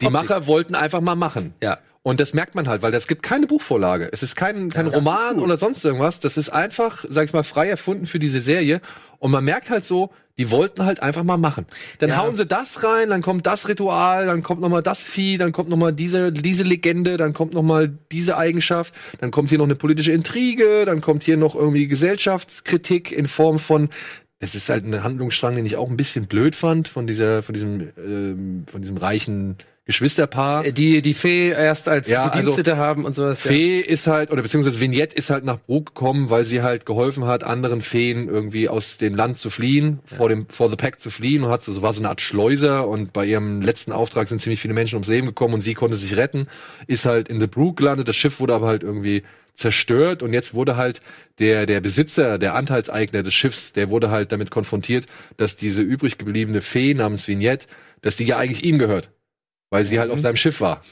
[0.00, 1.54] Die Macher wollten einfach mal machen.
[1.62, 1.78] Ja.
[2.02, 4.08] Und das merkt man halt, weil das gibt keine Buchvorlage.
[4.10, 6.18] Es ist kein, kein Roman oder sonst irgendwas.
[6.18, 8.80] Das ist einfach, sag ich mal, frei erfunden für diese Serie.
[9.18, 11.66] Und man merkt halt so, die wollten halt einfach mal machen.
[11.98, 15.36] Dann hauen sie das rein, dann kommt das Ritual, dann kommt noch mal das Vieh,
[15.36, 19.50] dann kommt noch mal diese, diese Legende, dann kommt noch mal diese Eigenschaft, dann kommt
[19.50, 23.90] hier noch eine politische Intrige, dann kommt hier noch irgendwie Gesellschaftskritik in Form von
[24.40, 27.52] das ist halt ein Handlungsstrang, den ich auch ein bisschen blöd fand von dieser, von
[27.54, 30.64] diesem, ähm, von diesem reichen Geschwisterpaar.
[30.64, 33.44] Äh, Die, die Fee erst als Ja, also Bedienstete haben und sowas.
[33.44, 33.50] ja.
[33.50, 37.26] Fee ist halt, oder beziehungsweise Vignette ist halt nach Brooke gekommen, weil sie halt geholfen
[37.26, 41.10] hat, anderen Feen irgendwie aus dem Land zu fliehen, vor dem, vor the Pack zu
[41.10, 44.28] fliehen und hat so, so war so eine Art Schleuser und bei ihrem letzten Auftrag
[44.28, 46.46] sind ziemlich viele Menschen ums Leben gekommen und sie konnte sich retten,
[46.86, 49.22] ist halt in the Brook gelandet, das Schiff wurde aber halt irgendwie
[49.54, 51.00] zerstört und jetzt wurde halt
[51.38, 56.18] der, der Besitzer, der Anteilseigner des Schiffs, der wurde halt damit konfrontiert, dass diese übrig
[56.18, 57.66] gebliebene Fee namens Vignette,
[58.02, 59.10] dass die ja eigentlich ihm gehört,
[59.70, 60.82] weil sie halt auf seinem Schiff war.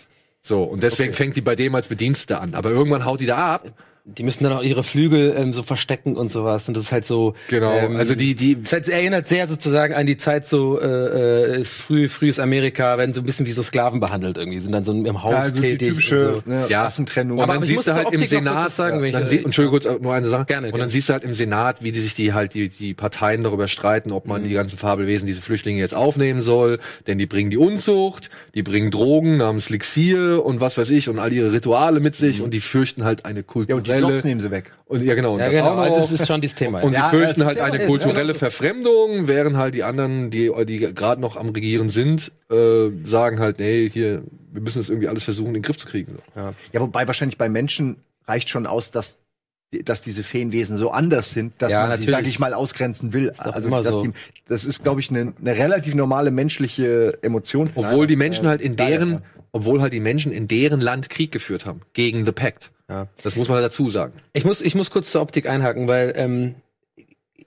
[0.43, 2.55] So, und deswegen fängt die bei dem als Bedienstete an.
[2.55, 3.73] Aber irgendwann haut die da ab.
[4.17, 6.67] Die müssen dann auch ihre Flügel ähm, so verstecken und sowas.
[6.67, 7.35] Und das ist halt so.
[7.49, 7.71] Genau.
[7.73, 12.09] Ähm, also die, die, halt- erinnert sehr sozusagen an die Zeit so äh, äh, früh,
[12.09, 15.23] frühes Amerika, werden so ein bisschen wie so Sklaven behandelt irgendwie, sind dann so im
[15.23, 15.89] Haus Ja, also tätig.
[15.91, 16.51] typische und so.
[16.51, 16.85] ne, Ja.
[16.85, 17.37] Rassentrennung.
[17.39, 20.01] Und Aber dann siehst du halt im Senat, sagen, wenn ich- dann sie, Entschuldigung, kurz
[20.03, 20.47] nur eine Sache.
[20.47, 20.85] Gerne, und gerne.
[20.85, 23.69] dann siehst du halt im Senat, wie die sich die halt die, die Parteien darüber
[23.69, 24.33] streiten, ob Mhm.
[24.33, 28.63] man die ganzen Fabelwesen, diese Flüchtlinge jetzt aufnehmen soll, denn die bringen die Unzucht, die
[28.63, 32.55] bringen Drogen namens Lixier und was weiß ich und all ihre Rituale mit sich und
[32.55, 34.71] die fürchten halt eine ja, und die kulturelle Jobs nehmen sie weg.
[34.87, 35.77] und ja genau, und Ja, das genau.
[35.77, 36.81] Also es ist schon dieses Thema.
[36.83, 39.75] und Ja, sie fürchten das halt ist ja- eine ist kulturelle ja- Verfremdung, während halt
[39.75, 44.23] die anderen, die, die gerade noch am Regieren sind, äh, sagen halt, nee, hier,
[44.53, 46.17] wir müssen das irgendwie alles versuchen, in den Griff zu kriegen.
[46.35, 46.41] So.
[46.73, 47.97] Ja, wobei wahrscheinlich bei Menschen
[48.27, 49.19] reicht schon aus, dass
[49.85, 52.11] dass diese Feenwesen so anders sind, dass Ja, man sie, natürlich.
[52.17, 53.33] sag ich mal, ausgrenzen will.
[53.37, 54.03] Also so.
[54.03, 54.13] die,
[54.47, 57.69] das ist, glaube ich, eine, eine relativ normale menschliche Emotion.
[57.75, 59.21] Obwohl die Menschen halt in deren, ja.
[59.53, 62.71] Obwohl halt die Menschen in deren Land Krieg geführt haben gegen The Pact.
[62.89, 63.09] Ja.
[63.23, 64.15] Das muss man halt dazu sagen.
[64.33, 66.55] Ich muss, ich muss kurz zur Optik einhaken, weil, ähm,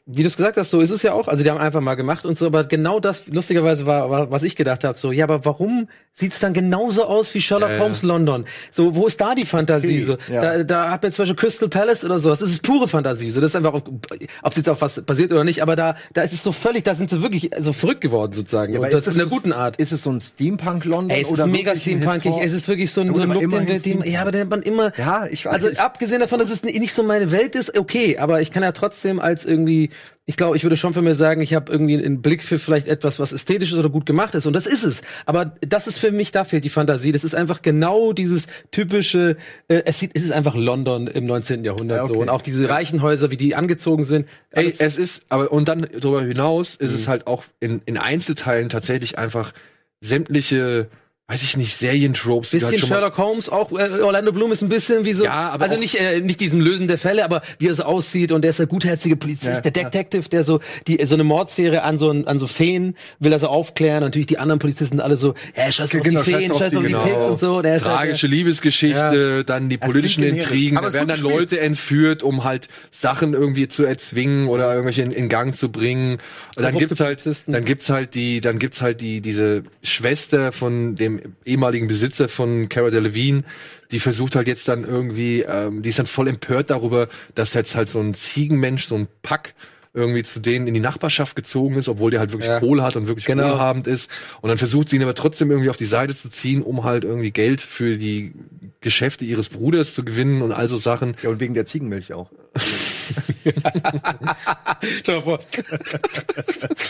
[0.07, 1.27] wie du es gesagt hast, so ist es ja auch.
[1.27, 4.43] Also die haben einfach mal gemacht und so, aber genau das, lustigerweise war, war was
[4.43, 7.81] ich gedacht habe, so, ja, aber warum sieht's dann genauso aus wie Sherlock Ja, ja.
[7.83, 8.45] Holmes London?
[8.71, 10.01] So, wo ist da die Fantasie?
[10.03, 10.41] So, Ja.
[10.41, 12.39] da, da hat man zum Beispiel Crystal Palace oder sowas.
[12.39, 13.29] Das ist pure Fantasie.
[13.31, 14.07] So, das ist einfach, ob
[14.51, 16.95] es jetzt auf was basiert oder nicht, aber da, da ist es so völlig, da
[16.95, 18.75] sind sie wirklich so verrückt geworden sozusagen.
[18.75, 19.77] aber und das ist in einer so- guten Art.
[19.77, 21.09] Ist es so ein Steampunk-London?
[21.11, 22.33] Ey, es ist mega steampunkig.
[22.41, 24.09] Es ist wirklich so ein, Ja, so ein Look, den wir, den, Steampunk.
[24.11, 24.91] ja, aber den man immer.
[24.97, 28.41] Ja, ich weiß Also abgesehen davon, dass es nicht so meine Welt ist, okay, aber
[28.41, 29.90] ich kann ja trotzdem als irgendwie,
[30.25, 32.87] ich glaube, ich würde schon für mir sagen, ich habe irgendwie einen Blick für vielleicht
[32.87, 34.45] etwas, was ästhetisch ist oder gut gemacht ist.
[34.45, 35.01] Und das ist es.
[35.25, 37.11] Aber das ist für mich, da fehlt die Fantasie.
[37.11, 39.37] Das ist einfach genau dieses typische,
[39.67, 41.63] äh, es, sieht, es ist einfach London im 19.
[41.63, 42.13] Jahrhundert Ja, okay.
[42.13, 42.19] so.
[42.19, 44.27] Und auch diese reichen Häuser, wie die angezogen sind.
[44.51, 48.69] Ey, es ist, aber und dann darüber hinaus ist es halt auch in, in Einzelteilen
[48.69, 49.53] tatsächlich einfach
[50.01, 50.87] sämtliche,
[51.31, 52.49] weiß ich nicht, Serientropes.
[52.49, 55.49] du Bisschen halt Sherlock Holmes, auch äh, Orlando Bloom ist ein bisschen wie so, Ja,
[55.49, 58.49] aber also nicht äh, nicht diesen Lösen der Fälle, aber wie so aussieht und der
[58.49, 62.09] ist der gutherzige Polizist, Ja, der Detective, der so die so eine Mordsserie an so
[62.09, 64.03] an so Feen will er so aufklären.
[64.03, 66.71] Natürlich die anderen Polizisten alle so, ja, scheiß auf Genau, die scheiß Feen, auf scheiß
[66.71, 67.03] die, auf die genau.
[67.05, 67.61] Pigs und so.
[67.61, 70.51] Der ist halt, Tragische Liebesgeschichte, dann die politischen klingt generisch.
[70.51, 74.71] Intrigen, Aber da es werden dann Leute entführt, um halt Sachen irgendwie zu erzwingen oder
[74.71, 76.13] irgendwelche in, in Gang zu bringen.
[76.55, 77.53] Und dann Korrupte gibt's halt, Polizisten.
[77.53, 82.69] dann gibt's halt die, dann gibt's halt die, diese Schwester von dem ehemaligen Besitzer von
[82.69, 83.43] Cara Delevingne,
[83.91, 87.75] die versucht halt jetzt dann irgendwie, ähm, die ist dann voll empört darüber, dass jetzt
[87.75, 89.53] halt so ein Ziegenmensch, so ein Pack
[89.93, 92.59] irgendwie zu denen in die Nachbarschaft gezogen ist, obwohl der halt wirklich Ja.
[92.61, 93.51] Kohle hat und wirklich Genau.
[93.51, 94.09] wohlhabend ist.
[94.39, 97.03] Und dann versucht sie ihn aber trotzdem irgendwie auf die Seite zu ziehen, um halt
[97.03, 98.31] irgendwie Geld für die
[98.79, 101.15] Geschäfte ihres Bruders zu gewinnen und all so Sachen.
[101.21, 102.31] Ja, und wegen der Ziegenmilch auch.
[104.99, 105.39] Stell dir vor.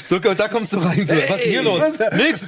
[0.10, 1.06] so, da kommst du rein.
[1.08, 1.82] So, was ist hier los?
[2.14, 2.42] Nix.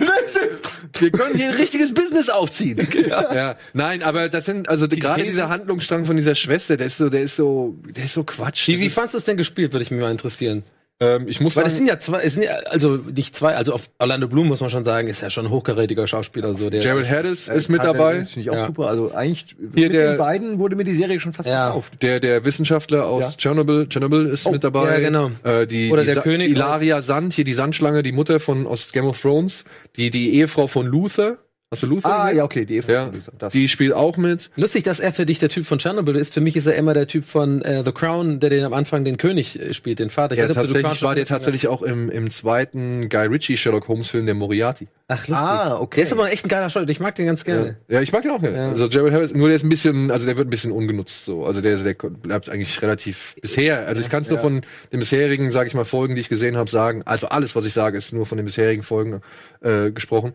[0.99, 2.87] Wir können hier ein richtiges Business aufziehen.
[3.33, 3.55] Ja.
[3.73, 7.09] Nein, aber das sind, also gerade These- dieser Handlungsstrang von dieser Schwester, der ist so,
[7.09, 8.67] der ist so, der ist so Quatsch.
[8.67, 10.63] Wie, Das wie ist, fandst du es denn gespielt, würde ich mich mal interessieren.
[11.03, 13.73] Ähm, ich muss Weil es sind ja zwei, es sind ja, also nicht zwei, also
[13.73, 16.55] auf Orlando Bloom muss man schon sagen, ist ja schon ein hochkarätiger Schauspieler.
[16.55, 18.19] So, der, Jared Harris ist mit dabei.
[18.19, 18.67] Das finde ich auch Ja.
[18.67, 18.87] super.
[18.87, 21.65] Also eigentlich Hier mit der- den beiden wurde mir die Serie schon fast Ja.
[21.65, 21.93] verkauft.
[22.01, 23.37] Der, der Wissenschaftler aus.
[23.37, 24.93] Tschernobyl, Tschernobyl ist mit dabei.
[24.93, 25.31] ja, genau.
[25.43, 28.67] Äh, die, Oder die der Sa- König Ilaria Sand, hier die Sandschlange, die Mutter von
[28.67, 29.63] aus Game of Thrones.
[29.97, 31.37] Die, die Ehefrau von Luther.
[31.73, 32.37] Hast du Luther Ah, gesehen?
[32.37, 32.91] ja, okay, die Eva.
[32.91, 33.51] Ja, Das.
[33.51, 34.49] die spielt auch mit.
[34.55, 36.33] Lustig, dass er für dich der Typ von Chernobyl ist.
[36.33, 39.03] Für mich ist er immer der Typ von äh, The Crown, der den am Anfang
[39.03, 40.33] den König äh, spielt, den Vater.
[40.35, 44.07] Ich Ja, weiß tatsächlich war der tatsächlich auch im, im zweiten Guy Ritchie Sherlock Holmes
[44.09, 44.87] Film, der Moriarty.
[45.07, 45.35] Ach, lustig.
[45.35, 45.95] Ah, okay.
[45.97, 46.91] Der ist aber echt ein geiler Schauspieler.
[46.91, 47.77] Ich mag den ganz gerne.
[47.89, 48.69] Ja, ich mag den auch gerne.
[48.69, 51.45] Also Jared Harris, nur der ist ein bisschen, also der wird ein bisschen ungenutzt so.
[51.45, 53.85] Also der, der bleibt eigentlich relativ bisher.
[53.87, 54.61] Also ich kann es nur von
[54.91, 57.01] den bisherigen, sage ich mal, Folgen, die ich gesehen habe, sagen.
[57.05, 59.21] Also alles, was ich sage, ist nur von den bisherigen Folgen
[59.61, 60.33] äh, gesprochen.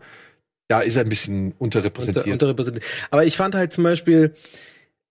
[0.69, 2.25] Da ist ein bisschen unterrepräsentiert.
[2.25, 2.85] Unter, unterrepräsentiert.
[3.09, 4.33] Aber ich fand halt zum Beispiel,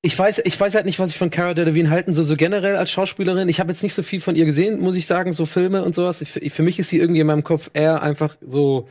[0.02, 2.76] ich weiß, ich weiß halt nicht, was ich von Cara Delevingne halten soll, so generell
[2.76, 3.48] als Schauspielerin.
[3.48, 5.96] Ich habe jetzt nicht so viel von ihr gesehen, muss ich sagen, so Filme und
[5.96, 6.22] sowas.
[6.22, 8.88] Ich, für mich ist sie irgendwie in meinem Kopf eher einfach so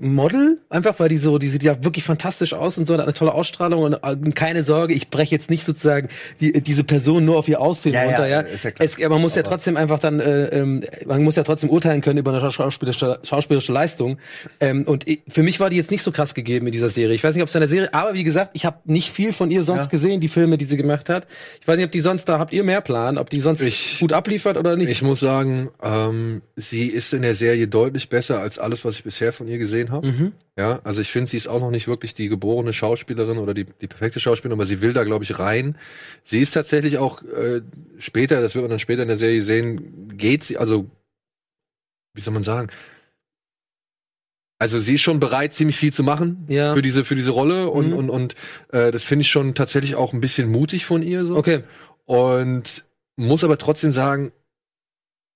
[0.00, 3.12] Model, einfach weil die so, die sieht ja wirklich fantastisch aus und so, hat eine
[3.14, 6.08] tolle Ausstrahlung und äh, keine Sorge, ich breche jetzt nicht sozusagen
[6.40, 8.40] die, diese Person nur auf ihr Aussehen Ja, runter, ja.
[8.40, 8.86] ist ja klar.
[8.86, 12.18] Es, man muss ja trotzdem einfach dann, äh, ähm, man muss ja trotzdem urteilen können
[12.18, 14.18] über eine schauspielerische, schauspielerische Leistung.
[14.60, 17.14] Ähm, und ich, für mich war die jetzt nicht so krass gegeben in dieser Serie.
[17.14, 19.32] Ich weiß nicht, ob es in der Serie, aber wie gesagt, ich habe nicht viel
[19.32, 19.90] von ihr sonst Ja.
[19.90, 21.26] gesehen, die Filme, die sie gemacht hat.
[21.60, 23.98] Ich weiß nicht, ob die sonst da habt ihr mehr Plan, ob die sonst Ich-
[24.00, 24.88] gut abliefert oder nicht.
[24.90, 29.04] Ich muss sagen, ähm, sie ist in der Serie deutlich besser als alles, was ich
[29.04, 30.06] bisher von ihr gesehen habe.
[30.06, 30.32] Mhm.
[30.58, 33.64] Ja, also ich finde, sie ist auch noch nicht wirklich die geborene Schauspielerin oder die,
[33.64, 35.76] die perfekte Schauspielerin, aber sie will da, glaube ich, rein.
[36.24, 37.62] Sie ist tatsächlich auch äh,
[37.98, 40.90] später, das wird man dann später in der Serie sehen, geht sie, also
[42.14, 42.68] wie soll man sagen?
[44.58, 46.74] Also sie ist schon bereit, ziemlich viel zu machen Ja.
[46.74, 47.96] für diese für diese Rolle und Mhm.
[47.96, 48.34] und und
[48.70, 51.34] äh, das finde ich schon tatsächlich auch ein bisschen mutig von ihr so.
[51.36, 51.64] okay.
[52.04, 52.84] Und
[53.16, 54.32] muss aber trotzdem sagen,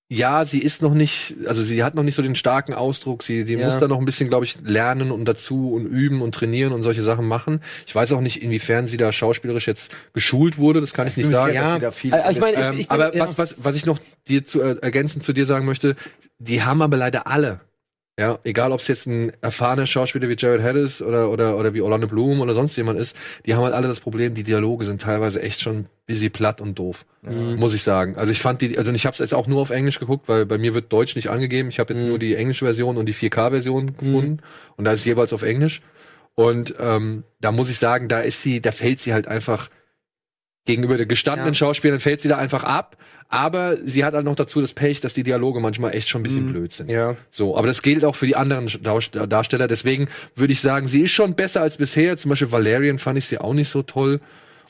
[0.09, 3.23] ja, sie ist noch nicht, also sie hat noch nicht so den starken Ausdruck.
[3.23, 3.65] Sie, die Ja.
[3.65, 6.83] muss da noch ein bisschen, glaube ich, lernen und dazu und üben und trainieren und
[6.83, 7.61] solche Sachen machen.
[7.85, 10.79] Ich weiß auch nicht, inwiefern sie da schauspielerisch jetzt geschult wurde.
[10.79, 11.53] Das kann ich nicht sagen.
[11.53, 13.23] Ja, äh, ich meine, Ähm, ich aber ja.
[13.23, 13.99] was, was, was ich noch
[14.29, 15.97] dir zu äh, ergänzend zu dir sagen möchte,
[16.39, 17.59] die haben aber leider alle.
[18.19, 21.81] Ja, egal ob es jetzt ein erfahrener Schauspieler wie Jared Harris oder, oder, oder wie
[21.81, 23.15] Orlando Bloom oder sonst jemand ist,
[23.45, 26.79] die haben halt alle das Problem, die Dialoge sind teilweise echt schon busy platt und
[26.79, 27.05] doof.
[27.57, 28.15] Muss ich sagen.
[28.15, 30.47] Also ich fand die, also ich habe es jetzt auch nur auf Englisch geguckt, weil
[30.47, 31.69] bei mir wird Deutsch nicht angegeben.
[31.69, 34.39] Ich habe jetzt nur die englische Version und die 4K-Version gefunden.
[34.77, 35.81] Und da ist jeweils auf Englisch.
[36.33, 39.69] Und ähm, da muss ich sagen, da ist sie, da fällt sie halt einfach
[40.67, 41.57] gegenüber der gestandenen Ja.
[41.57, 42.97] Schauspielern fällt sie da einfach ab.
[43.29, 46.23] Aber sie hat halt noch dazu das Pech, dass die Dialoge manchmal echt schon ein
[46.23, 46.89] bisschen blöd sind.
[46.89, 47.17] Ja.
[47.29, 49.67] So, aber das gilt auch für die anderen Darst- Darsteller.
[49.67, 52.15] Deswegen würde ich sagen, sie ist schon besser als bisher.
[52.15, 54.21] Zum Beispiel Valerian fand ich sie auch nicht so toll.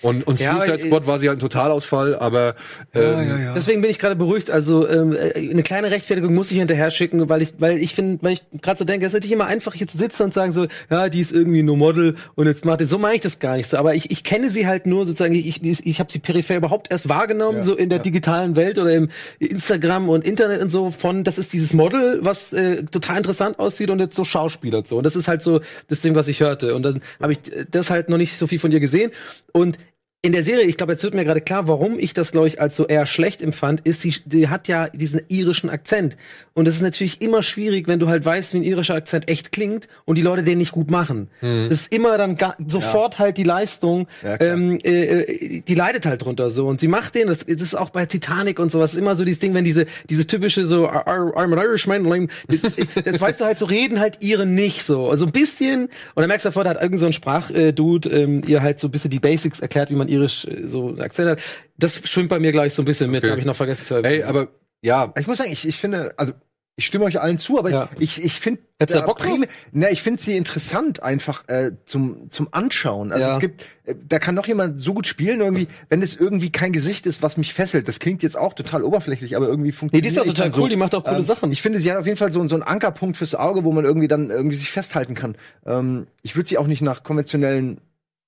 [0.01, 2.55] Und, und Ja, Suicide Squad war sie halt ein Totalausfall, aber
[2.93, 4.51] ähm, Deswegen bin ich gerade beruhigt.
[4.51, 8.19] Also ähm, äh, eine kleine Rechtfertigung muss ich hinterher schicken, weil ich, weil ich finde,
[8.21, 10.67] weil ich gerade so denke, es ist nicht immer einfach jetzt sitzen und sagen so,
[10.89, 12.85] ja, die ist irgendwie nur Model und jetzt macht die.
[12.85, 13.77] So meine ich das gar nicht so.
[13.77, 15.33] Aber ich, ich kenne sie halt nur sozusagen.
[15.33, 18.93] Ich, ich, ich habe sie peripher überhaupt erst wahrgenommen, so in der digitalen Welt oder
[18.93, 20.91] im Instagram und Internet und so.
[20.91, 24.97] Von das ist dieses Model, was äh, total interessant aussieht und jetzt so Schauspieler so.
[24.97, 26.75] Und das ist halt so das Ding, was ich hörte.
[26.75, 27.39] Und dann habe ich
[27.71, 29.11] das halt noch nicht so viel von ihr gesehen
[29.51, 29.77] und
[30.23, 32.59] in der Serie, ich glaube, jetzt wird mir gerade klar, warum ich das, glaube ich,
[32.59, 36.17] als so eher schlecht empfand, ist, sie, die hat ja diesen irischen Akzent.
[36.55, 39.51] Und das ist natürlich immer schwierig, wenn du halt weißt, wie ein irischer Akzent echt
[39.51, 41.29] klingt und die Leute den nicht gut machen.
[41.69, 46.07] Das ist immer dann ga, sofort halt die Leistung, Ja, ähm, äh, äh, die leidet
[46.07, 46.65] halt drunter so.
[46.67, 49.39] Und sie macht den, das, das ist auch bei Titanic und sowas, immer so dieses
[49.39, 52.73] Ding, wenn diese, dieses typische so, "I- I'm an Irishman, like", das,
[53.05, 55.09] das weißt du halt so, reden halt ihre nicht so.
[55.09, 58.41] Also ein bisschen, und dann merkst du sofort, da hat irgend so ein Sprachdude ähm,
[58.47, 61.29] ihr halt so ein bisschen die Basics erklärt, wie man irisch äh, so einen Akzent
[61.29, 61.39] hat.
[61.77, 63.31] Das schwimmt bei mir gleich so ein bisschen mit, Okay.
[63.31, 64.21] habe ich noch vergessen zu erwähnen.
[64.21, 64.47] ey, aber
[64.81, 66.33] ja, Ich muss sagen, ich, ich finde, also
[66.79, 67.89] ich stimme euch allen zu, aber Ja.
[67.97, 69.39] ich, ich finde Hättest du Bock drauf?
[69.71, 73.11] Ne, ich finde sie interessant einfach äh, zum zum Anschauen.
[73.11, 73.33] Also Ja.
[73.33, 76.73] es gibt, äh, da kann doch jemand so gut spielen irgendwie, wenn es irgendwie kein
[76.73, 77.87] Gesicht ist, was mich fesselt.
[77.87, 80.05] Das klingt jetzt auch total oberflächlich, aber irgendwie Nee, funktioniert.
[80.05, 81.51] die ist ich total cool, die macht auch coole ähm, Sachen.
[81.51, 83.83] Ich finde, sie hat auf jeden Fall so, so einen Ankerpunkt fürs Auge, wo man
[83.83, 85.35] irgendwie dann irgendwie sich festhalten kann.
[85.65, 87.81] Ähm, ich würde sie auch nicht nach konventionellen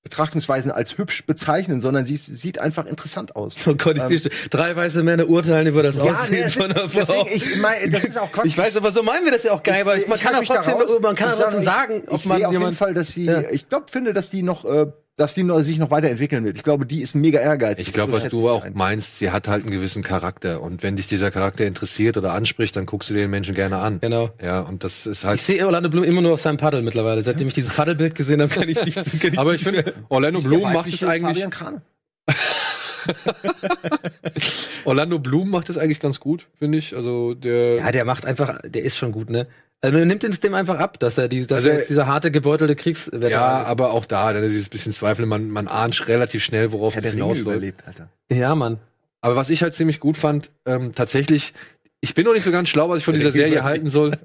[0.04, 3.56] Betrachtungsweisen als hübsch bezeichnen, sondern sie sieht einfach interessant aus.
[3.68, 6.72] Oh Gott, ich sehe drei weiße Männer urteilen über das Ja, Aussehen nee, es von
[6.72, 7.00] einer Frau.
[7.26, 8.46] deswegen, ich mein, das ist auch Quatsch.
[8.46, 10.52] Ich weiß, aber so meinen wir das ja auch geil, weil man ich kann halte
[10.52, 12.94] auch trotzdem, man kann Ich trotzdem ich- sagen, ich ob man sehe auf jeden Fall,
[12.94, 13.42] dass sie, Ja.
[13.52, 14.88] ich glaube, finde, dass die noch, äh,
[15.20, 16.58] dass die noch, sich noch weiterentwickeln wird.
[16.58, 17.88] Ich glaube, die ist mega ehrgeizig.
[17.88, 18.74] ich glaube, So was du ich auch ein.
[18.74, 20.62] meinst, sie hat halt einen gewissen Charakter.
[20.62, 24.00] Und wenn dich dieser Charakter interessiert oder anspricht, dann guckst du den Menschen gerne an.
[24.00, 24.30] Genau.
[24.42, 25.40] Ja, und das ist halt.
[25.40, 27.22] Ich sehe Orlando Bloom immer nur auf seinem Paddel mittlerweile.
[27.22, 28.96] Seitdem ich dieses Paddelbild gesehen habe, kann ich nicht.
[29.22, 31.46] Kann aber ich finde, Orlando Bloom macht es eigentlich.
[34.86, 36.96] Orlando Bloom macht es eigentlich ganz gut, finde ich.
[36.96, 37.76] Also der.
[37.78, 39.48] Ja, der macht einfach, der ist schon gut, ne?
[39.82, 42.06] Also man nimmt es dem einfach ab, dass er die, dass Also er jetzt dieser
[42.08, 43.68] harte gebeutelte Kriegsveteran Ja, ist.
[43.68, 47.04] aber auch da, dann ist dieses bisschen Zweifel, man, man ahnt relativ schnell, worauf es
[47.04, 47.76] Ringe hinausläuft.
[48.32, 48.80] Ja, Mann.
[49.22, 51.54] Aber was ich halt ziemlich gut fand, ähm, tatsächlich,
[52.02, 54.12] ich bin noch nicht so ganz schlau, was ich von dieser Serie halten soll.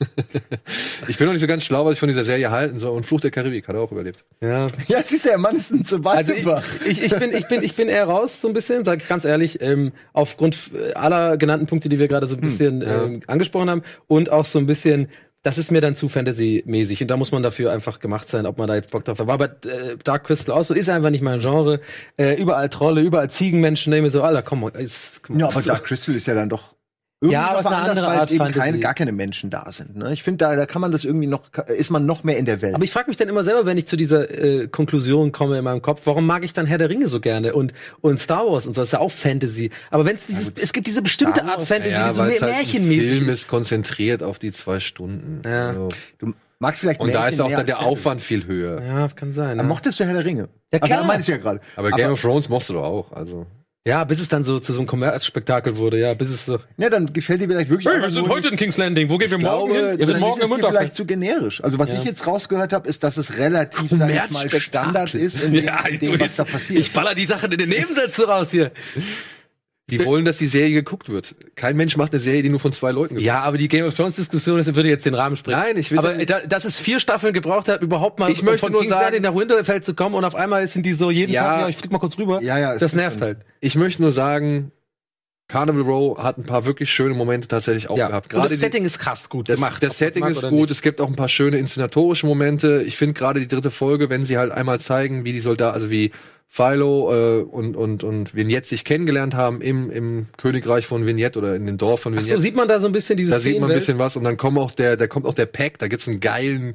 [1.08, 2.96] ich bin noch nicht so ganz schlau, was ich von dieser Serie halten soll.
[2.96, 4.24] Und Fluch der Karibik hat er auch überlebt.
[4.40, 4.66] Ja.
[4.88, 6.46] Ja, siehst du, der Mann ist ein Also ich,
[6.86, 9.24] ich, ich, bin, ich, bin, ich bin eher raus, so ein bisschen, sag ich ganz
[9.24, 13.82] ehrlich, ähm, aufgrund aller genannten Punkte, die wir gerade so ein bisschen ähm, angesprochen haben
[14.06, 15.08] und auch so ein bisschen,
[15.42, 18.58] das ist mir dann zu Fantasy-mäßig und da muss man dafür einfach gemacht sein, ob
[18.58, 19.26] man da jetzt Bock drauf hat.
[19.26, 21.80] War bei äh, Dark Crystal auch so, ist einfach nicht mein Genre.
[22.16, 26.14] Äh, überall Trolle, überall Ziegenmenschen, nehme so, Alter, komm, ist, komm Ja, aber Dark Crystal
[26.14, 26.74] ist ja dann doch
[27.22, 28.58] Irgendwie Ja, aber noch es ist mal eine anders, andere weil Art eben Fantasy.
[28.60, 29.94] keine, gar keine Menschen da sind.
[29.94, 30.10] Ne?
[30.14, 32.62] Ich finde, da, da kann man das irgendwie noch, ist man noch mehr in der
[32.62, 32.74] Welt.
[32.74, 35.64] Aber ich frage mich dann immer selber, wenn ich zu dieser äh, Konklusion komme in
[35.64, 38.66] meinem Kopf, warum mag ich dann Herr der Ringe so gerne und und Star Wars
[38.66, 39.70] und so, das ist ja auch Fantasy.
[39.90, 42.40] Aber wenn es dieses, es gibt diese bestimmte Art Fantasy, Ja, die so mehr halt
[42.40, 43.34] märchenmäßig Film ist.
[43.42, 45.42] ist konzentriert auf die zwei Stunden.
[45.44, 45.68] Ja.
[45.68, 47.80] Also, du magst vielleicht und da ist auch dann der.
[47.80, 48.80] Aufwand viel höher.
[48.82, 49.52] Ja, kann sein.
[49.58, 49.68] Aber Ja.
[49.68, 50.48] mochtest du Herr der Ringe?
[50.72, 50.98] Ja, klar.
[51.00, 51.60] Also, meinst du ja gerade.
[51.76, 53.12] Aber Game of Thrones mochtest du doch auch.
[53.12, 53.46] Also.
[53.86, 56.58] Ja, bis es dann so zu so einem Kommerzspektakel wurde, ja, bis es so.
[56.76, 59.08] Ja, dann gefällt dir vielleicht wirklich einfach nur nicht- in King's Landing.
[59.08, 59.84] Wo gehen wir glaube, morgen hin?
[59.92, 61.64] ja, Wir sind morgen ist im dir vielleicht zu generisch.
[61.64, 61.98] Also was Ja.
[62.00, 64.60] ich jetzt rausgehört habe, ist, dass es relativ sag ich mal.
[64.60, 66.78] Standard ist in dem, Ja, in dem was da passiert.
[66.80, 68.70] Ich baller die Sachen in den Nebensätzen raus hier.
[69.90, 71.34] Die wollen, dass die Serie geguckt wird.
[71.56, 73.84] Kein Mensch macht eine Serie, die nur von zwei Leuten geguckt Ja, aber die Game
[73.86, 75.60] of Thrones Diskussion das würde jetzt den Rahmen sprengen.
[75.60, 78.60] Nein, ich will Aber da, dass es vier Staffeln gebraucht hat, überhaupt mal Ich möchte
[78.60, 81.10] von nur King's sagen- Landing nach Winterfell zu kommen und auf einmal sind die so
[81.10, 81.42] jeden Ja.
[81.42, 82.42] Tag, ja, ich flieg mal kurz rüber.
[82.42, 83.38] Ja, ja, das nervt halt.
[83.60, 84.72] Ich möchte nur sagen,
[85.48, 88.32] Carnival Row hat ein paar wirklich schöne Momente tatsächlich auch gehabt.
[88.32, 89.82] und das die- Setting ist krass gut Das, gemacht.
[89.82, 90.70] das Setting ist gut, nicht.
[90.70, 92.82] es gibt auch ein paar schöne inszenatorische Momente.
[92.86, 95.90] Ich finde gerade die dritte Folge, wenn sie halt einmal zeigen, wie die Soldaten, also
[95.90, 96.12] wie
[96.52, 101.54] Philo äh, und, und, und Vignette sich kennengelernt haben im, im Königreich von Vignette oder
[101.54, 102.34] in dem Dorf von Ach Vignette.
[102.38, 104.24] so, sieht man da so ein bisschen dieses da sieht man ein bisschen was und
[104.24, 106.74] dann kommt auch der, da kommt auch der Pack, da gibt's einen geilen,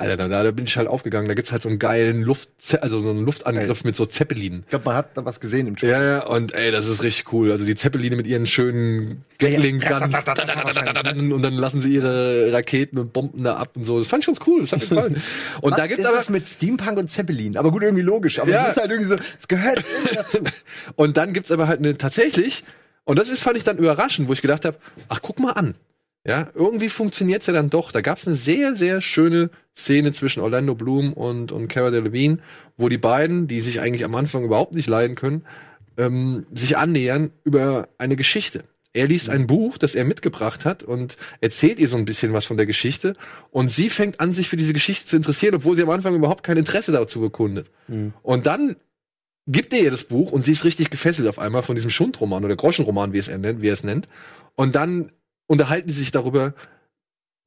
[0.00, 2.48] Alter, da, da bin ich halt aufgegangen, da gibt's halt so einen geilen Luft,
[2.80, 4.60] also so einen Luftangriff mit so Zeppelinen.
[4.62, 5.92] Ich glaube, man hat da was gesehen im Trailer.
[6.00, 7.50] Ja, ja, und ey, das ist richtig cool.
[7.50, 10.14] Also die Zeppeline mit ihren schönen Gatling Guns
[11.32, 13.98] und dann lassen sie ihre Raketen und Bomben da ab und so.
[13.98, 15.22] Das fand ich ganz cool, das hat mir gefallen.
[15.62, 17.56] Und Was da gibt's ist aber das mit Steampunk und Zeppelin?
[17.56, 18.38] Aber gut, irgendwie logisch.
[18.38, 18.64] Aber Ja.
[18.66, 20.38] es ist halt irgendwie so, es gehört irgendwie dazu.
[20.94, 22.62] und dann gibt's aber halt eine tatsächlich
[23.04, 24.76] und das ist fand ich dann überraschend, wo ich gedacht habe,
[25.08, 25.74] ach guck mal an.
[26.26, 27.90] Ja, irgendwie funktioniert's ja dann doch.
[27.90, 32.38] Da gab's eine sehr sehr schöne Szene zwischen Orlando Bloom und und Cara Delevingne,
[32.76, 35.44] wo die beiden, die sich eigentlich am Anfang überhaupt nicht leiden können,
[35.96, 38.64] ähm, sich annähern über eine Geschichte.
[38.94, 42.46] Er liest ein Buch, das er mitgebracht hat und erzählt ihr so ein bisschen was
[42.46, 43.16] von der Geschichte.
[43.50, 46.42] Und sie fängt an, sich für diese Geschichte zu interessieren, obwohl sie am Anfang überhaupt
[46.42, 47.70] kein Interesse dazu bekundet.
[48.22, 48.76] Und dann
[49.46, 52.44] gibt er ihr das Buch und sie ist richtig gefesselt auf einmal von diesem Schundroman
[52.44, 54.08] oder Groschenroman, wie es er nennt, wie er es nennt.
[54.56, 55.12] Und dann
[55.46, 56.54] unterhalten sie sich darüber,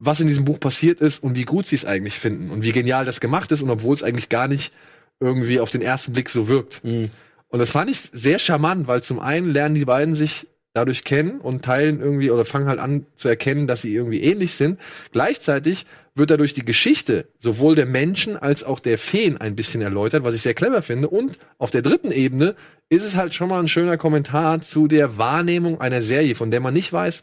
[0.04, 2.72] was in diesem Buch passiert ist und wie gut sie es eigentlich finden und wie
[2.72, 4.74] genial das gemacht ist und obwohl es eigentlich gar nicht
[5.20, 6.82] irgendwie auf den ersten Blick so wirkt.
[6.84, 11.40] Und das fand ich sehr charmant, weil zum einen lernen die beiden sich dadurch kennen
[11.40, 14.80] und teilen irgendwie oder fangen halt an zu erkennen, dass sie irgendwie ähnlich sind.
[15.12, 15.86] Gleichzeitig
[16.16, 20.34] wird dadurch die Geschichte sowohl der Menschen als auch der Feen ein bisschen erläutert, was
[20.34, 21.10] ich sehr clever finde.
[21.10, 22.56] Und auf der dritten Ebene
[22.90, 26.60] ist es halt schon mal ein schöner Kommentar zu der Wahrnehmung einer Serie, von der
[26.60, 27.22] man nicht weiß,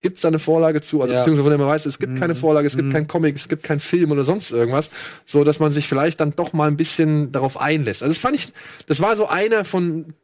[0.00, 1.20] gibt es da eine Vorlage zu, also Ja.
[1.20, 3.62] beziehungsweise von der man weiß, es gibt keine Vorlage, es gibt kein Comic, es gibt
[3.64, 4.90] keinen Film oder sonst irgendwas,
[5.26, 8.02] so dass man sich vielleicht dann doch mal ein bisschen darauf einlässt.
[8.02, 8.52] Also das fand ich,
[8.86, 10.14] das war so einer von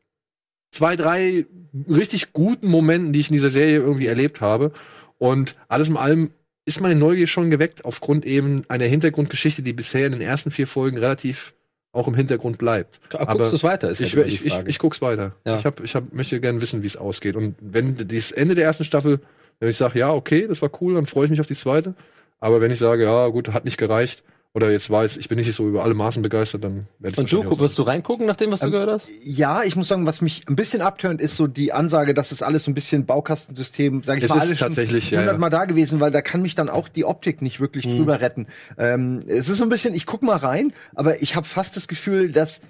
[0.71, 1.47] zwei, drei
[1.89, 4.73] richtig guten Momenten, die ich in dieser Serie irgendwie erlebt habe.
[5.19, 6.31] Und alles in allem
[6.67, 10.67] ist meine Neugier schon geweckt aufgrund eben einer Hintergrundgeschichte, die bisher in den ersten vier
[10.67, 11.55] Folgen relativ
[11.93, 13.01] auch im Hintergrund bleibt.
[13.09, 15.37] guckst du's weiter, ist ich, halt ich, ich, ich guck's weiter.
[15.47, 15.57] Ja.
[15.57, 17.37] Ich, hab, ich hab, möchte gerne wissen, wie es ausgeht.
[17.37, 19.21] Und wenn das Ende der ersten Staffel,
[19.61, 21.95] wenn ich sage, ja, okay, das war cool, dann freue ich mich auf die zweite.
[22.41, 24.23] Aber wenn ich sage, ja, gut, hat nicht gereicht,
[24.57, 27.33] oder jetzt weiß, ich bin nicht so über alle Maßen begeistert, dann werde ich Und
[27.33, 29.09] du, wirst du reingucken, nach dem, was du gehört hast?
[29.25, 32.41] Ja, ich muss sagen, was mich ein bisschen abtönt, ist so die Ansage, dass es
[32.41, 35.59] alles so ein bisschen Baukastensystem, sag ich Es mal, ist alles tatsächlich, ja, hundertmal ja.
[35.59, 37.97] da gewesen, weil da kann mich dann auch die Optik nicht wirklich Mhm.
[37.97, 38.47] drüber retten.
[38.79, 41.89] Ähm, es ist so ein bisschen, ich guck mal rein, aber ich habe fast das
[41.89, 42.61] Gefühl, dass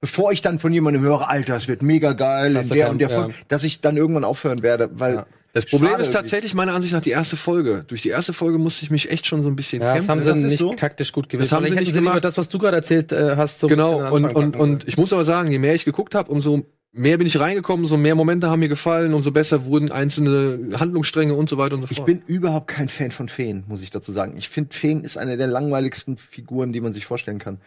[0.00, 2.92] bevor ich dann von jemandem höre, Alter, es wird mega geil Hast in der keinen-
[2.92, 3.18] und der ja.
[3.20, 5.26] Folge, dass ich dann irgendwann aufhören werde, weil Ja.
[5.54, 7.84] Das Problem Schade ist tatsächlich meiner Ansicht nach die erste Folge.
[7.86, 10.10] Durch die erste Folge musste ich mich echt schon so ein bisschen Ja, das kämpfen.
[10.10, 10.74] haben sie das nicht so?
[10.74, 11.46] taktisch gut gewählt.
[11.46, 12.24] Das haben sie nicht gemacht.
[12.24, 15.24] Das, was du gerade erzählt äh, hast, so genau, und, und, und ich muss aber
[15.24, 18.60] sagen, je mehr ich geguckt habe, umso mehr bin ich reingekommen, umso mehr Momente haben
[18.60, 21.98] mir gefallen, umso besser wurden einzelne Handlungsstränge und so weiter und so fort.
[21.98, 24.36] Ich bin überhaupt kein Fan von Feen, muss ich dazu sagen.
[24.36, 27.60] Ich finde, Feen ist eine der langweiligsten Figuren, die man sich vorstellen kann.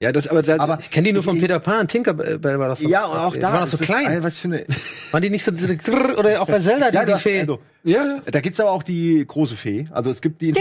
[0.00, 2.80] Ja, das, aber, das, Aber ich kenne die nur von Peter Pan, Tinkerbell war das
[2.80, 2.88] doch.
[2.88, 4.06] Ja, und auch Die da waren doch so klein.
[4.06, 4.64] ein- was für eine.
[5.10, 7.40] Waren die nicht so oder auch bei Zelda, die, Ja, die hast, Fee?
[7.40, 8.18] also, ja, ja.
[8.30, 9.86] da gibt's aber auch die große Fee.
[9.90, 10.60] Also es gibt die die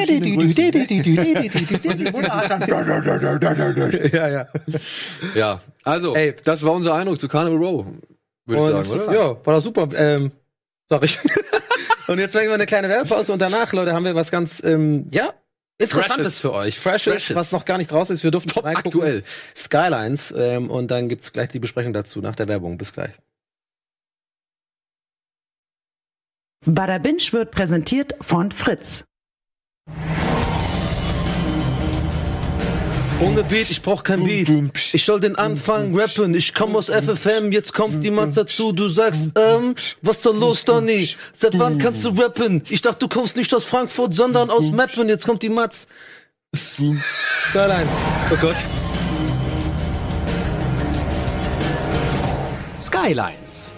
[4.13, 4.47] ja, ja.
[5.35, 6.35] Ja, also, Ey.
[6.43, 7.85] das war unser Eindruck zu Carnival Row,
[8.45, 9.13] würde ich sagen, oder?
[9.13, 9.87] Ja, war doch super.
[9.95, 10.31] Ähm,
[10.89, 11.09] sorry.
[12.07, 15.07] und jetzt machen wir eine kleine Werbepause und danach, Leute, haben wir was ganz, ähm,
[15.11, 15.33] ja,
[15.79, 16.79] Interessantes für euch.
[16.79, 17.35] Freshes, Freshes.
[17.35, 18.23] was noch gar nicht draußen ist.
[18.23, 18.99] Wir durften Top schon reingucken.
[19.01, 19.23] aktuell.
[19.55, 20.33] Skylines.
[20.35, 22.77] Ähm, und dann gibt's gleich die Besprechung dazu nach der Werbung.
[22.77, 23.11] Bis gleich.
[26.65, 29.05] Bada Binge wird präsentiert von Fritz.
[33.19, 34.47] Ohne Beat, ich brauch kein Beat.
[34.93, 36.35] Ich soll den Anfang rappen.
[36.35, 38.71] Ich komm aus FFM, jetzt kommt jemand dazu.
[38.73, 41.09] Du sagst, ähm, was da los, Donny?
[41.33, 42.61] Seit wann kannst du rappen?
[42.69, 45.09] Ich dachte, du kommst nicht aus Frankfurt, sondern aus Meppen.
[45.09, 45.87] Jetzt kommt die Matz.
[46.55, 47.89] Skylines.
[48.31, 48.55] Oh Gott.
[52.79, 53.76] Skylines.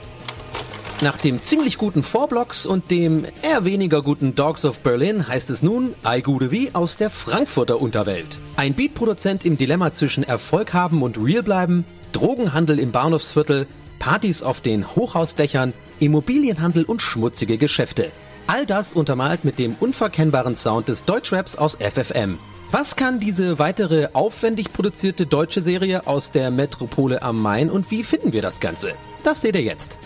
[1.01, 5.63] Nach dem ziemlich guten Vorblocks und dem eher weniger guten Dogs of Berlin heißt es
[5.63, 8.37] nun Ei Gude wie aus der Frankfurter Unterwelt.
[8.57, 13.65] Ein Beatproduzent im Dilemma zwischen Erfolg haben und real bleiben, Drogenhandel im Bahnhofsviertel,
[13.97, 18.11] Partys auf den Hochhausdächern, Immobilienhandel und schmutzige Geschäfte.
[18.47, 22.37] All das untermalt mit dem unverkennbaren Sound des Deutschraps aus FFM.
[22.71, 28.03] Was kann diese weitere aufwendig produzierte deutsche Serie aus der Metropole am Main und wie
[28.03, 28.95] finden wir das Ganze?
[29.23, 29.97] Das seht ihr jetzt.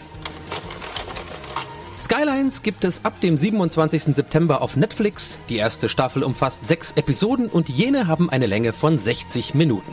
[2.04, 4.14] Skylines gibt es ab dem 27.
[4.14, 5.38] September auf Netflix.
[5.48, 9.90] Die erste Staffel umfasst sechs Episoden und jene haben eine Länge von 60 Minuten.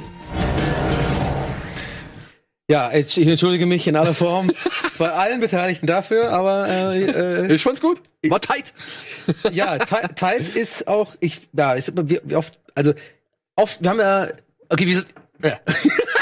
[2.68, 4.50] Ja, ich, entschuldige mich in aller Form
[4.98, 8.00] bei allen Beteiligten dafür, aber äh, äh, Ich fand's gut.
[8.28, 8.74] War tight.
[9.52, 12.92] ja, Ti- Tight ist auch, ich, ja, ist, immer- wie, oft, also
[13.54, 14.26] oft, wir haben ja,
[14.68, 15.58] okay, wie, ja.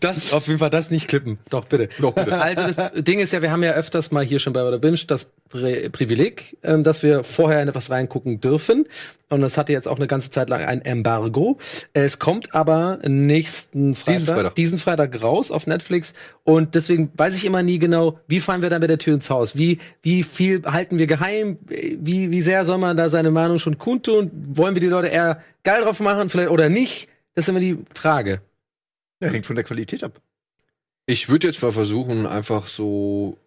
[0.00, 1.38] Das, auf jeden Fall das nicht klippen.
[1.50, 1.88] Doch, bitte.
[2.00, 2.40] Doch, bitte.
[2.40, 4.98] Also das Ding ist ja, wir haben ja öfters mal hier schon bei der Binge
[5.06, 8.86] das Pri Privileg, ähm, dass wir vorher in etwas reingucken dürfen.
[9.28, 11.58] Und das hatte jetzt auch eine ganze Zeit lang ein Embargo.
[11.92, 14.54] Es kommt aber nächsten Freitag, Freitag.
[14.54, 16.14] diesen Freitag raus auf Netflix.
[16.44, 19.30] Und deswegen weiß ich immer nie genau, wie fallen wir da mit der Tür ins
[19.30, 19.56] Haus?
[19.56, 21.58] Wie, wie viel halten wir geheim?
[21.66, 24.30] Wie, wie sehr soll man da seine Meinung schon kundtun?
[24.32, 27.08] Wollen wir die Leute eher geil drauf machen, vielleicht oder nicht?
[27.34, 28.40] Das ist immer die Frage.
[29.20, 30.20] Ja, hängt von der Qualität ab.
[31.06, 33.38] Ich würde jetzt mal versuchen, einfach so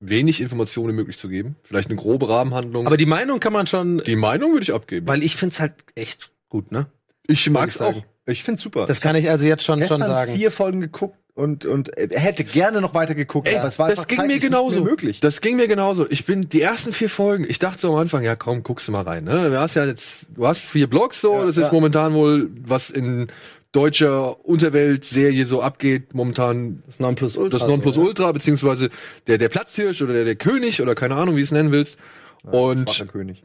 [0.00, 1.56] wenig Informationen wie möglich zu geben.
[1.62, 2.86] Vielleicht eine grobe Rahmenhandlung.
[2.86, 5.06] Aber die Meinung kann man schon, die Meinung würde ich abgeben.
[5.08, 6.86] weil ich find's halt echt gut, ne?
[7.28, 7.98] ich ich sagen.
[7.98, 8.02] auch.
[8.26, 8.86] Ich find's super.
[8.86, 10.34] Das kann ich also jetzt schon, schon gestern sagen.
[10.34, 13.88] vier Folgen geguckt und und äh, hätte gerne noch weiter geguckt, Ey, aber es war
[13.88, 14.82] das ging mir genauso.
[14.82, 15.20] möglich.
[15.20, 16.10] Das ging mir genauso.
[16.10, 18.92] Ich bin die ersten vier Folgen, ich dachte so am Anfang, ja komm, guckst du
[18.92, 19.24] mal rein.
[19.24, 19.50] Ne?
[19.50, 21.72] Du hast ja jetzt, du hast vier Blogs so, Ja, das ist ja.
[21.72, 23.28] momentan wohl, was in
[23.76, 27.58] deutscher Unterweltserie so abgeht, momentan Das Nonplusultra.
[27.58, 28.88] das Nonplusultra, beziehungsweise
[29.26, 31.98] der, der Platzhirsch oder der, der König oder keine Ahnung, wie du es nennen willst.
[32.42, 33.44] Und Schwacher König.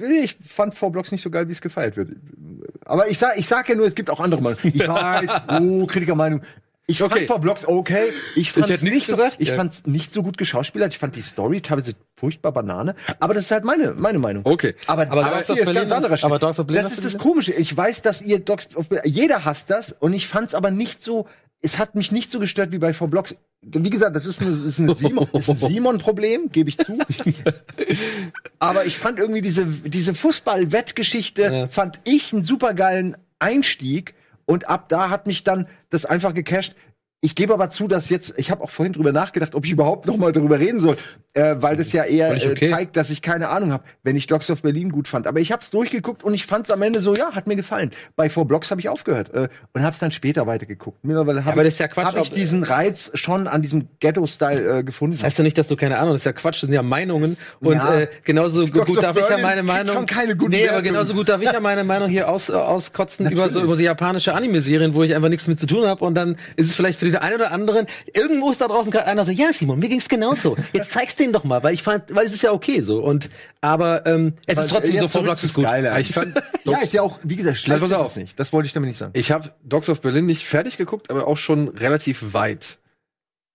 [0.00, 2.10] Ich fand Four Blocks nicht so geil, wie es gefeiert wird.
[2.84, 4.72] Aber ich sag, ich sag ja nur, es gibt auch andere Meinungen.
[4.74, 5.28] Ich weiß,
[5.60, 6.42] oh, Kritikermeinung.
[6.88, 7.26] Ich fand Okay.
[7.26, 8.08] Four Blocks okay.
[8.34, 9.36] Ich fand's nichts nicht so, gesagt.
[9.38, 9.54] ich Ja.
[9.56, 10.92] fand's nicht so gut geschauspielert.
[10.92, 12.94] Ich fand die Story teilweise furchtbar Banane.
[13.20, 14.42] Aber das ist halt meine, meine Meinung.
[14.44, 14.74] Okay.
[14.86, 16.38] Aber, Aber Dogs of ist ganz anderer aber.
[16.40, 17.18] Dogs of Berlin Das ist das?
[17.18, 17.52] Komische.
[17.52, 21.00] Ich weiß, dass ihr Dogs of Berlin, jeder hasst das und ich fand's aber nicht
[21.00, 21.26] so,
[21.60, 23.36] es hat mich nicht so gestört wie bei Four Blocks.
[23.64, 26.98] Wie gesagt, das ist, eine, ist, eine Simon, ist ein Simon-Problem, gebe ich zu.
[28.58, 31.66] Aber ich fand irgendwie diese, diese Fußball-Wettgeschichte, Ja.
[31.66, 34.14] fand ich einen supergeilen Einstieg.
[34.46, 36.74] Und ab da hat mich dann das einfach gecasht.
[37.24, 40.08] Ich gebe aber zu, dass jetzt, ich habe auch vorhin drüber nachgedacht, ob ich überhaupt
[40.08, 40.96] noch mal darüber reden soll,
[41.34, 42.64] äh, weil das ja eher Völlig okay.
[42.64, 45.28] äh, zeigt, dass ich keine Ahnung habe, wenn ich Dogs of Berlin gut fand.
[45.28, 47.54] Aber ich habe es durchgeguckt und ich fand es am Ende so, ja, hat mir
[47.54, 47.92] gefallen.
[48.16, 51.04] Bei Four Blocks habe ich aufgehört äh, und habe es dann später weitergeguckt.
[51.04, 53.86] Mittlerweile habe aber ich, das ja Quatsch, hab ich ob- diesen Reiz schon an diesem
[54.00, 55.14] Ghetto-Style äh, gefunden.
[55.16, 56.82] Das heißt doch nicht, dass du keine Ahnung, das ist ja Quatsch, das sind ja
[56.82, 57.36] Meinungen.
[57.60, 58.00] Und Ja.
[58.00, 59.94] äh, genauso Dogs gut darf ich ja Berlin meine Meinung.
[59.94, 62.54] schon keine guten nee, aber genauso gut darf ich ja meine Meinung hier aus, äh,
[62.54, 66.04] auskotzen über so, über so japanische Anime-Serien, wo ich einfach nichts mit zu tun habe.
[66.04, 69.06] Und dann ist es vielleicht für den einen oder anderen, irgendwo ist da draußen gerade
[69.06, 70.56] einer so, ja Simon, mir ging's genauso.
[70.72, 73.02] Jetzt zeig's denen doch mal, weil ich fand, weil es ist ja okay so.
[73.02, 75.64] Und aber ähm, es ist trotzdem so, Blocks ist gut.
[75.64, 76.00] Skyline.
[76.00, 78.38] ich fand, ja, ist ja auch, wie gesagt, schlecht pass ist nicht.
[78.40, 79.12] Das wollte ich damit nicht sagen.
[79.14, 82.78] Ich habe Dogs of Berlin nicht fertig geguckt, aber auch schon relativ weit.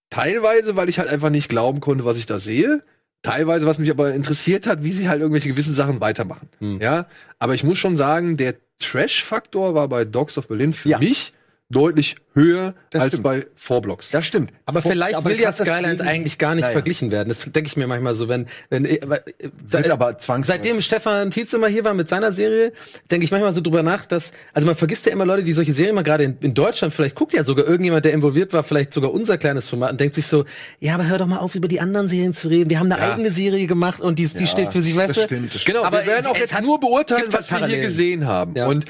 [0.10, 2.84] Teilweise, weil ich halt einfach nicht glauben konnte, was ich da sehe.
[3.24, 6.49] Teilweise, was mich aber interessiert hat, wie sie halt irgendwelche gewissen Sachen weitermachen.
[6.60, 6.80] Hm.
[6.80, 7.08] Ja,
[7.39, 10.99] aber ich muss schon sagen, der Trash-Faktor war bei Dogs of Berlin für Ja.
[10.99, 11.34] mich
[11.70, 13.24] deutlich höher Das als stimmt.
[13.24, 14.09] bei Four Blocks.
[14.11, 14.51] Das stimmt.
[14.65, 16.72] Aber vielleicht will ja das Skylines eigentlich gar nicht Naja.
[16.72, 17.28] verglichen werden.
[17.28, 20.15] Das denke ich mir manchmal so, wenn, wenn, äh, weil, äh, Wird aber.
[20.43, 22.72] Seitdem Stefan Tietze mal hier war mit seiner Serie,
[23.11, 25.74] denke ich manchmal so drüber nach, dass, also man vergisst ja immer Leute, die solche
[25.74, 28.93] Serien mal gerade in, in Deutschland, vielleicht guckt ja sogar irgendjemand, der involviert war, vielleicht
[28.93, 30.45] sogar unser kleines Format und denkt sich so,
[30.80, 32.70] ja, aber hör doch mal auf, über die anderen Serien zu reden.
[32.70, 33.11] Wir haben eine Ja.
[33.13, 35.24] eigene Serie gemacht und die, die steht für sich, weißt das du?
[35.24, 38.55] stimmt, das Genau, Aber wir werden auch jetzt nur beurteilen, was wir hier gesehen haben.
[38.55, 38.68] Ja.
[38.68, 38.86] Und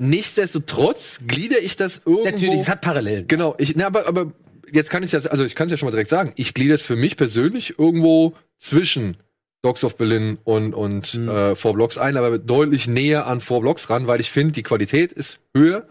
[0.00, 2.24] nichtsdestotrotz glieder ich das irgendwo.
[2.24, 3.28] Natürlich, es hat Parallelen.
[3.28, 4.32] Genau, ich, na, aber, aber
[4.72, 6.74] jetzt kann ich das, also ich kann es ja schon mal direkt sagen, ich glieder
[6.74, 9.16] es für mich persönlich irgendwo zwischen
[9.62, 11.28] Dogs of Berlin und, und Mhm.
[11.28, 14.62] äh, Four Blocks ein, aber deutlich näher an Four Blocks ran, weil ich finde, die
[14.62, 15.86] Qualität ist höher,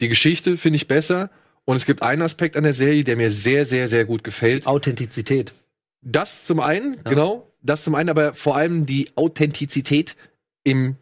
[0.00, 1.30] die Geschichte finde ich besser
[1.66, 4.66] und es gibt einen Aspekt an der Serie, der mir sehr, sehr, sehr gut gefällt.
[4.66, 5.52] Authentizität.
[6.00, 10.16] Das zum einen, genau, das zum einen, aber vor allem die Authentizität
[10.62, 10.96] im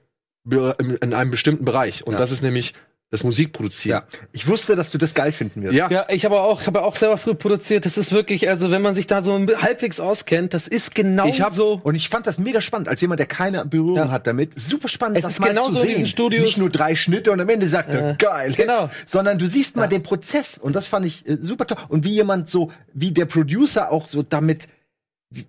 [0.48, 2.06] in in einem bestimmten Bereich.
[2.06, 2.74] Und das ist nämlich
[3.10, 4.02] das Musikproduzieren.
[4.10, 4.18] Ja.
[4.32, 5.74] Ich wusste, dass du das geil finden wirst.
[5.74, 5.88] Ja.
[5.88, 7.86] Ja, ich habe auch, habe auch selber früh produziert.
[7.86, 11.40] Das ist wirklich, also wenn man sich da so halbwegs auskennt, das ist genau Ich
[11.40, 11.80] hab- so.
[11.84, 14.10] Und ich fand das mega spannend, als jemand, der keine Berührung Ja.
[14.10, 14.58] hat damit.
[14.58, 16.06] Super spannend, Es das ist mal genauso zu in diesen sehen.
[16.08, 18.52] Studios- Nicht nur drei Schnitte und am Ende sagt er, geil.
[18.56, 18.90] genau.
[19.06, 20.58] Sondern du siehst mal den Prozess.
[20.58, 21.78] Und das fand ich äh, super toll.
[21.88, 24.66] Und wie jemand so, wie der Producer auch so damit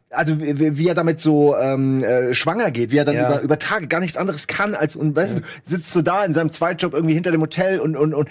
[0.09, 3.29] also wie, wie er damit so ähm, äh, schwanger geht, wie er dann Ja.
[3.29, 6.33] über, über Tage gar nichts anderes kann als und weißt du, sitzt so da in
[6.33, 8.29] seinem Zweitjob irgendwie hinter dem Hotel und und und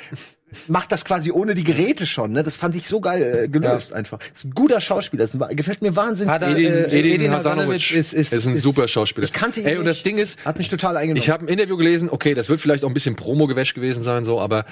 [0.68, 2.30] macht das quasi ohne die Geräte schon.
[2.30, 2.44] Ne?
[2.44, 4.20] Das fand ich so geil äh, gelöst einfach.
[4.32, 6.32] Ist ein guter Schauspieler, ist ein, gefällt mir wahnsinnig.
[6.32, 9.24] Hat er, Edin, äh, Edin, Edin Hasanovic Hasanovic ist- ist- ein ist- super Schauspieler.
[9.26, 10.04] ich kannte ihn Ey, und das.
[10.04, 11.16] Ding ist, hat mich total eingenommen.
[11.18, 14.24] ich habe ein Interview gelesen, okay, das wird vielleicht auch ein bisschen Promo-Gewäsch gewesen sein,
[14.24, 14.64] so, aber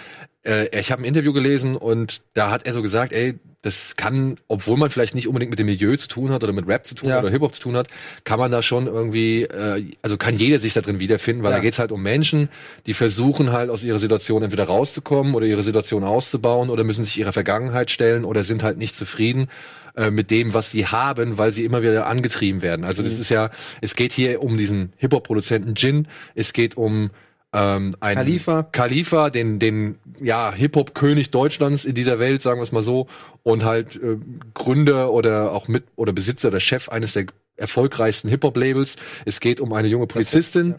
[0.44, 3.34] äh, ich habe ein Interview gelesen und da hat er so gesagt, ey,
[3.64, 6.66] das kann, obwohl man vielleicht nicht unbedingt mit dem Milieu zu tun hat oder mit
[6.66, 7.16] Rap zu tun Ja.
[7.16, 7.86] hat oder Hip-Hop zu tun hat,
[8.24, 11.58] kann man da schon irgendwie, äh, also kann jeder sich da drin wiederfinden, weil Ja.
[11.58, 12.48] da geht's halt um Menschen,
[12.86, 17.18] die versuchen halt aus ihrer Situation entweder rauszukommen oder ihre Situation auszubauen oder müssen sich
[17.20, 19.46] ihrer Vergangenheit stellen oder sind halt nicht zufrieden
[19.94, 22.84] äh, mit dem, was sie haben, weil sie immer wieder angetrieben werden.
[22.84, 23.06] Also Mhm.
[23.06, 27.10] das ist ja, es geht hier um diesen Hip-Hop-Produzenten Jin, es geht um
[27.52, 28.62] ähm, einen Khalifa.
[28.62, 33.08] Khalifa, den, den ja, Hip-Hop-König Deutschlands in dieser Welt, sagen wir es mal so,
[33.42, 34.18] und halt äh,
[34.54, 37.26] Gründer oder auch mit oder Besitzer oder Chef eines der
[37.56, 38.96] erfolgreichsten Hip-Hop-Labels.
[39.26, 40.76] Es geht um eine junge Polizistin,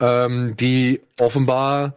[0.00, 1.94] ähm, die offenbar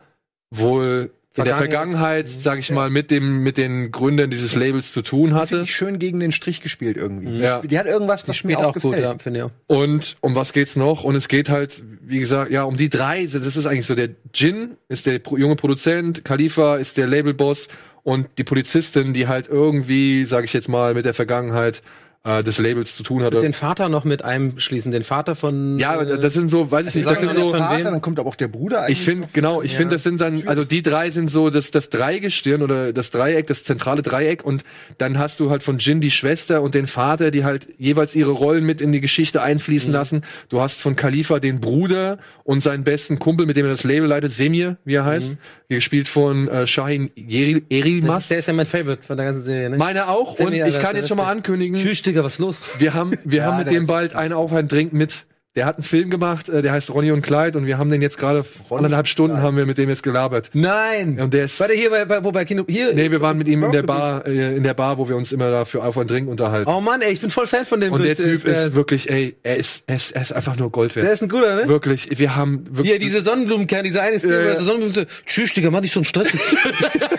[0.51, 4.91] wohl in der Vergangenheit- Vergangenheit, sag ich mal, mit dem mit den Gründern dieses Labels
[4.91, 5.49] zu tun hatte.
[5.49, 7.39] Finde ich schön gegen den Strich gespielt irgendwie.
[7.39, 7.61] Ja.
[7.61, 9.03] Die hat irgendwas, was mir Spielt auch, auch gut, gefällt.
[9.03, 9.75] ja, finde ich.
[9.75, 11.03] Und um was geht's noch?
[11.03, 13.25] Und es geht halt, wie gesagt, ja, um die drei.
[13.25, 13.95] Das ist eigentlich so.
[13.95, 17.67] Der Jin ist der junge Produzent, Khalifa ist der Labelboss
[18.03, 21.83] und die Polizistin, die halt irgendwie, sage ich jetzt mal, mit der Vergangenheit
[22.25, 23.39] äh, des Labels zu tun hatte.
[23.39, 25.79] Den Vater noch mit einschließen, den Vater von.
[25.79, 27.51] ja, aber äh, das sind so, weiß ich nicht, das sind so.
[27.51, 30.19] von Vater, dann kommt aber auch der Bruder Ich finde, genau, ich finde, das sind
[30.19, 34.43] dann, also die drei sind so das, das Dreigestirn oder das Dreieck, das zentrale Dreieck
[34.43, 34.63] und
[34.97, 38.31] dann hast du halt von Jin die Schwester und den Vater, die halt jeweils ihre
[38.31, 40.23] Rollen mit in die Geschichte einfließen lassen.
[40.49, 44.09] Du hast von Khalifa den Bruder und seinen besten Kumpel, mit dem er das Label
[44.09, 45.37] leitet, Semir, wie er heißt,
[45.69, 49.77] gespielt von äh, Shahin ist, der ist ja mein Favorite von der ganzen Serie, ne?
[49.77, 52.57] Meine auch und ich kann jetzt schon mal ankündigen, Tschüss, Digga, was los?
[52.79, 55.25] wir haben, wir haben mit dem bald einen auf einen Drink mit.
[55.59, 58.01] Der hat einen Film gemacht, äh, der heißt Ronny und Clyde und wir haben den
[58.01, 60.51] jetzt gerade anderthalb Stunden haben wir mit dem jetzt gelabert.
[60.53, 61.19] Nein!
[61.19, 62.93] Und der ist Warte, hier bei, bei, wo bei Kino, hier.
[62.93, 65.51] Nee, wir waren mit ihm in der Bar, äh, in derBar, wo wir uns immer
[65.51, 66.69] da für auf einen Drink unterhalten.
[66.71, 67.91] Oh Mann, ey, ich bin voll Fan von dem.
[67.91, 70.71] und der Typ ist äh, wirklich, ey, er ist, er ist, er ist einfach nur
[70.71, 71.15] Gold Der wert.
[71.15, 71.67] ist ein guter, ne?
[71.67, 72.87] Wirklich, wir haben wirklich.
[72.91, 74.53] Hier, diese Sonnenblumenkerne, diese eine Szene, Ja, ja.
[74.53, 76.29] ja, Sonnenblumen, tschüss, Digga, mach nicht so einen Stress.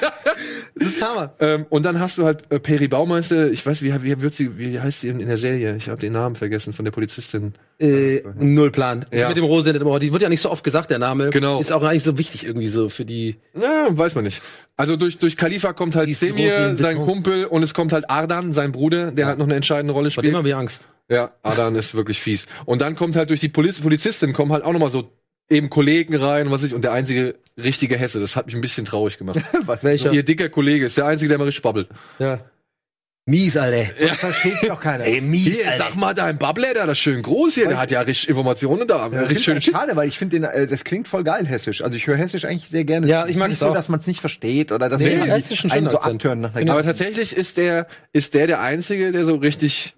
[0.80, 1.34] das ist Hammer.
[1.38, 4.58] ähm, und dann hast du halt äh, Peri Baumeister, ich weiß, wie, wie wird sie,
[4.58, 5.76] wie heißt sie in, in der Serie?
[5.76, 7.54] Ich habe den Namen vergessen von der Polizistin.
[7.78, 9.06] Äh, null Plan.
[9.12, 9.28] Ja.
[9.28, 11.30] Mit dem Rose, die wird ja nicht so oft gesagt, der Name.
[11.30, 11.60] Genau.
[11.60, 13.36] Ist auch gar nicht so wichtig irgendwie so für die.
[13.54, 14.42] Na, weiß man nicht.
[14.76, 16.96] Also durch, durch Khalifa kommt halt Semir, in sein.
[16.96, 20.26] Kumpel, und es kommt halt Ardan, sein Bruder, der halt noch eine entscheidende Rolle spielt.
[20.26, 20.86] dem habe ich Angst.
[21.10, 22.46] Ja, Adan ist wirklich fies.
[22.66, 25.10] Und dann kommt halt durch die Poliz Polizistin kommen halt auch nochmal so
[25.50, 28.20] eben Kollegen rein und was weiß ich und der einzige richtige Hesse.
[28.20, 29.40] Das hat mich ein bisschen traurig gemacht.
[29.66, 29.84] Was?
[29.84, 30.12] Welcher?
[30.12, 31.88] Ihr dicker Kollege ist der einzige, der mal richtig babbelt.
[32.18, 32.40] Ja.
[33.26, 33.84] Mies, Alter.
[34.14, 35.04] Versteht doch keiner.
[35.04, 35.84] Ey, mies, Hier, Alter.
[35.84, 39.08] sag mal, dein Babbler, der ist schön groß hier, der hat ja richtig Informationen da.
[39.08, 39.54] Ja, richtig ich schön.
[39.54, 41.84] halt schade, weil ich finde, den, äh, das klingt voll geil hessisch.
[41.84, 43.06] Also ich höre hessisch eigentlich sehr gerne.
[43.06, 43.74] Ja, ich ist mag nicht es so, auch.
[43.74, 46.72] dass man es nicht versteht oder dass Nee, ein einen so abtören nach Genau.
[46.72, 49.94] Aber tatsächlich ist der, ist der der einzige, der so richtig,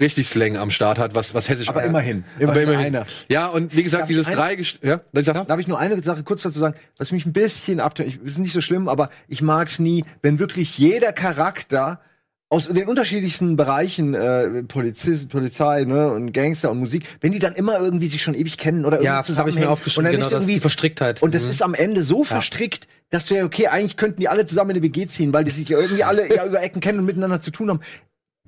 [0.00, 1.90] richtig Slang am Start hat, was, was hessisch Aber angeht.
[1.90, 2.24] immerhin.
[2.36, 2.86] Aber Immerhin immerhin.
[2.96, 3.06] einer.
[3.28, 6.22] Ja, und wie gesagt, Darf dieses drei, ja, dann sag, Darf ich nur eine Sache
[6.24, 9.42] kurz dazu sagen, was mich ein bisschen abtönt, ich- ist nicht so schlimm, aber ich
[9.42, 12.00] mag es nie, wenn wirklich jeder Charakter
[12.48, 17.54] aus den unterschiedlichsten Bereichen, äh, Polizist, Polizei, ne, und Gangster und Musik, wenn die dann
[17.54, 19.98] immer irgendwie sich schon ewig kennen oder irgendwie Ja, das habe ich zusammenhängen mir aufgeschrieben,
[20.00, 21.22] und dann genau, ist das ist irgendwie Verstricktheit.
[21.22, 24.44] und das ist am Ende so verstrickt, dass du ja, okay, eigentlich könnten die alle
[24.44, 26.98] zusammen in eine WG ziehen, weil die sich ja irgendwie alle ja über Ecken kennen
[26.98, 27.80] und miteinander zu tun haben.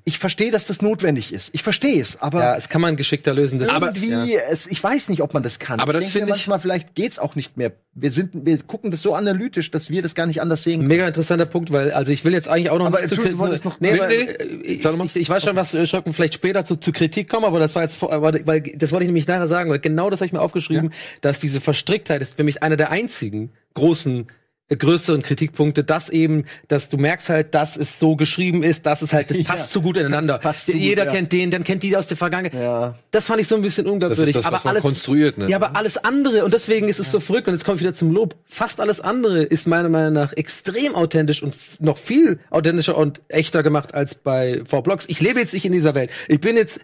[0.07, 1.49] Ich verstehe, dass das notwendig ist.
[1.55, 3.59] Ich verstehe es, aber Ja, es kann man geschickter lösen.
[3.59, 5.81] Das irgendwie, es, ich weiß nicht, ob man das kann.
[5.81, 7.73] Aber das ich mir finde ich- manchmal, vielleicht geht's auch nicht mehr.
[7.95, 10.87] Wir sind, wir gucken das so analytisch, dass wir das gar nicht anders sehen.
[10.87, 13.39] Mega interessanter Punkt, weil also ich will jetzt eigentlich auch noch Aber nicht zu du
[13.39, 14.15] wolltest noch- nee, nee, nee.
[14.15, 17.47] äh, ich, ich, ich weiß schon, was äh, Schrecken vielleicht später zu, zu Kritik kommen,
[17.47, 20.21] aber das war jetzt aber, weil das wollte ich nämlich nachher sagen, weil genau das
[20.21, 20.93] habe ich mir aufgeschrieben,
[21.23, 24.27] dass diese Verstricktheit ist für mich einer der einzigen großen
[24.69, 29.13] größeren Kritikpunkte, dass eben, dass du merkst halt, dass es so geschrieben ist, dass es
[29.13, 30.35] halt, das Ja, passt so gut ineinander.
[30.35, 31.13] das passt so gut, Jeder ja.
[31.13, 32.59] kennt den, dann kennt die aus der Vergangenheit.
[32.59, 32.95] Ja.
[33.11, 34.37] Das fand ich so ein bisschen das unglaubwürdig.
[34.37, 35.49] ist das, aber alles, konstruiert, ne?
[35.49, 37.95] ja, aber alles andere, und deswegen ist es so verrückt, und jetzt komme ich wieder
[37.95, 42.97] zum Lob, fast alles andere ist meiner Meinung nach extrem authentisch und noch viel authentischer
[42.97, 45.05] und echter gemacht als bei V-Blocks.
[45.09, 46.11] Ich lebe jetzt nicht in dieser Welt.
[46.29, 46.81] Ich bin jetzt,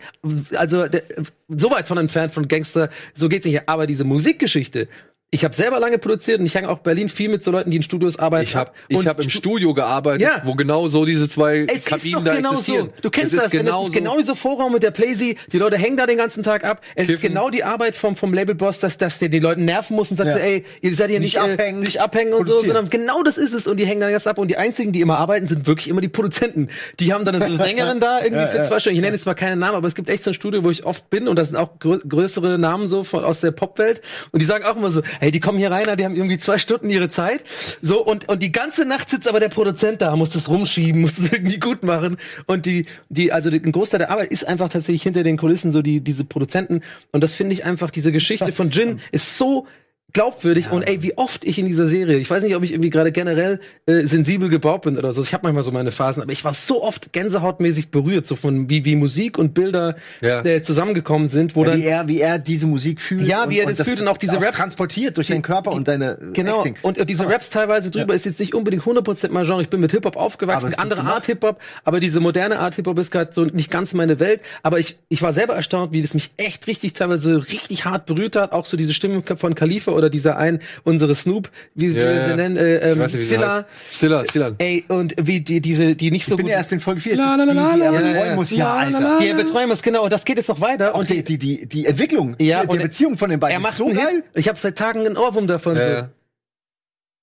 [0.55, 1.03] also, der,
[1.49, 3.69] so weit von entfernt von Gangster, so geht's nicht.
[3.69, 4.89] Aber diese Musikgeschichte
[5.33, 7.77] ich habe selber lange produziert und ich hänge auch Berlin viel mit so Leuten, die
[7.77, 8.43] in Studios arbeiten.
[8.43, 8.77] Ich habe ab.
[8.89, 10.43] ich hab im Stu- Studio gearbeitet, Ja.
[10.45, 12.87] wo genau so diese zwei es Kabinen ist doch da genau existieren.
[12.97, 13.03] so.
[13.03, 13.99] Du kennst es das, ist genau es ist so.
[14.01, 15.37] genau dieser Vorraum mit der Playsee.
[15.53, 16.81] Die Leute hängen da den ganzen Tag ab.
[16.97, 17.29] Es ist Kiffen.
[17.35, 20.31] genau die Arbeit vom, vom Labelboss, dass, dass der die Leute nerven muss und sagt,
[20.31, 20.35] Ja.
[20.35, 23.23] so, ey, ihr seid hier nicht, Nicht äh, abhängen, nicht abhängen und so, sondern genau
[23.23, 23.69] das ist es.
[23.69, 24.37] Und die hängen dann erst ab.
[24.39, 26.69] Und die einzigen, die immer arbeiten, sind wirklich immer die Produzenten.
[26.99, 28.97] Die haben dann so eine Sängerin da irgendwie für zwei Stunden.
[28.97, 30.85] Ich nenne jetzt mal keinen Namen, aber es gibt echt so ein Studio, wo ich
[30.85, 34.01] oft bin und das sind auch grö größere Namen so von, aus der Popwelt.
[34.33, 36.59] Und die sagen auch immer so, hey, die kommen hier rein, die haben irgendwie zwei
[36.59, 37.45] Stunden ihre Zeit.
[37.83, 41.17] So, und, und die ganze Nacht sitzt aber der Produzent da, muss das rumschieben, muss
[41.17, 42.17] das irgendwie gut machen.
[42.47, 45.83] Und die, die, also ein Großteil der Arbeit ist einfach tatsächlich hinter den Kulissen so
[45.83, 46.81] die, diese Produzenten.
[47.13, 49.67] Und das finde ich einfach, diese Geschichte von Jin ist so
[50.13, 52.91] glaubwürdig und ey, wie oft ich in dieser Serie, ich weiß nicht, ob ich irgendwie
[52.91, 55.23] gerade generell äh, sensibel gebaut bin oder so.
[55.23, 58.69] Ich habe manchmal so meine Phasen, aber ich war so oft gänsehautmäßig berührt, so von
[58.69, 60.45] wie wie Musik und Bilder Ja.
[60.45, 63.27] äh, zusammengekommen sind, wo Ja, dann wie er, wie er diese Musik fühlt.
[63.27, 66.19] Ja, wie er das fühlt und auch diese Raps- transportiert durch deinen Körper und deine
[66.33, 66.77] Genau, Acting.
[66.83, 69.63] und, und diese Raps teilweise drüber ist jetzt nicht unbedingt 100% mein Genre.
[69.63, 71.01] Ich bin mit Hip-Hop Aber aufgewachsen, gut andere.
[71.03, 74.41] Art Hip-Hop, aber diese moderne Art Hip-Hop ist gerade so nicht ganz meine Welt.
[74.63, 78.37] Aber ich, ich war selber erstaunt, wie das mich echt richtig teilweise richtig hart berührt
[78.37, 78.53] hat.
[78.53, 82.13] Auch so diese Stimme von Khalifa oder dieser ein, unsere Snoop, wie, wie Ja, wir
[82.15, 82.29] ja.
[82.29, 83.67] sie nennen, äh, ähm, Silla.
[83.91, 84.53] Silla, Silla.
[84.59, 86.55] Ey, und wie die, diese, die nicht so ich bin gut.
[86.55, 87.17] erst in Folge 4.
[87.17, 88.51] La, la, ist la, die, la, die la, betreuen muss.
[88.51, 89.19] Ja, Alter.
[89.21, 90.05] die er betreuen muss, genau.
[90.05, 90.95] Und das geht jetzt noch weiter.
[90.95, 93.77] Und die, die, die, die Entwicklung ja, der und Beziehung von den beiden er macht
[93.77, 94.25] so geil.
[94.35, 95.75] Ich habe seit Tagen einen Ohrwurm davon.
[95.75, 95.81] so.
[95.81, 96.11] Ja.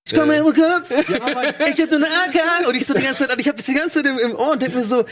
[0.07, 0.89] Ich komme im Kopf.
[0.89, 2.67] ich hab nur eine AK.
[2.67, 4.53] Und ich so die ganze Zeit, ich habe das die ganze Zeit im, im Ohr
[4.53, 5.03] und denk mir so,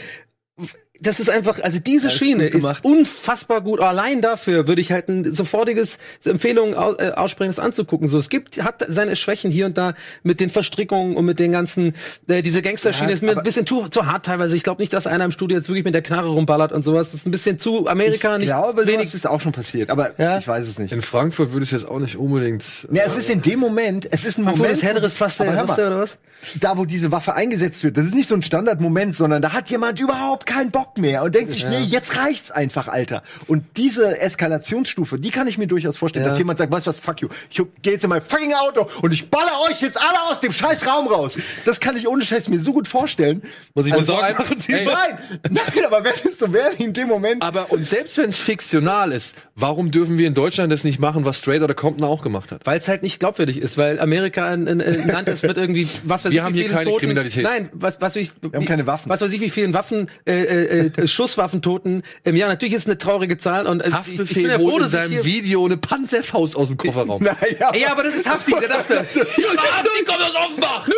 [1.00, 3.80] das ist einfach, also diese ist Schiene ist unfassbar gut.
[3.80, 8.08] Allein dafür würde ich halt ein sofortiges Empfehlung aus, äh, aussprechen, das anzugucken.
[8.08, 11.52] So, es gibt, hat seine Schwächen hier und da mit den Verstrickungen und mit den
[11.52, 11.94] ganzen,
[12.28, 14.56] äh, diese Gangsterschiene Ja, ist mir ein bisschen zu, zu hart teilweise.
[14.56, 17.08] Ich glaube nicht, dass einer im Studio jetzt wirklich mit der Knarre rumballert und sowas.
[17.12, 19.12] Das ist ein bisschen zu Amerika, Ich nicht glaube, wenig.
[19.12, 20.38] ist auch schon passiert, aber Ja.
[20.38, 20.92] ich weiß es nicht.
[20.92, 22.64] In Frankfurt würde ich jetzt auch nicht unbedingt.
[22.90, 25.58] Ja, es ist in dem Moment, es ist ein Moment, ist härteres Pflaster, aber hör
[25.60, 26.18] mal, Pflaster oder was?
[26.60, 29.70] da wo diese Waffe eingesetzt wird, das ist nicht so ein Standardmoment, sondern da hat
[29.70, 33.22] jemand überhaupt keinen Bock mehr und denkt sich, nee, jetzt reicht's einfach, Alter.
[33.46, 36.30] Und diese Eskalationsstufe, die kann ich mir durchaus vorstellen, Ja.
[36.30, 38.88] dass jemand sagt, weißt du was, fuck you, ich geh jetzt in mein fucking Auto
[39.02, 41.36] und ich baller euch jetzt alle aus dem scheiß Raum raus.
[41.64, 43.42] Das kann ich ohne Scheiß mir so gut vorstellen.
[43.74, 44.84] Muss ich Also allem- machen, Ey.
[44.86, 45.18] Nein,
[45.50, 47.42] nein, aber wer ist so wer in dem Moment?
[47.42, 51.24] Aber und selbst wenn es fiktional ist, warum dürfen wir in Deutschland das nicht machen,
[51.24, 52.64] was Straight oder Compton auch gemacht hat?
[52.64, 55.88] Weil es halt nicht glaubwürdig ist, weil Amerika ein, ein, ein Land ist mit irgendwie
[56.04, 56.98] was weiß Wir ich, haben hier keine Toten.
[57.00, 57.42] Kriminalität.
[57.44, 59.08] Nein, was was ich wir haben keine Waffen.
[59.10, 62.48] Was weiß ich, wie vielen Waffen äh, äh, äh, Schusswaffentoten im Jahr.
[62.48, 64.78] Natürlich ist es eine traurige Zahl und äh, ich, ich bin Haftbefehl ja froh, in
[64.78, 67.22] dass ich seinem hier, Video eine Panzerfaust aus dem Kofferraum.
[67.22, 69.12] naja, Ja, aber das ist Hafti, der darf das.
[69.14, 70.88] Die kommt aus Offenbach!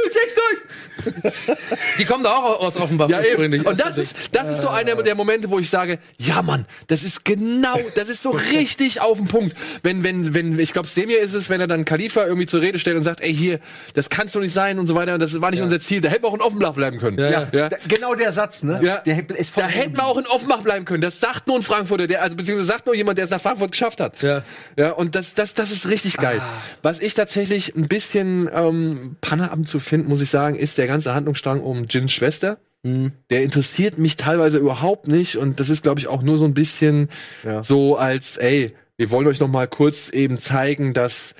[1.98, 3.64] Die kommen da auch aus Offenbach Ja, eben.
[3.64, 7.04] Und das ist, das ist so einer der Momente, wo ich sage, ja Mann, das
[7.04, 9.56] ist genau, das ist so richtig auf den Punkt.
[9.82, 12.78] Wenn, wenn, wenn, ich glaube, Semir ist es, wenn er dann Khalifa irgendwie zur Rede
[12.78, 13.60] stellt und sagt, ey hier,
[13.94, 16.24] das kannst du nicht sein und so weiter, das war nicht unser Ziel, da hätten
[16.24, 17.18] wir auch in Offenbach bleiben können.
[17.18, 17.68] Ja, ja.
[17.68, 18.80] Da- genau der Satz, ne?
[18.82, 18.98] Ja.
[18.98, 21.02] Der ist voll Da hätten wir auch in Offenbach bleiben können.
[21.02, 23.72] Das sagt nur ein Frankfurter, der, also beziehungsweise sagt nur jemand, der es nach Frankfurt
[23.72, 24.20] geschafft hat.
[24.22, 24.42] Ja.
[24.76, 26.40] Ja, und das, das, das ist richtig geil.
[26.82, 31.60] Was ich tatsächlich ein bisschen ähm, Panne abzufinden, muss ich sagen, ist der ganze Handlungsstrang
[31.60, 32.58] um Jins Schwester.
[32.84, 36.54] Der interessiert mich teilweise überhaupt nicht und das ist, glaube ich, auch nur so ein
[36.54, 37.08] bisschen
[37.44, 37.62] Ja.
[37.64, 41.34] so als, ey, wir wollen euch noch mal kurz eben zeigen, dass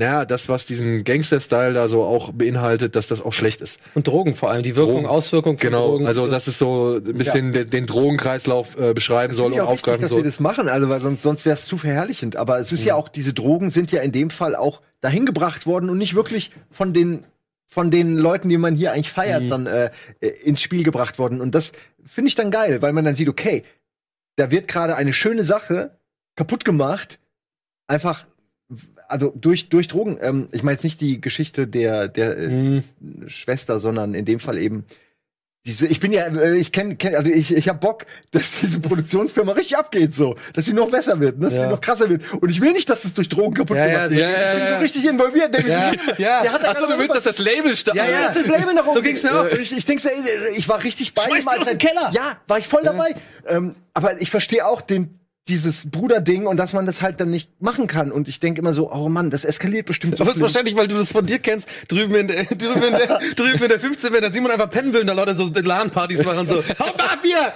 [0.00, 3.78] naja, das, was diesen Gangster-Style da so auch beinhaltet, dass das auch schlecht ist.
[3.94, 5.06] und Drogen vor allem, die Wirkung, Drogen.
[5.06, 6.06] Auswirkung von Genau, Drogen.
[6.06, 9.72] also dass es so ein bisschen den, den Drogenkreislauf äh, beschreiben soll und auch richtig,
[9.72, 10.24] aufgreifen dass sie soll.
[10.24, 12.36] das machen, also weil sonst, sonst wäre es zu verherrlichend.
[12.36, 15.66] Aber es ist ja auch, diese Drogen sind ja in dem Fall auch dahin gebracht
[15.66, 17.24] worden und nicht wirklich von den
[17.66, 19.90] von den Leuten, die man hier eigentlich feiert, dann äh,
[20.20, 21.40] äh, ins Spiel gebracht worden.
[21.40, 21.70] Und das
[22.04, 23.62] finde ich dann geil, weil man dann sieht, okay,
[24.36, 25.92] da wird gerade eine schöne Sache
[26.34, 27.20] kaputt gemacht,
[27.86, 28.26] einfach
[29.10, 30.18] also durch durch Drogen.
[30.20, 32.84] Ähm, ich meine jetzt nicht die Geschichte der der äh, Mhm.
[33.26, 34.84] Schwester, sondern in dem Fall eben
[35.66, 38.80] diese, ich bin ja, äh, ich kenne, kenn, also ich, ich habe Bock, dass diese
[38.80, 41.64] Produktionsfirma richtig abgeht, so, dass sie noch besser wird, dass Ja.
[41.64, 42.22] sie noch krasser wird.
[42.40, 44.20] Und ich will nicht, dass es durch Drogen kaputt Ja, ja, gemacht wird.
[44.22, 44.74] ja, ja, ich bin ja.
[44.76, 45.54] so richtig involviert.
[45.54, 46.42] Der, Ja, ja.
[46.44, 48.94] der hat Achso, du willst, dass das Label sta- ja, ja, das Label nach oben.
[48.96, 49.46] So ging's mir auch.
[49.52, 50.10] Ich, ich denke,
[50.56, 51.64] ich war richtig bei Schmeiß ihm.
[51.64, 52.10] dem er- Keller.
[52.14, 53.14] Ja, war ich voll dabei.
[53.46, 55.19] Ähm, aber ich verstehe auch den
[55.50, 58.12] dieses Bruderding und dass man das halt dann nicht machen kann.
[58.12, 60.22] Und ich denke immer so, oh Mann, das eskaliert bestimmt so.
[60.24, 63.18] Aber ist wahrscheinlich, weil du das von dir kennst, drüben in der, drüben in der,
[63.36, 66.24] drüben in der 15, wenn da Simon einfach pennen will und da Leute so LAN-Partys
[66.24, 67.52] machen, so, haut mal ab hier!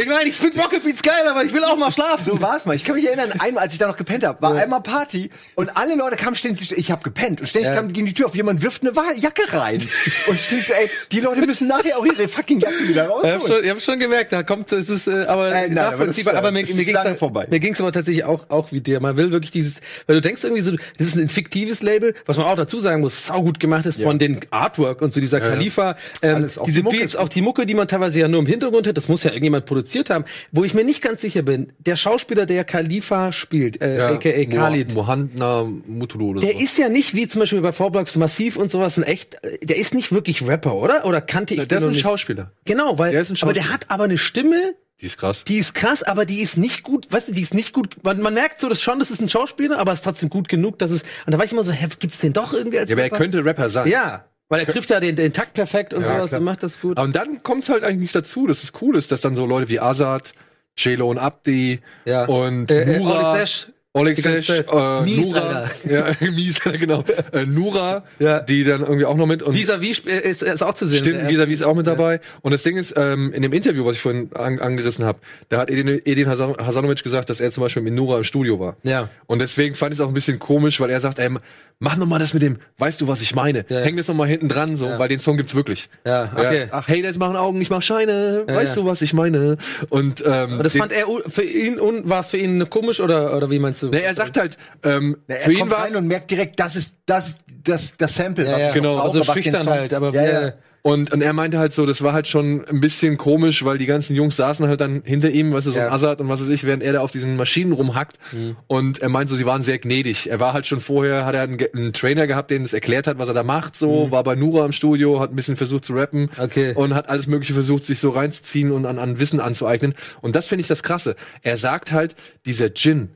[0.00, 2.24] Ich meine, ich finde Rocket Beats geil, aber ich will auch mal schlafen.
[2.24, 2.76] So war's mal.
[2.76, 5.76] Ich kann mich erinnern, einmal, als ich da noch gepennt habe, war einmal Party und
[5.76, 7.76] alle Leute kamen ständig, ich habe gepennt und ständig Ja.
[7.76, 9.80] kam gegen die Tür auf, jemand wirft eine Jacke rein.
[10.26, 13.10] und denk so, ey, die Leute müssen nachher auch ihre fucking Jacke wieder Ich hab
[13.10, 13.46] rausholen.
[13.46, 16.16] schon, ich hab schon gemerkt, da kommt, es ist, äh, aber Äh, nein, aber das,
[16.16, 17.46] nachvollziehbar, äh, aber, mir, mir ging's lange vorbei.
[17.50, 19.00] Mir ging's aber tatsächlich auch, auch wie dir.
[19.00, 19.76] Man will wirklich dieses,
[20.06, 23.00] weil du denkst irgendwie so, das ist ein fiktives Label, was man auch dazu sagen
[23.00, 26.82] muss, sau gut gemacht ist von den Artwork und so dieser Khalifa, ähm, diese die
[26.82, 29.08] Mucke Beats, ist auch die Mucke, die man teilweise ja nur im Hintergrund hat, das
[29.08, 32.64] muss ja irgendjemand produziert haben, wo ich mir nicht ganz sicher bin, der Schauspieler, der
[32.64, 36.58] Khalifa spielt, äh, aka Khalid, Mohandna Mutulu oder der so.
[36.60, 39.94] ist ja nicht wie zum Beispiel bei Vorblocks Massiv und sowas ein echt, der ist
[39.94, 41.04] nicht wirklich Rapper, oder?
[41.04, 42.00] Oder kannte ich der den ist noch ein?
[42.00, 42.52] Schauspieler.
[42.64, 45.44] Genau, weil, Der ist aber der hat aber eine Stimme, Die ist krass.
[45.44, 48.18] die ist krass, aber die ist nicht gut, weißt du, die ist nicht gut, man,
[48.20, 50.78] man merkt so, dass schon, das ist ein Schauspieler, aber es ist trotzdem gut genug,
[50.78, 52.94] dass es, und da war ich immer so, hä, gibt's den doch irgendwie als Ja,
[52.94, 53.16] aber er Rapper?
[53.18, 53.88] könnte Rapper sein.
[53.88, 56.38] Ja, weil er trifft ja den, den Takt perfekt und Ja, sowas klar.
[56.40, 56.96] und macht das gut.
[56.96, 59.68] Aber dann kommt es halt eigentlich dazu, dass es cool ist, dass dann so Leute
[59.68, 60.32] wie Azad,
[60.78, 62.24] Celo und Abdi Ja.
[62.24, 63.66] und Äh, äh, Oleg Sesh.
[63.96, 67.02] Oleg Sesh, äh, Mies, Nura, ja, Mies, genau,
[67.32, 68.40] äh, Nura, Ja.
[68.40, 70.98] die dann irgendwie auch noch mit und Vis-à-vis sp- ist, ist auch zu sehen.
[70.98, 72.20] Stimmt, vis-à-vis ist auch mit dabei.
[72.42, 75.18] Und das Ding ist, ähm, in dem Interview, was ich vorhin an, angerissen habe,
[75.48, 78.60] da hat Edin, Edin Hasan- Hasanovic gesagt, dass er zum Beispiel mit Nura im Studio
[78.60, 78.76] war.
[78.82, 79.08] Ja.
[79.26, 81.30] Und deswegen fand ich es auch ein bisschen komisch, weil er sagt, ey,
[81.78, 83.64] mach noch mal das mit dem, weißt du, was ich meine?
[83.68, 83.80] Ja.
[83.80, 85.88] Häng das noch mal hinten dran, so, weil den Song gibt's wirklich.
[86.04, 86.66] Ja, okay.
[86.70, 88.82] Ach, hey, das machen Augen, ich mach Scheine, Ja, weißt ja.
[88.82, 89.56] du, was ich meine?
[89.88, 93.36] Und, ähm, Aber das fand er für ihn und war es für ihn komisch oder
[93.36, 93.85] oder wie meinst du?
[93.90, 96.58] Ne, er sagt halt, ähm, Na, für er ihn kommt war rein und merkt direkt,
[96.60, 98.44] das ist das das das Sample.
[98.44, 100.52] ja, was ja, genau, also den schüchtern halt, aber ja, ja.
[100.82, 103.86] Und, und er meinte halt so, das war halt schon ein bisschen komisch, weil die
[103.86, 105.88] ganzen Jungs saßen halt dann hinter ihm, weißt du, so Ja.
[105.88, 108.18] ein Assad und was weiß ich, während er da auf diesen Maschinen rumhackt.
[108.30, 108.56] Mhm.
[108.68, 110.30] Und er meinte so, sie waren sehr gnädig.
[110.30, 113.18] Er war halt schon vorher, hat er einen, einen Trainer gehabt, dem das erklärt hat,
[113.18, 115.92] was er da macht, so, war bei Nura im Studio, hat ein bisschen versucht zu
[115.92, 116.20] rappen.
[116.20, 116.28] Mhm.
[116.38, 116.72] Okay.
[116.76, 119.92] Und hat alles mögliche versucht, sich so reinzuziehen und an, an Wissen anzueignen.
[120.20, 121.16] Und das finde ich das Krasse.
[121.42, 122.14] Er sagt halt,
[122.44, 123.08] dieser Djinn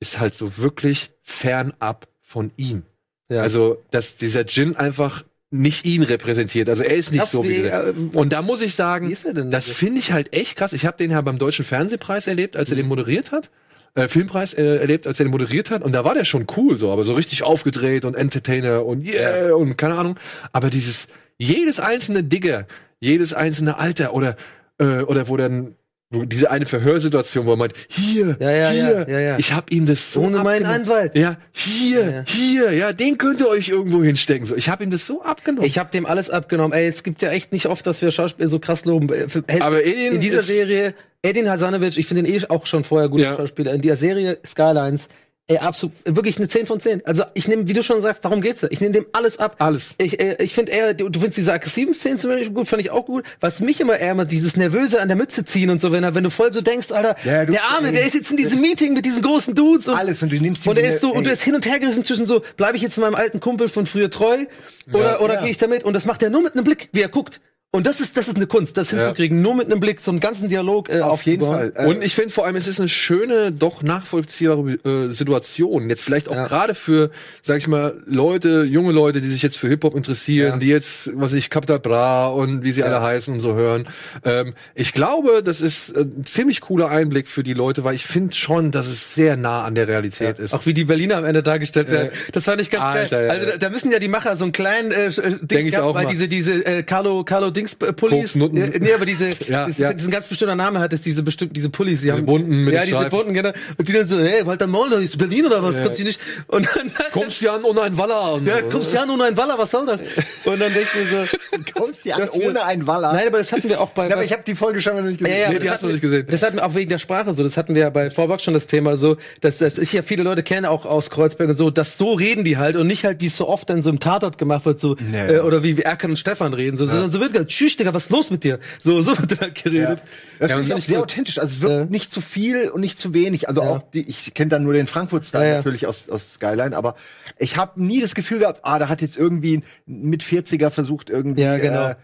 [0.00, 2.82] ist halt so wirklich fernab von ihm.
[3.28, 3.42] Ja.
[3.42, 6.68] Also, dass dieser Djinn einfach nicht ihn repräsentiert.
[6.68, 7.88] Also er ist nicht Krass, so wie, wie, der.
[7.88, 10.72] äh, Und da muss ich sagen, er das finde ich halt echt krass.
[10.72, 13.50] Ich habe den ja beim Deutschen Fernsehpreis erlebt, als er den moderiert hat.
[13.94, 15.82] Äh, Filmpreis äh, erlebt, als er den moderiert hat.
[15.82, 19.54] Und da war der schon cool, so, aber so richtig aufgedreht und Entertainer und yeah
[19.54, 20.18] und keine Ahnung.
[20.52, 21.06] Aber dieses,
[21.38, 22.66] jedes einzelne Digger,
[23.00, 24.36] jedes einzelne Alter oder,
[24.78, 25.76] äh, oder wo dann
[26.10, 30.12] diese eine Verhörsituation, wo er meint, hier, Ja, ja, hier, ja, ich hab ihm das
[30.12, 30.64] so Ohne meinen.
[30.64, 31.16] Anwalt.
[31.16, 34.46] Ja, hier, hier, ja, den könnt ihr euch irgendwo hinstecken.
[34.46, 35.66] So, ich habe ihm das so abgenommen.
[35.66, 36.72] Ich habe dem alles abgenommen.
[36.72, 39.08] Ey, es gibt ja echt nicht oft, dass wir Schauspieler so krass loben.
[39.12, 39.26] Äh,
[39.60, 43.34] Aber Edin in dieser Serie, Edin Hasanovic, ich finde ihn eh auch schon vorher guter.
[43.34, 43.74] Schauspieler.
[43.74, 45.08] In der Serie Skylines,
[45.48, 47.06] ey, absolut, wirklich eine 10 von 10.
[47.06, 48.68] Also ich nehme, wie du schon sagst, darum geht's ja.
[48.70, 49.56] Ich nehme dem alles ab.
[49.58, 49.90] Alles.
[49.98, 52.82] Ich, äh, ich finde eher, du, du findest diese aggressiven Szenen zum Beispiel gut, fand
[52.82, 53.24] ich auch gut.
[53.40, 56.14] Was mich immer eher immer dieses nervöse an der Mütze ziehen und so, wenn er,
[56.14, 57.92] wenn du voll so denkst, Alter, Ja, du- der Arme, ey.
[57.94, 60.64] der ist jetzt in diesem Meeting mit diesen großen Dudes und Alles, und du nimmst
[60.64, 61.24] die und er ist so und ey.
[61.24, 63.86] du ist hin und her gerissen zwischen so, bleibe ich jetzt meinem alten Kumpel von
[63.86, 64.46] früher treu
[64.92, 65.40] oder oder Ja.
[65.42, 65.84] gehe ich damit?
[65.84, 67.40] Und das macht er nur mit einem Blick, wie er guckt.
[67.72, 70.20] Und das ist das ist eine Kunst, das hinzukriegen, nur mit einem Blick so einen
[70.20, 71.44] ganzen Dialog äh, Auf jeden.
[71.46, 71.72] Fall.
[71.74, 75.90] Äh, Und ich finde vor allem, es ist eine schöne, doch nachvollziehbare äh, Situation.
[75.90, 76.46] Jetzt vielleicht auch Ja.
[76.46, 77.10] gerade für,
[77.42, 80.56] sag ich mal, Leute, junge Leute, die sich jetzt für Hip-Hop interessieren, Ja.
[80.58, 83.86] die jetzt, was ich, Capital Bra und wie sie alle heißen und so hören.
[84.24, 88.06] Ähm, ich glaube, das ist äh, ein ziemlich cooler Einblick für die Leute, weil ich
[88.06, 90.54] finde schon, dass es sehr nah an der Realität ist.
[90.54, 92.08] Auch wie die Berliner am Ende dargestellt werden.
[92.32, 93.26] Das fand ich ganz Alter, geil.
[93.26, 93.52] ja, Also ja.
[93.52, 96.10] da, da müssen ja die Macher so einen kleinen äh, äh, ich gehabt, weil mal.
[96.10, 97.86] diese diese äh, Carlo Carlo Dings äh.
[98.16, 99.90] Ja, nee, aber diese Ja, das ja.
[99.90, 102.64] ist ein ganz bestimmter Name hat es diese bestimmt diese Pullis, die Diese haben bunten
[102.64, 103.10] mit Ja, diese Streifen.
[103.10, 103.50] bunten genau.
[103.78, 105.76] Und die dann so, hey, Walter Moller ist Berlin oder was?
[105.78, 108.68] Kannst du nicht und dann Kommst du an ohne ein Waller und ja, so.
[108.68, 110.00] kommst ja nur ein Waller, was soll das?
[110.44, 113.12] Und dann denke ich mir so, kommst ja dass wir- ohne ein Waller.
[113.12, 115.02] Nein, aber das hatten wir auch bei, Ja, aber ich habe die Folge schon mal
[115.02, 115.32] nicht gesehen.
[115.34, 116.26] Ja, ja, Nee, die das hast du nicht gesehen.
[116.30, 117.42] Das hatten wir auch wegen der Sprache so.
[117.42, 120.22] Das hatten wir ja bei Vorbox schon das Thema so, dass, dass ich ja viele
[120.22, 123.20] Leute kenne, auch aus Kreuzberg und so, dass so reden die halt und nicht halt,
[123.20, 125.34] wie es so oft dann so im Tatort gemacht wird, so, Nee.
[125.36, 127.94] äh, oder wie, wie Erkan und Stefan reden, so, sondern so wird gesagt, tschüss, Digga,
[127.94, 128.58] was ist los mit dir?
[128.82, 130.02] So, so wird dann halt geredet.
[130.38, 131.38] Das Ja, finde ich auch sehr authentisch.
[131.38, 131.84] Also es wird Ja.
[131.86, 133.48] nicht zu viel und nicht zu wenig.
[133.48, 135.56] Also auch die, ich kenne dann nur den Frankfurt-Style Ja, ja.
[135.58, 136.94] natürlich aus, aus Skyline, aber
[137.38, 141.10] ich habe nie das Gefühl gehabt, ah, da hat jetzt irgendwie ein mit 40er versucht
[141.10, 141.42] irgendwie.
[141.42, 141.88] Ja, genau.
[141.90, 141.94] Äh,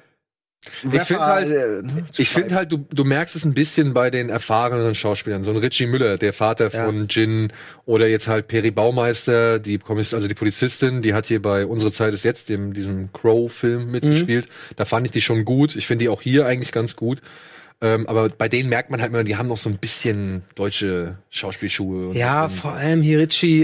[0.92, 3.94] Ich finde halt, äh, ne, zu ich finde halt, du, du merkst es ein bisschen
[3.94, 5.42] bei den erfahrenen Schauspielern.
[5.42, 6.84] So ein Richie Müller, der Vater Ja.
[6.84, 7.52] von Jin,
[7.84, 11.90] oder jetzt halt Peri Baumeister, die Kommiss also die Polizistin, die hat hier bei Unsere
[11.90, 14.46] Zeit ist jetzt, dem, diesem Crow-Film mitgespielt.
[14.76, 15.74] Da fand ich die schon gut.
[15.74, 17.20] Ich finde die auch hier eigentlich ganz gut.
[17.82, 21.16] Ähm, aber bei denen merkt man halt immer, die haben noch so ein bisschen deutsche
[21.30, 22.08] Schauspielschuhe.
[22.10, 23.02] und- Ja, vor allem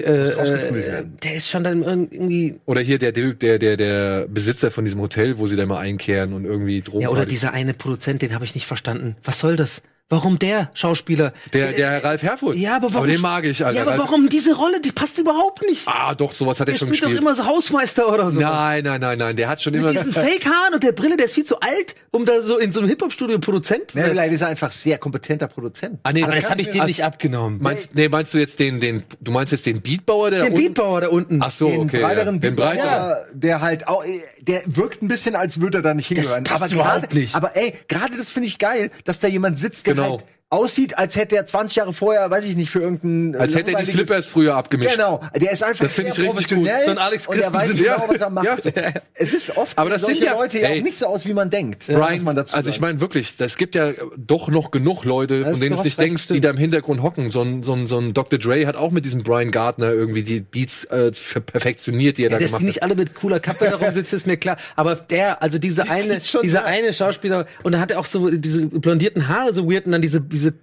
[0.02, 1.16] äh, rausgefunden äh, werden.
[1.22, 5.38] der ist schon dann irgendwie, oder hier der, der, der, der Besitzer von diesem Hotel,
[5.38, 7.02] wo sie da mal einkehren und irgendwie Drogen.
[7.02, 9.16] ja, oder dieser eine Produzent, den habe ich nicht verstanden.
[9.22, 9.82] Was soll das?
[10.08, 11.32] Warum der Schauspieler.
[11.52, 12.56] Der, der Ralf Herfurth.
[12.56, 13.06] Ja, aber warum?
[13.08, 13.76] den mag ich, Alter.
[13.76, 14.80] Ja, aber warum diese Rolle?
[14.80, 15.86] Die passt überhaupt nicht.
[15.86, 17.22] Ah, doch, sowas hat er Der schon spielt doch gespielt.
[17.22, 18.40] immer so Hausmeister oder so.
[18.40, 19.92] Nein, nein, nein, nein, der hat schon Mit immer.
[19.92, 22.80] diesen Fake-Haaren und der Brille, der ist viel zu alt, um da so in so
[22.80, 24.12] einem Hip-Hop-Studio Produzent zu Ja, sein.
[24.12, 25.98] vielleicht ist er einfach sehr kompetenter Produzent.
[26.02, 27.58] Ah, nee, Aber das kann habe ich also, nicht abgenommen.
[27.60, 30.56] Meinst, nee, meinst du jetzt den, den, du meinst jetzt den Beatbauer, der Den da
[30.56, 31.40] unten- Beatbauer da unten.
[31.42, 32.00] Ach so, den okay.
[32.00, 32.40] breiteren ja.
[32.40, 33.40] Den Beatbauer, breiteren.
[33.40, 34.04] der halt auch,
[34.40, 36.44] der wirkt ein bisschen, als würde er da nicht hingehören.
[36.44, 37.34] passt aber überhaupt nicht.
[37.34, 41.14] Aber ey, gerade das finde ich geil, dass da jemand sitzt, der Halt aussieht, als
[41.16, 43.92] hätte er 20 Jahre vorher, weiß ich nicht, für irgendein äh, Als hätte er die
[43.92, 44.92] Flippers früher abgemischt.
[44.94, 46.84] Genau, der ist einfach Das finde sehr ich richtig professionell gut.
[46.86, 47.84] So ein Alex und er weiß Christensen.
[47.84, 48.46] genau, was er macht.
[48.46, 48.56] Ja.
[48.60, 48.70] So.
[49.14, 51.34] Es ist oft Aber das solche sind ja- Leute ja auch nicht so aus, wie
[51.34, 51.86] man denkt.
[51.86, 55.40] muss Brian, man dazu also ich meine wirklich, es gibt ja doch noch genug Leute,
[55.40, 56.36] Das von denen du nicht denkst, stimmt.
[56.38, 57.30] die da im Hintergrund hocken.
[57.30, 58.38] So ein, so ein, so ein Dr.
[58.38, 61.12] Dre hat auch mit diesem Brian Gardner irgendwie die Beats äh,
[61.44, 62.68] perfektioniert, die er da Ja, dass gemacht die hat.
[62.68, 64.56] nicht alle mit cooler Kappe darum sitzen, ist mir klar.
[64.76, 68.66] Aber der, also diese eine, dieser eine Schauspieler, und dann hat er auch so diese
[68.66, 70.54] blondierten Haare so weird und dann diese, diese,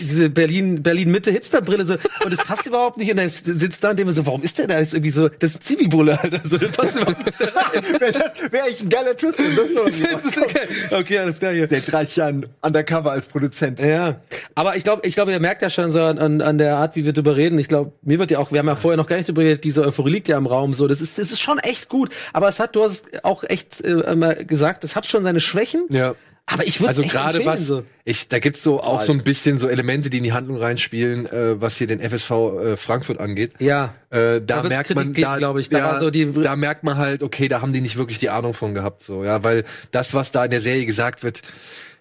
[0.00, 1.94] diese Berlin, Berlin Mitte Hipsterbrille so,
[2.24, 3.10] und das passt überhaupt nicht.
[3.10, 4.74] Und dann sitzt da und dem so, warum ist der da?
[4.74, 6.40] Das ist irgendwie so, das ist ein Zivi-Bulle, Alter.
[6.44, 7.40] So, das passt überhaupt nicht.
[8.00, 10.68] Wäre wäre ich ein geiler Twist, wenn das noch ist okay.
[10.90, 11.66] okay, alles klar hier.
[11.66, 13.80] Seit 30 Jahren undercover als Produzent.
[13.80, 14.20] Ja,
[14.54, 17.04] aber ich glaube, ich glaube, ihr merkt ja schon so an, an der Art, wie
[17.04, 17.58] wir drüber reden.
[17.58, 19.64] Ich glaube, mir wird ja auch, wir haben ja vorher noch gar nicht drüber geredet,
[19.64, 20.72] diese Euphorie liegt ja im Raum.
[20.72, 22.10] So, das ist, das ist schon echt gut.
[22.32, 25.86] Aber es hat, du hast auch echt äh, gesagt, es hat schon seine Schwächen.
[25.90, 26.14] Ja.
[26.46, 27.84] Aber ich würde Also gerade was, so.
[28.04, 31.24] ich, da gibt's so auch so ein bisschen so Elemente, die in die Handlung reinspielen,
[31.26, 33.52] äh, was hier den FSV äh, Frankfurt angeht.
[33.60, 33.94] Ja.
[34.10, 35.70] Äh, da Da merkt man, da, ich.
[35.70, 38.18] Da ja, war so die- da merkt man halt, okay, da haben die nicht wirklich
[38.18, 41.40] die Ahnung von gehabt, so, ja, weil das, was da in der Serie gesagt wird,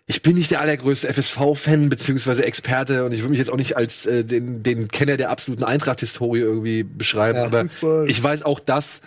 [0.08, 3.78] ich bin nicht der allergrößte FSV-Fan beziehungsweise Experte und ich würde mich jetzt auch nicht
[3.78, 7.46] als äh, den, den Kenner der absoluten Eintracht-Historie irgendwie beschreiben, Ja.
[7.46, 8.10] aber Fußball.
[8.10, 9.00] ich weiß auch das,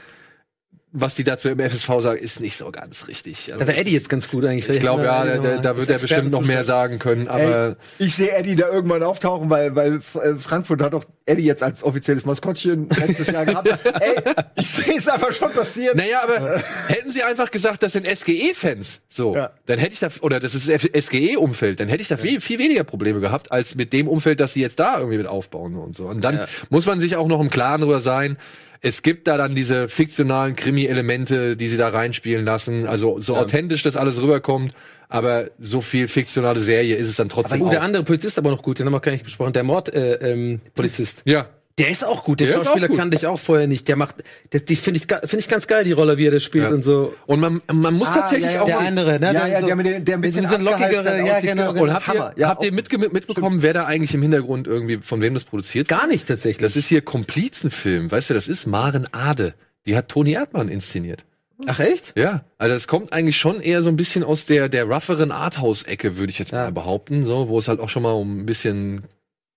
[0.98, 3.52] was die dazu im FSV sagen, ist nicht so ganz richtig.
[3.52, 4.68] Also Da wäre Eddie jetzt ganz gut eigentlich.
[4.68, 8.06] ich glaube, ja, da, da, da wird er bestimmt noch mehr sagen können, aber Ey,
[8.06, 11.82] ich sehe Eddie da irgendwann auftauchen, weil, weil äh, Frankfurt hat doch Eddie jetzt als
[11.82, 13.68] offizielles Maskottchen letztes Jahr gehabt.
[14.00, 14.14] Ey,
[14.56, 15.96] ich sehe es einfach schon passieren.
[15.96, 19.50] Naja, aber hätten sie einfach gesagt, das sind SGE-Fans, so, Ja.
[19.66, 22.84] dann hätte ich da, oder das ist SGE-Umfeld, dann hätte ich da viel, viel weniger
[22.84, 26.06] Probleme gehabt, als mit dem Umfeld, das sie jetzt da irgendwie mit aufbauen und so.
[26.06, 26.40] Und dann
[26.70, 28.36] muss man sich auch noch im Klaren darüber sein,
[28.80, 33.82] es gibt da dann diese fiktionalen Krimi-Elemente, die sie da reinspielen lassen, also so authentisch
[33.82, 34.72] das alles rüberkommt,
[35.08, 37.70] aber so viel fiktionale Serie ist es dann trotzdem Oh, auch.
[37.70, 39.52] der andere Polizist aber noch gut, den haben wir gar nicht besprochen.
[39.52, 40.22] Der Mord-Polizist.
[40.22, 41.22] Äh, ähm, Polizist.
[41.24, 41.46] ja.
[41.78, 42.40] Der ist auch gut.
[42.40, 42.96] Der auch Schauspieler gut.
[42.96, 43.86] kannte ich auch vorher nicht.
[43.88, 44.16] Der macht,
[44.50, 46.70] das, die finde ich, finde ich ganz geil, die Rolle, wie er das spielt Ja.
[46.70, 47.14] und so.
[47.26, 48.62] Und man, man muss Ah, tatsächlich ja, ja.
[48.62, 49.34] auch Der andere, ne?
[49.34, 51.72] ja, ja, so- der, mit den, der ein bisschen so lockigere, ja, genau, genau.
[51.74, 51.82] genau.
[51.84, 52.32] Und habt Hammer.
[52.34, 55.44] ihr, Ja, habt ihr mitge mitbekommen, wer da eigentlich im Hintergrund irgendwie, von wem das
[55.44, 55.88] produziert?
[55.88, 56.62] Gar nicht tatsächlich.
[56.62, 58.10] Das ist hier Komplizenfilm.
[58.10, 58.66] Weißt du, wer das ist?
[58.66, 59.52] Maren Ade.
[59.86, 61.24] Die hat Toni Erdmann inszeniert.
[61.66, 62.12] Ach echt?
[62.16, 66.16] Ja, also das kommt eigentlich schon eher so ein bisschen aus der, der rougheren Arthouse-Ecke,
[66.18, 66.64] würde ich jetzt Ja.
[66.64, 69.04] mal behaupten, so, wo es halt auch schon mal um ein bisschen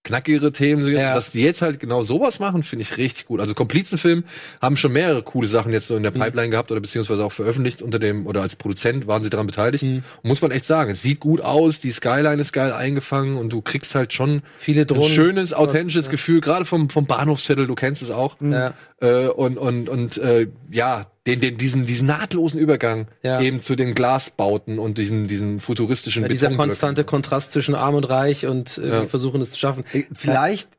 [0.04, 0.96] knackigere Themen geht.
[0.98, 1.14] Ja.
[1.14, 3.40] Dass die jetzt halt genau sowas machen, finde ich richtig gut.
[3.42, 4.24] Also Komplizenfilm
[4.62, 6.20] haben schon mehrere coole Sachen jetzt so in der Mhm.
[6.20, 9.84] Pipeline gehabt oder beziehungsweise auch veröffentlicht unter dem, oder als Produzent waren sie daran beteiligt.
[9.84, 10.04] Mhm.
[10.24, 13.62] Muss man echt sagen, es sieht gut aus, die Skyline ist geil eingefangen und du
[13.62, 15.10] kriegst halt schon Viele ein Drohnen.
[15.10, 18.38] schönes, authentisches Gefühl, gerade vom, vom Bahnhofsviertel, du kennst es auch.
[18.40, 18.74] Ja.
[19.02, 23.40] Äh, und und, und äh, ja, den, den, diesen, diesen nahtlosen Übergang Ja.
[23.42, 28.04] eben zu den Glasbauten und diesen, diesen futuristischen Ja, dieser konstante Kontrast zwischen Arm und
[28.06, 29.02] Reich und äh, Ja.
[29.02, 29.84] wir versuchen es zu schaffen.
[29.94, 30.70] Ey, Vielleicht,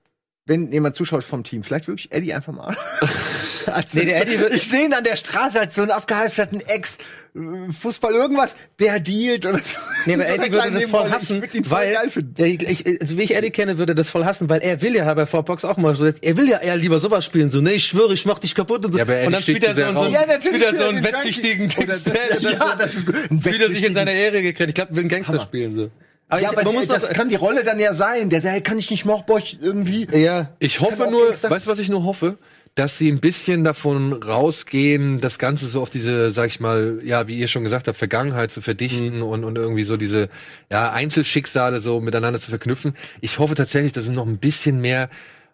[0.47, 2.77] wenn jemand zuschaut vom Team, vielleicht wirklich Eddie einfach mal.
[3.73, 6.61] als Nee, der Eddie wird- ich sehe ihn an der Straße als so einen abgehalfterten
[6.67, 6.99] Ex,
[7.35, 9.77] äh, Fußball irgendwas, der dealt oder so.
[10.07, 11.97] Nee, aber Eddie würde das voll hassen, weil,
[12.39, 14.95] ich, ich, also wie ich Eddie kenne, würde er das voll hassen, weil er will
[14.95, 17.73] ja bei Fourbox auch mal so, er will ja eher lieber sowas spielen, so, nee,
[17.73, 18.99] ich schwöre, ich mach dich kaputt und so.
[18.99, 20.13] Ja, aber Eddie und dann spielt er so, so, raus.
[20.13, 21.69] Ja, spielt er so spielt einen wettsüchtigen.
[21.69, 22.13] Gangster.
[22.41, 23.17] Ja, das ist gut.
[23.31, 24.69] Einen Fühlt er sich in wettsüchtigen- seine Ehre gekriegt.
[24.71, 25.91] Ich glaube, will einen Gangster spielen, so.
[26.29, 28.31] Aber, Ja, ich, aber man muss das doch, kann die Rolle dann ja sein.
[28.31, 30.07] Der sagt, hey, kann ich nicht Mochboch irgendwie.
[30.17, 30.51] ja.
[30.61, 32.39] Ich hoffe nur, weißt du, was ich nur hoffe?
[32.77, 37.27] Dass sie ein bisschen davon rausgehen, das Ganze so auf diese, sag ich mal, ja,
[37.29, 39.23] wie ihr schon gesagt habt, Vergangenheit zu verdichten Mhm.
[39.25, 40.29] und, und irgendwie so diese,
[40.71, 42.95] ja, Einzelschicksale so miteinander zu verknüpfen.
[43.21, 45.11] Ich hoffe tatsächlich, dass es noch ein bisschen mehr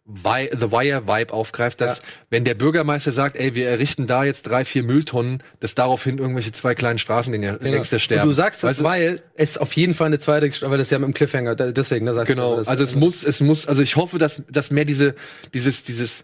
[0.08, 4.64] Vi The Wire-Vibe aufgreift, dass, wenn der Bürgermeister sagt, ey, wir errichten da jetzt drei,
[4.64, 7.72] vier Mülltonnen, dass daraufhin irgendwelche zwei kleinen Straßengänger Genau.
[7.72, 8.28] Gangster Und sterben.
[8.28, 8.84] du sagst das, Weißt du?
[8.84, 12.06] weil es auf jeden Fall eine zweite, aber das ist ja mit dem Cliffhanger, deswegen,
[12.06, 14.42] da sagst du, Genau, aber das- also es muss, es muss, also ich hoffe, dass,
[14.48, 15.16] dass mehr diese,
[15.54, 16.22] dieses, dieses,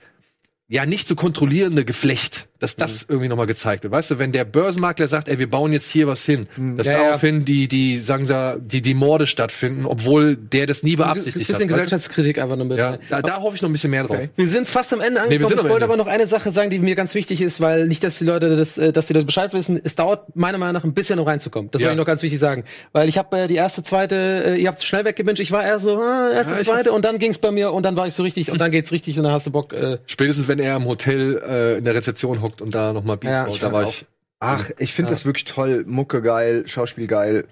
[0.72, 3.92] ja, nicht zu kontrollierende Geflecht dass das irgendwie nochmal gezeigt wird.
[3.92, 6.92] Weißt du, wenn der Börsenmakler sagt, ey, wir bauen jetzt hier was hin, dass Ja,
[6.92, 6.98] ja.
[7.04, 11.38] daraufhin die, die, sagen sie, die, die Morde stattfinden, obwohl der das nie Ein beabsichtigt
[11.46, 11.60] bisschen hat.
[11.60, 12.70] weißt Gesellschaftskritik einfach nur du?
[12.70, 12.78] mit.
[12.78, 14.18] Ja, da, da hoffe ich noch ein bisschen mehr drauf.
[14.36, 15.48] Wir sind fast am Ende angekommen.
[15.48, 15.94] sind am ich wollte Ende.
[15.94, 18.56] aber noch eine Sache sagen, die mir ganz wichtig ist, weil nicht, dass die Leute
[18.56, 19.80] das, äh, dass die Leute Bescheid wissen.
[19.82, 21.70] Es dauert meiner Meinung nach ein bisschen, um reinzukommen.
[21.70, 21.86] Das Ja.
[21.88, 24.68] wollte ich noch ganz wichtig sagen, weil ich habe äh, die erste, zweite, äh, ihr
[24.68, 25.40] habt es schnell weggebinged.
[25.40, 27.96] Ich war eher so ah, erste, Ja, zweite und dann ging's bei mir und dann
[27.96, 29.72] war ich so richtig und dann geht's richtig und dann hast du Bock.
[29.72, 33.30] Äh, Spätestens wenn er im Hotel äh, in der Rezeption hockt und da nochmal Beat
[33.30, 33.90] Ja, da war auch.
[33.90, 34.06] ich.
[34.40, 35.14] Ach, ich finde Ja.
[35.14, 35.84] das wirklich toll.
[35.86, 37.44] Mucke geil, Schauspiel geil.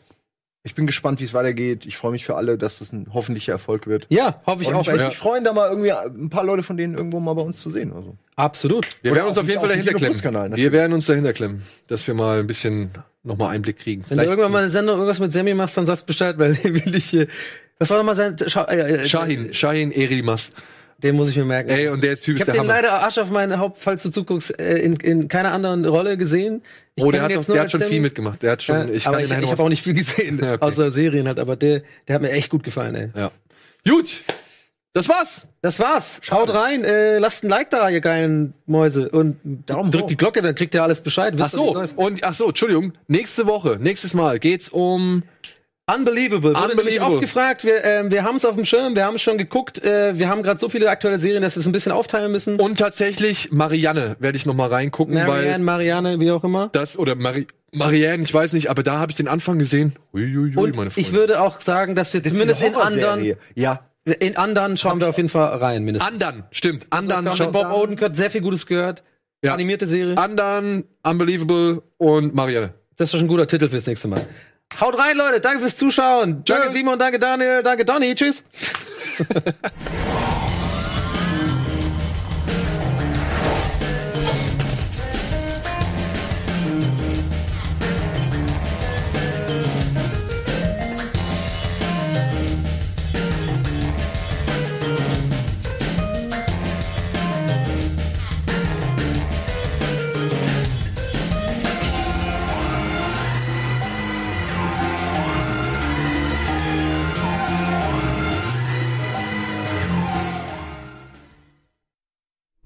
[0.62, 1.86] Ich bin gespannt, wie es weitergeht.
[1.86, 4.06] Ich freue mich für alle, dass das ein hoffentlicher Erfolg wird.
[4.10, 4.82] ja, hoffe ich Und auch.
[4.82, 5.10] ich würde echt.
[5.12, 7.70] mich freuen, da mal irgendwie ein paar Leute von denen irgendwo mal bei uns zu
[7.70, 7.92] sehen.
[7.94, 8.14] Also.
[8.36, 8.86] Absolut.
[9.02, 10.56] Wir Oder werden uns auf jeden Fall dahinter klemmen.
[10.56, 12.90] Wir werden uns dahinter klemmen, dass wir mal ein bisschen
[13.22, 14.04] nochmal Einblick kriegen.
[14.08, 16.94] Wenn du irgendwann mal eine Sendung irgendwas mit Sammy machst, dann sagst Bescheid, weil will
[16.94, 17.26] ich hier.
[17.78, 18.36] Was war nochmal sein?
[18.46, 20.50] Schau, äh, äh, Shahin, Shahin Erimas.
[21.02, 21.70] Den muss ich mir merken.
[21.70, 22.82] Ey, und der Typ Ich ist habe der den Hammer.
[22.82, 26.62] leider Arsch auf meinen Haupt, falls du zuguckst, äh, in, in keiner anderen Rolle gesehen.
[26.94, 28.42] Ich Oh, der hat, nur der hat schon viel mitgemacht.
[28.42, 30.62] Der hat schon, Ja, ich aber ich, ich habe auch nicht viel gesehen, Ja, okay.
[30.64, 31.38] außer Serien halt.
[31.38, 33.08] Aber der, der hat mir echt gut gefallen, ey.
[33.14, 33.30] Ja.
[33.88, 34.18] Gut,
[34.92, 35.42] das war's.
[35.62, 36.18] Das war's.
[36.22, 39.08] Schaut rein, äh, lasst ein Like da, ihr geilen Mäuse.
[39.10, 39.36] Und
[39.66, 40.08] Daumen drückt hoch.
[40.08, 41.34] die Glocke, dann kriegt ihr alles Bescheid.
[41.38, 42.92] Ach Wisst so, und ach so, Entschuldigung.
[43.06, 45.22] Nächste Woche, nächstes Mal geht's um
[45.94, 46.54] Unbelievable.
[46.54, 47.12] Wurde Unbelievable.
[47.14, 47.64] oft gefragt.
[47.64, 49.82] Wir, ähm, wir haben es auf dem Schirm, wir haben es schon geguckt.
[49.82, 52.58] Äh, wir haben gerade so viele aktuelle Serien, dass wir es ein bisschen aufteilen müssen.
[52.60, 56.68] und tatsächlich Marianne werde ich noch mal reingucken, Marianne, weil Marianne, wie auch immer.
[56.72, 59.94] das oder Mari Marianne, ich weiß nicht, aber da habe ich den Anfang gesehen.
[60.12, 61.12] Uiuiui, Und meine ich Freunde.
[61.12, 63.36] würde auch sagen, dass wir Das zumindest in anderen.
[63.54, 63.80] Ja.
[64.04, 66.10] in anderen schauen wir auf jeden Fall rein, mindestens.
[66.12, 66.86] Andern, stimmt.
[66.90, 69.04] Andern, Andern, schauen- Bob Odenkirk, sehr viel Gutes gehört.
[69.44, 69.54] Ja.
[69.54, 70.18] Animierte Serie.
[70.18, 72.74] Andern, Unbelievable und Marianne.
[72.96, 74.20] Das ist doch schon ein guter Titel fürs nächste Mal.
[74.78, 75.40] Haut rein, Leute.
[75.40, 76.42] Danke fürs Zuschauen.
[76.44, 76.74] Danke Tschüss.
[76.74, 78.14] Simon, danke Daniel, danke Donny.
[78.14, 78.42] Tschüss.